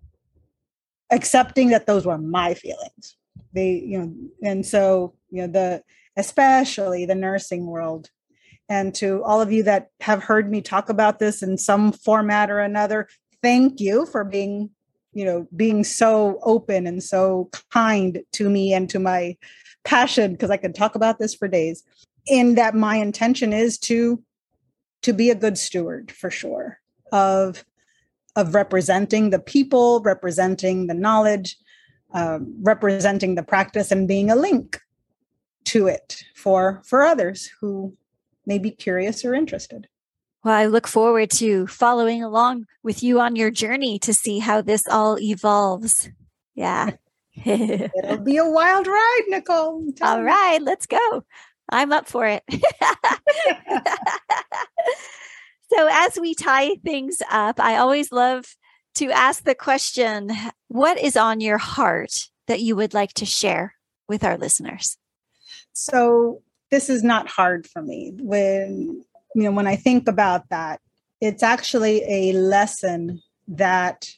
accepting 1.10 1.68
that 1.70 1.86
those 1.86 2.06
were 2.06 2.18
my 2.18 2.54
feelings. 2.54 3.16
They, 3.52 3.72
you 3.84 3.98
know, 3.98 4.14
and 4.42 4.64
so, 4.64 5.14
you 5.30 5.42
know, 5.42 5.52
the 5.52 5.82
especially 6.16 7.06
the 7.06 7.14
nursing 7.14 7.66
world 7.66 8.10
and 8.72 8.94
to 8.94 9.22
all 9.24 9.40
of 9.40 9.52
you 9.52 9.62
that 9.64 9.88
have 10.00 10.22
heard 10.22 10.50
me 10.50 10.62
talk 10.62 10.88
about 10.88 11.18
this 11.18 11.42
in 11.42 11.58
some 11.58 11.92
format 11.92 12.50
or 12.50 12.58
another, 12.60 13.06
thank 13.42 13.80
you 13.80 14.06
for 14.06 14.24
being, 14.24 14.70
you 15.12 15.26
know, 15.26 15.46
being 15.54 15.84
so 15.84 16.38
open 16.42 16.86
and 16.86 17.02
so 17.02 17.50
kind 17.70 18.22
to 18.32 18.48
me 18.48 18.72
and 18.72 18.88
to 18.88 18.98
my 18.98 19.36
passion 19.84 20.32
because 20.32 20.50
I 20.50 20.56
could 20.56 20.74
talk 20.74 20.94
about 20.94 21.18
this 21.18 21.34
for 21.34 21.48
days. 21.48 21.82
In 22.26 22.54
that 22.54 22.74
my 22.74 22.96
intention 22.96 23.52
is 23.52 23.78
to 23.80 24.22
to 25.02 25.12
be 25.12 25.28
a 25.28 25.34
good 25.34 25.58
steward 25.58 26.10
for 26.10 26.30
sure 26.30 26.78
of 27.12 27.64
of 28.36 28.54
representing 28.54 29.28
the 29.28 29.40
people, 29.40 30.00
representing 30.00 30.86
the 30.86 30.94
knowledge, 30.94 31.58
um, 32.14 32.54
representing 32.62 33.34
the 33.34 33.42
practice, 33.42 33.90
and 33.90 34.08
being 34.08 34.30
a 34.30 34.36
link 34.36 34.80
to 35.64 35.86
it 35.86 36.24
for 36.34 36.82
for 36.84 37.02
others 37.02 37.50
who 37.60 37.96
may 38.46 38.58
be 38.58 38.70
curious 38.70 39.24
or 39.24 39.34
interested. 39.34 39.88
Well, 40.44 40.54
I 40.54 40.66
look 40.66 40.88
forward 40.88 41.30
to 41.32 41.66
following 41.68 42.22
along 42.22 42.66
with 42.82 43.02
you 43.02 43.20
on 43.20 43.36
your 43.36 43.50
journey 43.50 43.98
to 44.00 44.12
see 44.12 44.40
how 44.40 44.60
this 44.60 44.82
all 44.88 45.18
evolves. 45.20 46.10
Yeah. 46.54 46.90
It'll 47.44 48.18
be 48.18 48.36
a 48.38 48.50
wild 48.50 48.86
ride, 48.86 49.22
Nicole. 49.28 49.86
All 50.02 50.18
me. 50.18 50.24
right, 50.24 50.60
let's 50.60 50.86
go. 50.86 51.24
I'm 51.68 51.92
up 51.92 52.06
for 52.06 52.26
it. 52.26 52.42
so, 55.72 55.88
as 55.90 56.18
we 56.20 56.34
tie 56.34 56.74
things 56.84 57.22
up, 57.30 57.60
I 57.60 57.76
always 57.76 58.10
love 58.12 58.56
to 58.96 59.10
ask 59.10 59.44
the 59.44 59.54
question 59.54 60.30
what 60.68 60.98
is 60.98 61.16
on 61.16 61.40
your 61.40 61.58
heart 61.58 62.28
that 62.46 62.60
you 62.60 62.76
would 62.76 62.92
like 62.92 63.14
to 63.14 63.24
share 63.24 63.74
with 64.08 64.24
our 64.24 64.36
listeners? 64.36 64.98
So, 65.72 66.42
this 66.70 66.88
is 66.88 67.02
not 67.02 67.28
hard 67.28 67.66
for 67.66 67.82
me. 67.82 68.12
When 68.18 69.04
you 69.34 69.42
know 69.42 69.52
when 69.52 69.66
i 69.66 69.76
think 69.76 70.08
about 70.08 70.48
that 70.50 70.80
it's 71.20 71.42
actually 71.42 72.02
a 72.08 72.32
lesson 72.32 73.20
that 73.48 74.08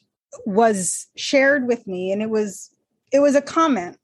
was 0.45 1.07
shared 1.15 1.67
with 1.67 1.85
me 1.87 2.11
and 2.11 2.21
it 2.21 2.29
was 2.29 2.69
it 3.11 3.19
was 3.19 3.35
a 3.35 3.41
comment 3.41 3.97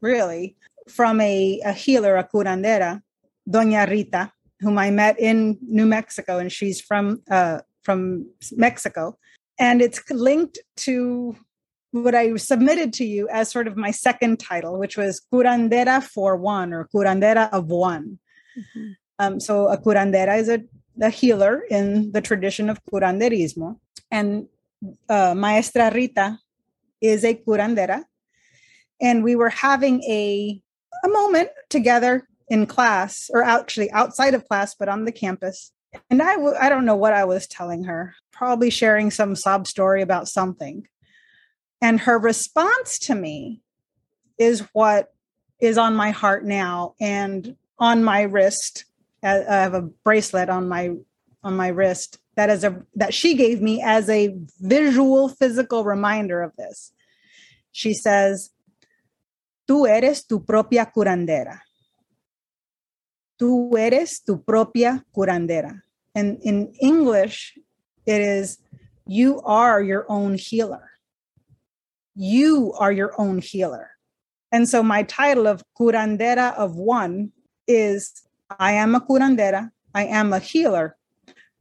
really 0.00 0.56
from 0.88 1.20
a, 1.20 1.60
a 1.64 1.72
healer 1.72 2.16
a 2.16 2.24
curandera 2.24 3.00
doña 3.48 3.88
rita 3.88 4.32
whom 4.60 4.78
i 4.78 4.90
met 4.90 5.18
in 5.18 5.58
new 5.62 5.86
mexico 5.86 6.38
and 6.38 6.50
she's 6.52 6.80
from 6.80 7.22
uh, 7.30 7.60
from 7.82 8.26
mexico. 8.52 9.18
And 9.58 9.82
it's 9.82 10.00
linked 10.10 10.58
to 10.78 11.36
what 11.92 12.14
I 12.14 12.34
submitted 12.36 12.92
to 12.94 13.04
you 13.04 13.28
as 13.28 13.50
sort 13.50 13.68
of 13.68 13.76
my 13.76 13.90
second 13.90 14.40
title, 14.40 14.78
which 14.78 14.96
was 14.96 15.22
curandera 15.32 16.02
for 16.02 16.36
one 16.36 16.72
or 16.72 16.88
curandera 16.92 17.50
of 17.52 17.66
one. 17.66 18.18
Mm-hmm. 18.58 18.90
Um, 19.18 19.40
so 19.40 19.68
a 19.68 19.78
curandera 19.78 20.38
is 20.38 20.48
a, 20.48 20.64
a, 21.00 21.10
healer 21.10 21.62
in 21.70 22.10
the 22.12 22.20
tradition 22.20 22.70
of 22.70 22.82
curanderismo, 22.84 23.78
and 24.10 24.48
uh, 25.08 25.34
Maestra 25.34 25.92
Rita 25.94 26.38
is 27.00 27.24
a 27.24 27.34
curandera, 27.34 28.04
and 29.00 29.22
we 29.22 29.36
were 29.36 29.50
having 29.50 30.02
a 30.04 30.60
a 31.04 31.08
moment 31.08 31.50
together 31.68 32.26
in 32.48 32.66
class, 32.66 33.30
or 33.32 33.42
actually 33.42 33.90
outside 33.92 34.34
of 34.34 34.48
class, 34.48 34.74
but 34.74 34.88
on 34.88 35.04
the 35.04 35.12
campus. 35.12 35.72
And 36.10 36.22
I 36.22 36.34
w- 36.36 36.56
I 36.58 36.68
don't 36.68 36.86
know 36.86 36.96
what 36.96 37.12
I 37.12 37.24
was 37.24 37.46
telling 37.46 37.84
her, 37.84 38.14
probably 38.32 38.70
sharing 38.70 39.10
some 39.10 39.36
sob 39.36 39.66
story 39.66 40.00
about 40.00 40.26
something 40.26 40.86
and 41.82 42.00
her 42.00 42.16
response 42.16 42.98
to 43.00 43.14
me 43.14 43.60
is 44.38 44.60
what 44.72 45.12
is 45.60 45.76
on 45.76 45.96
my 45.96 46.12
heart 46.12 46.44
now 46.44 46.94
and 47.00 47.56
on 47.78 48.04
my 48.04 48.22
wrist. 48.22 48.84
Uh, 49.22 49.40
I 49.48 49.54
have 49.56 49.74
a 49.74 49.82
bracelet 49.82 50.48
on 50.48 50.68
my 50.68 50.94
on 51.44 51.56
my 51.56 51.68
wrist 51.68 52.18
that 52.36 52.48
is 52.48 52.62
a 52.62 52.80
that 52.94 53.12
she 53.12 53.34
gave 53.34 53.60
me 53.60 53.82
as 53.82 54.08
a 54.08 54.34
visual 54.60 55.28
physical 55.28 55.84
reminder 55.84 56.40
of 56.40 56.52
this. 56.56 56.92
She 57.72 57.94
says, 57.94 58.50
Tú 59.68 59.88
eres 59.88 60.24
tu 60.24 60.38
propia 60.38 60.86
curandera. 60.86 61.60
Tú 63.40 63.76
eres 63.76 64.20
tu 64.20 64.38
propia 64.38 65.04
curandera. 65.14 65.82
And 66.14 66.38
in 66.42 66.74
English, 66.80 67.58
it 68.06 68.20
is, 68.20 68.58
You 69.06 69.40
are 69.40 69.82
your 69.82 70.06
own 70.08 70.34
healer 70.34 70.91
you 72.14 72.72
are 72.78 72.92
your 72.92 73.12
own 73.18 73.38
healer. 73.38 73.90
And 74.50 74.68
so 74.68 74.82
my 74.82 75.02
title 75.04 75.46
of 75.46 75.62
curandera 75.78 76.54
of 76.56 76.76
one 76.76 77.32
is 77.66 78.22
I 78.58 78.72
am 78.72 78.94
a 78.94 79.00
curandera, 79.00 79.70
I 79.94 80.04
am 80.04 80.32
a 80.32 80.38
healer, 80.38 80.96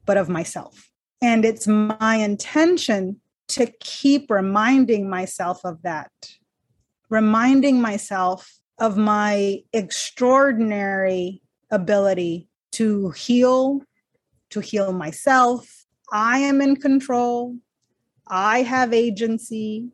but 0.06 0.18
of 0.18 0.30
myself. 0.30 0.89
And 1.22 1.45
it's 1.45 1.68
my 1.68 2.16
intention 2.16 3.22
to 3.49 3.72
keep 3.80 4.30
reminding 4.30 5.10
myself 5.10 5.64
of 5.64 5.82
that, 5.84 6.12
reminding 7.10 7.82
myself 7.82 8.60
of 8.80 8.97
my 8.97 9.60
extraordinary 9.74 11.41
ability 11.70 12.47
to 12.72 13.12
heal, 13.12 13.82
to 14.49 14.60
heal 14.60 14.91
myself. 14.91 15.86
I 16.12 16.39
am 16.39 16.62
in 16.62 16.76
control. 16.76 17.58
I 18.28 18.64
have 18.64 18.93
agency. 18.93 19.89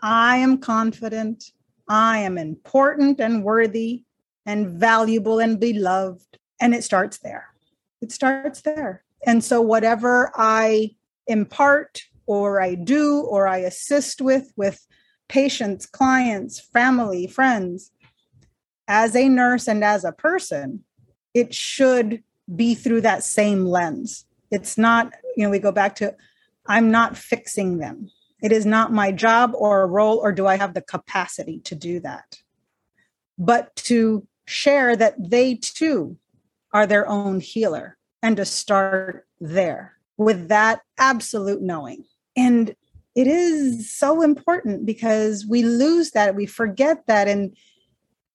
I 0.00 0.38
am 0.38 0.58
confident, 0.58 1.52
I 1.88 2.18
am 2.18 2.38
important 2.38 3.20
and 3.20 3.42
worthy 3.42 4.04
and 4.44 4.68
valuable 4.68 5.38
and 5.38 5.58
beloved. 5.58 6.38
And 6.60 6.74
it 6.74 6.84
starts 6.84 7.18
there. 7.18 7.48
It 8.00 8.12
starts 8.12 8.62
there. 8.62 9.04
And 9.26 9.42
so, 9.42 9.60
whatever 9.60 10.30
I 10.34 10.96
impart 11.26 12.02
or 12.26 12.60
I 12.60 12.74
do 12.74 13.20
or 13.20 13.48
I 13.48 13.58
assist 13.58 14.20
with, 14.20 14.52
with 14.56 14.86
patients, 15.28 15.86
clients, 15.86 16.60
family, 16.60 17.26
friends, 17.26 17.90
as 18.88 19.16
a 19.16 19.28
nurse 19.28 19.66
and 19.66 19.82
as 19.82 20.04
a 20.04 20.12
person, 20.12 20.84
it 21.34 21.54
should 21.54 22.22
be 22.54 22.74
through 22.74 23.00
that 23.02 23.24
same 23.24 23.64
lens. 23.66 24.24
It's 24.50 24.78
not, 24.78 25.12
you 25.36 25.44
know, 25.44 25.50
we 25.50 25.58
go 25.58 25.72
back 25.72 25.96
to, 25.96 26.14
I'm 26.66 26.90
not 26.90 27.16
fixing 27.16 27.78
them. 27.78 28.10
It 28.46 28.52
is 28.52 28.64
not 28.64 28.92
my 28.92 29.10
job 29.10 29.54
or 29.56 29.82
a 29.82 29.86
role, 29.86 30.18
or 30.18 30.30
do 30.30 30.46
I 30.46 30.56
have 30.56 30.72
the 30.72 30.80
capacity 30.80 31.58
to 31.64 31.74
do 31.74 31.98
that? 31.98 32.38
But 33.36 33.74
to 33.90 34.24
share 34.44 34.94
that 34.94 35.16
they 35.18 35.56
too 35.56 36.16
are 36.72 36.86
their 36.86 37.08
own 37.08 37.40
healer 37.40 37.98
and 38.22 38.36
to 38.36 38.44
start 38.44 39.26
there 39.40 39.94
with 40.16 40.46
that 40.46 40.82
absolute 40.96 41.60
knowing. 41.60 42.04
And 42.36 42.76
it 43.16 43.26
is 43.26 43.90
so 43.92 44.22
important 44.22 44.86
because 44.86 45.44
we 45.44 45.64
lose 45.64 46.12
that, 46.12 46.36
we 46.36 46.46
forget 46.46 47.04
that, 47.08 47.26
and 47.26 47.56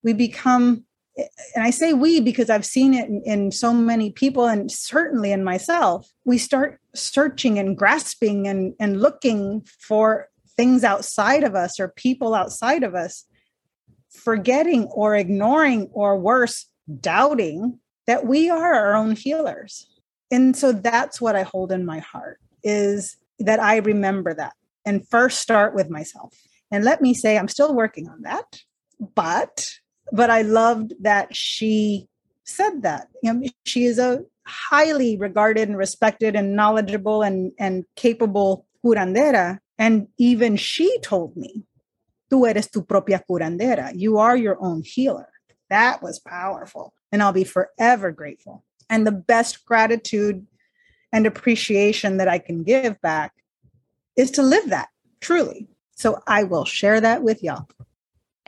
we 0.04 0.12
become 0.12 0.84
and 1.18 1.64
I 1.64 1.72
say 1.72 1.94
we 1.94 2.22
because 2.22 2.50
I've 2.50 2.66
seen 2.66 2.94
it 2.94 3.10
in, 3.10 3.22
in, 3.26 3.52
so 3.52 3.74
many 3.74 4.12
people 4.12 4.46
and 4.46 4.72
certainly 4.72 5.32
in 5.32 5.44
myself, 5.44 6.10
we 6.26 6.38
start 6.38 6.80
searching 6.96 7.60
and 7.60 7.78
grasping 7.78 8.48
and, 8.48 8.74
and 8.80 9.02
looking 9.02 9.66
for 9.80 10.30
things 10.56 10.84
outside 10.84 11.44
of 11.44 11.56
us 11.56 11.80
or 11.80 11.90
people 11.90 12.34
outside 12.34 12.84
of 12.84 12.96
us, 12.96 13.26
forgetting 14.10 14.86
or 14.86 15.16
ignoring 15.16 15.90
or 15.94 16.18
worse, 16.18 16.68
doubting 17.00 17.80
that 18.08 18.26
we 18.26 18.50
are 18.50 18.74
our 18.74 18.96
own 18.96 19.16
healers. 19.16 19.88
And 20.32 20.56
so 20.56 20.72
that's 20.72 21.20
what 21.20 21.36
I 21.36 21.44
hold 21.44 21.72
in 21.72 21.86
my 21.86 22.00
heart 22.00 22.40
is 22.64 23.18
that 23.40 23.60
I 23.60 23.78
remember 23.78 24.34
that 24.34 24.54
and 24.86 25.08
first 25.10 25.40
start 25.40 25.76
with 25.76 25.90
myself. 25.90 26.34
And 26.72 26.86
let 26.86 27.02
me 27.02 27.14
say, 27.14 27.38
I'm 27.38 27.50
still 27.50 27.74
working 27.74 28.08
on 28.08 28.22
that, 28.22 28.62
but 29.14 29.72
but 30.12 30.30
I 30.30 30.42
loved 30.42 30.94
that 31.02 31.36
she 31.36 32.08
said 32.44 32.84
that. 32.84 33.08
You 33.24 33.34
know, 33.34 33.48
she 33.66 33.86
is 33.86 33.98
a 33.98 34.24
highly 34.46 35.18
regarded 35.18 35.70
and 35.70 35.78
respected 35.78 36.36
and 36.36 36.56
knowledgeable 36.56 37.22
and, 37.22 37.52
and 37.58 37.86
capable 37.96 38.66
curandera. 38.84 39.60
And 39.78 40.08
even 40.18 40.58
she 40.58 41.00
told 41.00 41.36
me, 41.36 41.64
tú 42.32 42.48
eres 42.48 42.68
tu 42.68 42.82
propia 42.82 43.24
curandera. 43.30 43.92
You 43.96 44.18
are 44.18 44.36
your 44.36 44.58
own 44.62 44.84
healer. 44.84 45.30
That 45.70 46.04
was 46.04 46.20
powerful. 46.20 46.94
And 47.12 47.24
I'll 47.24 47.34
be 47.34 47.44
forever 47.44 48.12
grateful. 48.12 48.64
And 48.90 49.08
the 49.08 49.12
best 49.12 49.66
gratitude 49.66 50.46
and 51.14 51.26
appreciation 51.26 52.18
that 52.18 52.28
I 52.28 52.40
can 52.40 52.64
give 52.64 53.00
back 53.02 53.34
is 54.18 54.32
to 54.32 54.44
live 54.44 54.70
that 54.70 54.90
truly. 55.22 55.68
So 55.96 56.22
I 56.28 56.44
will 56.44 56.66
share 56.66 57.00
that 57.00 57.24
with 57.24 57.44
y'all 57.44 57.68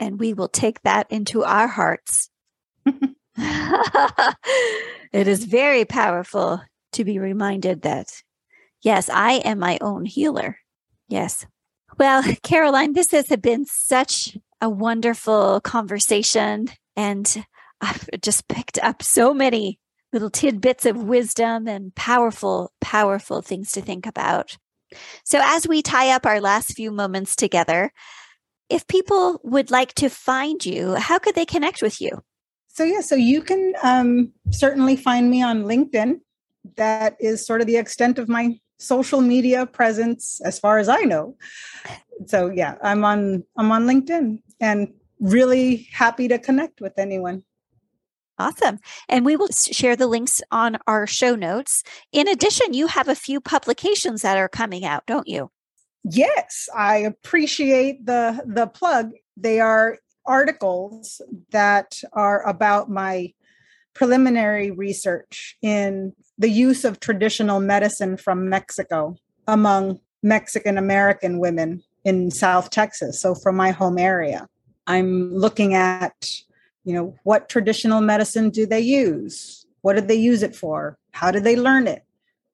and 0.04 0.20
we 0.20 0.34
will 0.34 0.48
take 0.48 0.82
that 0.82 1.06
into 1.10 1.42
our 1.44 1.66
hearts. 1.66 2.28
it 3.36 4.36
is 5.12 5.44
very 5.44 5.86
powerful 5.86 6.60
to 6.92 7.04
be 7.04 7.18
reminded 7.18 7.82
that, 7.82 8.22
yes, 8.82 9.08
I 9.08 9.34
am 9.36 9.58
my 9.58 9.78
own 9.80 10.04
healer. 10.04 10.58
Yes. 11.08 11.46
Well, 11.98 12.22
Caroline, 12.42 12.92
this 12.92 13.12
has 13.12 13.28
been 13.40 13.64
such 13.64 14.36
a 14.60 14.68
wonderful 14.68 15.62
conversation. 15.62 16.68
And 16.96 17.44
I've 17.80 18.06
just 18.20 18.46
picked 18.46 18.78
up 18.80 19.02
so 19.02 19.32
many 19.32 19.80
little 20.12 20.30
tidbits 20.30 20.84
of 20.84 21.02
wisdom 21.02 21.66
and 21.66 21.94
powerful, 21.94 22.72
powerful 22.82 23.40
things 23.40 23.72
to 23.72 23.80
think 23.80 24.04
about. 24.06 24.58
So, 25.24 25.40
as 25.42 25.66
we 25.66 25.82
tie 25.82 26.10
up 26.10 26.24
our 26.24 26.40
last 26.40 26.74
few 26.74 26.92
moments 26.92 27.34
together, 27.34 27.90
if 28.74 28.84
people 28.88 29.40
would 29.44 29.70
like 29.70 29.94
to 29.94 30.08
find 30.10 30.66
you, 30.66 30.96
how 30.96 31.20
could 31.20 31.36
they 31.36 31.46
connect 31.46 31.80
with 31.80 32.00
you? 32.00 32.10
So, 32.66 32.82
yeah, 32.82 33.02
so 33.02 33.14
you 33.14 33.40
can 33.40 33.72
um, 33.84 34.32
certainly 34.50 34.96
find 34.96 35.30
me 35.30 35.44
on 35.44 35.62
LinkedIn. 35.62 36.18
That 36.76 37.16
is 37.20 37.46
sort 37.46 37.60
of 37.60 37.68
the 37.68 37.76
extent 37.76 38.18
of 38.18 38.28
my 38.28 38.58
social 38.78 39.20
media 39.20 39.64
presence 39.64 40.40
as 40.44 40.58
far 40.58 40.78
as 40.78 40.88
I 40.88 41.02
know. 41.02 41.36
So, 42.26 42.50
yeah, 42.50 42.74
I'm 42.82 43.04
on 43.04 43.44
I'm 43.56 43.70
on 43.70 43.86
LinkedIn 43.86 44.40
and 44.60 44.92
really 45.20 45.88
happy 45.92 46.26
to 46.26 46.38
connect 46.40 46.80
with 46.80 46.98
anyone. 46.98 47.44
Awesome. 48.40 48.80
And 49.08 49.24
we 49.24 49.36
will 49.36 49.52
share 49.52 49.94
the 49.94 50.08
links 50.08 50.42
on 50.50 50.78
our 50.88 51.06
show 51.06 51.36
notes. 51.36 51.84
In 52.10 52.26
addition, 52.26 52.74
you 52.74 52.88
have 52.88 53.06
a 53.06 53.14
few 53.14 53.40
publications 53.40 54.22
that 54.22 54.36
are 54.36 54.48
coming 54.48 54.84
out, 54.84 55.06
don't 55.06 55.28
you? 55.28 55.52
Yes, 56.04 56.68
I 56.74 56.98
appreciate 56.98 58.04
the 58.04 58.42
the 58.46 58.66
plug. 58.66 59.12
They 59.36 59.58
are 59.60 59.98
articles 60.26 61.20
that 61.50 62.00
are 62.12 62.46
about 62.46 62.90
my 62.90 63.32
preliminary 63.94 64.70
research 64.70 65.56
in 65.62 66.12
the 66.36 66.48
use 66.48 66.84
of 66.84 67.00
traditional 67.00 67.60
medicine 67.60 68.16
from 68.16 68.48
Mexico 68.48 69.16
among 69.46 70.00
Mexican 70.22 70.76
American 70.76 71.38
women 71.38 71.82
in 72.04 72.30
South 72.30 72.70
Texas, 72.70 73.20
so 73.20 73.34
from 73.34 73.56
my 73.56 73.70
home 73.70 73.98
area. 73.98 74.46
I'm 74.86 75.32
looking 75.32 75.74
at, 75.74 76.28
you 76.84 76.92
know, 76.94 77.14
what 77.24 77.48
traditional 77.48 78.02
medicine 78.02 78.50
do 78.50 78.66
they 78.66 78.80
use? 78.80 79.66
What 79.80 79.94
did 79.94 80.08
they 80.08 80.14
use 80.16 80.42
it 80.42 80.54
for? 80.54 80.98
How 81.12 81.30
did 81.30 81.44
they 81.44 81.56
learn 81.56 81.86
it? 81.86 82.04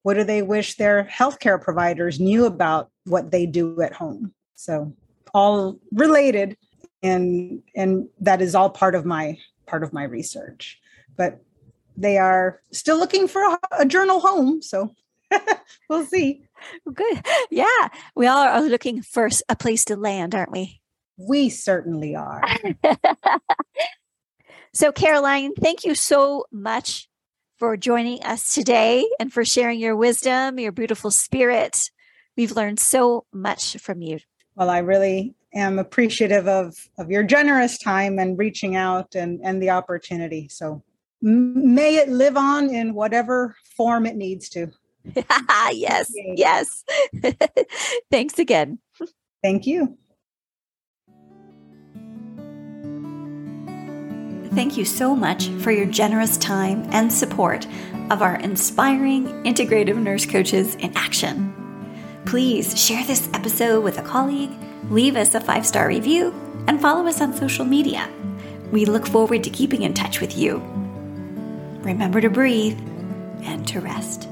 What 0.02 0.14
do 0.14 0.24
they 0.24 0.42
wish 0.42 0.76
their 0.76 1.04
healthcare 1.04 1.60
providers 1.60 2.20
knew 2.20 2.44
about 2.44 2.90
what 3.10 3.30
they 3.30 3.46
do 3.46 3.80
at 3.82 3.92
home? 3.92 4.32
So 4.54 4.94
all 5.34 5.78
related 5.92 6.56
and 7.02 7.62
and 7.74 8.08
that 8.20 8.42
is 8.42 8.54
all 8.54 8.70
part 8.70 8.94
of 8.94 9.04
my 9.04 9.38
part 9.66 9.82
of 9.82 9.92
my 9.92 10.04
research. 10.04 10.78
But 11.16 11.40
they 11.96 12.18
are 12.18 12.60
still 12.72 12.98
looking 12.98 13.28
for 13.28 13.42
a, 13.42 13.58
a 13.80 13.86
journal 13.86 14.20
home, 14.20 14.62
so 14.62 14.94
we'll 15.88 16.06
see. 16.06 16.42
Good. 16.92 17.24
Yeah. 17.50 17.88
We 18.14 18.26
all 18.26 18.46
are 18.46 18.62
looking 18.62 19.02
for 19.02 19.28
a 19.48 19.56
place 19.56 19.84
to 19.86 19.96
land, 19.96 20.34
aren't 20.34 20.52
we? 20.52 20.80
We 21.18 21.48
certainly 21.50 22.14
are. 22.16 22.42
so, 24.72 24.92
Caroline, 24.92 25.54
thank 25.54 25.84
you 25.84 25.94
so 25.94 26.46
much 26.50 27.08
for 27.58 27.76
joining 27.76 28.22
us 28.22 28.54
today 28.54 29.06
and 29.18 29.32
for 29.32 29.44
sharing 29.44 29.78
your 29.78 29.96
wisdom, 29.96 30.58
your 30.58 30.72
beautiful 30.72 31.10
spirit. 31.10 31.90
We've 32.40 32.52
learned 32.52 32.80
so 32.80 33.26
much 33.34 33.76
from 33.76 34.00
you. 34.00 34.18
Well, 34.56 34.70
I 34.70 34.78
really 34.78 35.34
am 35.52 35.78
appreciative 35.78 36.48
of, 36.48 36.74
of 36.96 37.10
your 37.10 37.22
generous 37.22 37.76
time 37.76 38.18
and 38.18 38.38
reaching 38.38 38.76
out 38.76 39.14
and, 39.14 39.40
and 39.44 39.62
the 39.62 39.68
opportunity. 39.68 40.48
So 40.48 40.82
may 41.20 41.96
it 41.96 42.08
live 42.08 42.38
on 42.38 42.74
in 42.74 42.94
whatever 42.94 43.56
form 43.76 44.06
it 44.06 44.16
needs 44.16 44.48
to. 44.48 44.68
yes, 45.70 46.10
yes. 46.34 46.82
Thanks 48.10 48.38
again. 48.38 48.78
Thank 49.42 49.66
you. 49.66 49.98
Thank 54.54 54.78
you 54.78 54.86
so 54.86 55.14
much 55.14 55.48
for 55.48 55.72
your 55.72 55.84
generous 55.84 56.38
time 56.38 56.88
and 56.90 57.12
support 57.12 57.66
of 58.08 58.22
our 58.22 58.36
inspiring 58.36 59.26
integrative 59.44 59.98
nurse 59.98 60.24
coaches 60.24 60.74
in 60.76 60.96
action. 60.96 61.59
Please 62.30 62.80
share 62.80 63.04
this 63.06 63.28
episode 63.34 63.82
with 63.82 63.98
a 63.98 64.02
colleague, 64.02 64.52
leave 64.88 65.16
us 65.16 65.34
a 65.34 65.40
five 65.40 65.66
star 65.66 65.88
review, 65.88 66.32
and 66.68 66.80
follow 66.80 67.04
us 67.08 67.20
on 67.20 67.34
social 67.34 67.64
media. 67.64 68.08
We 68.70 68.84
look 68.84 69.04
forward 69.04 69.42
to 69.42 69.50
keeping 69.50 69.82
in 69.82 69.94
touch 69.94 70.20
with 70.20 70.38
you. 70.38 70.58
Remember 71.80 72.20
to 72.20 72.30
breathe 72.30 72.78
and 73.42 73.66
to 73.66 73.80
rest. 73.80 74.29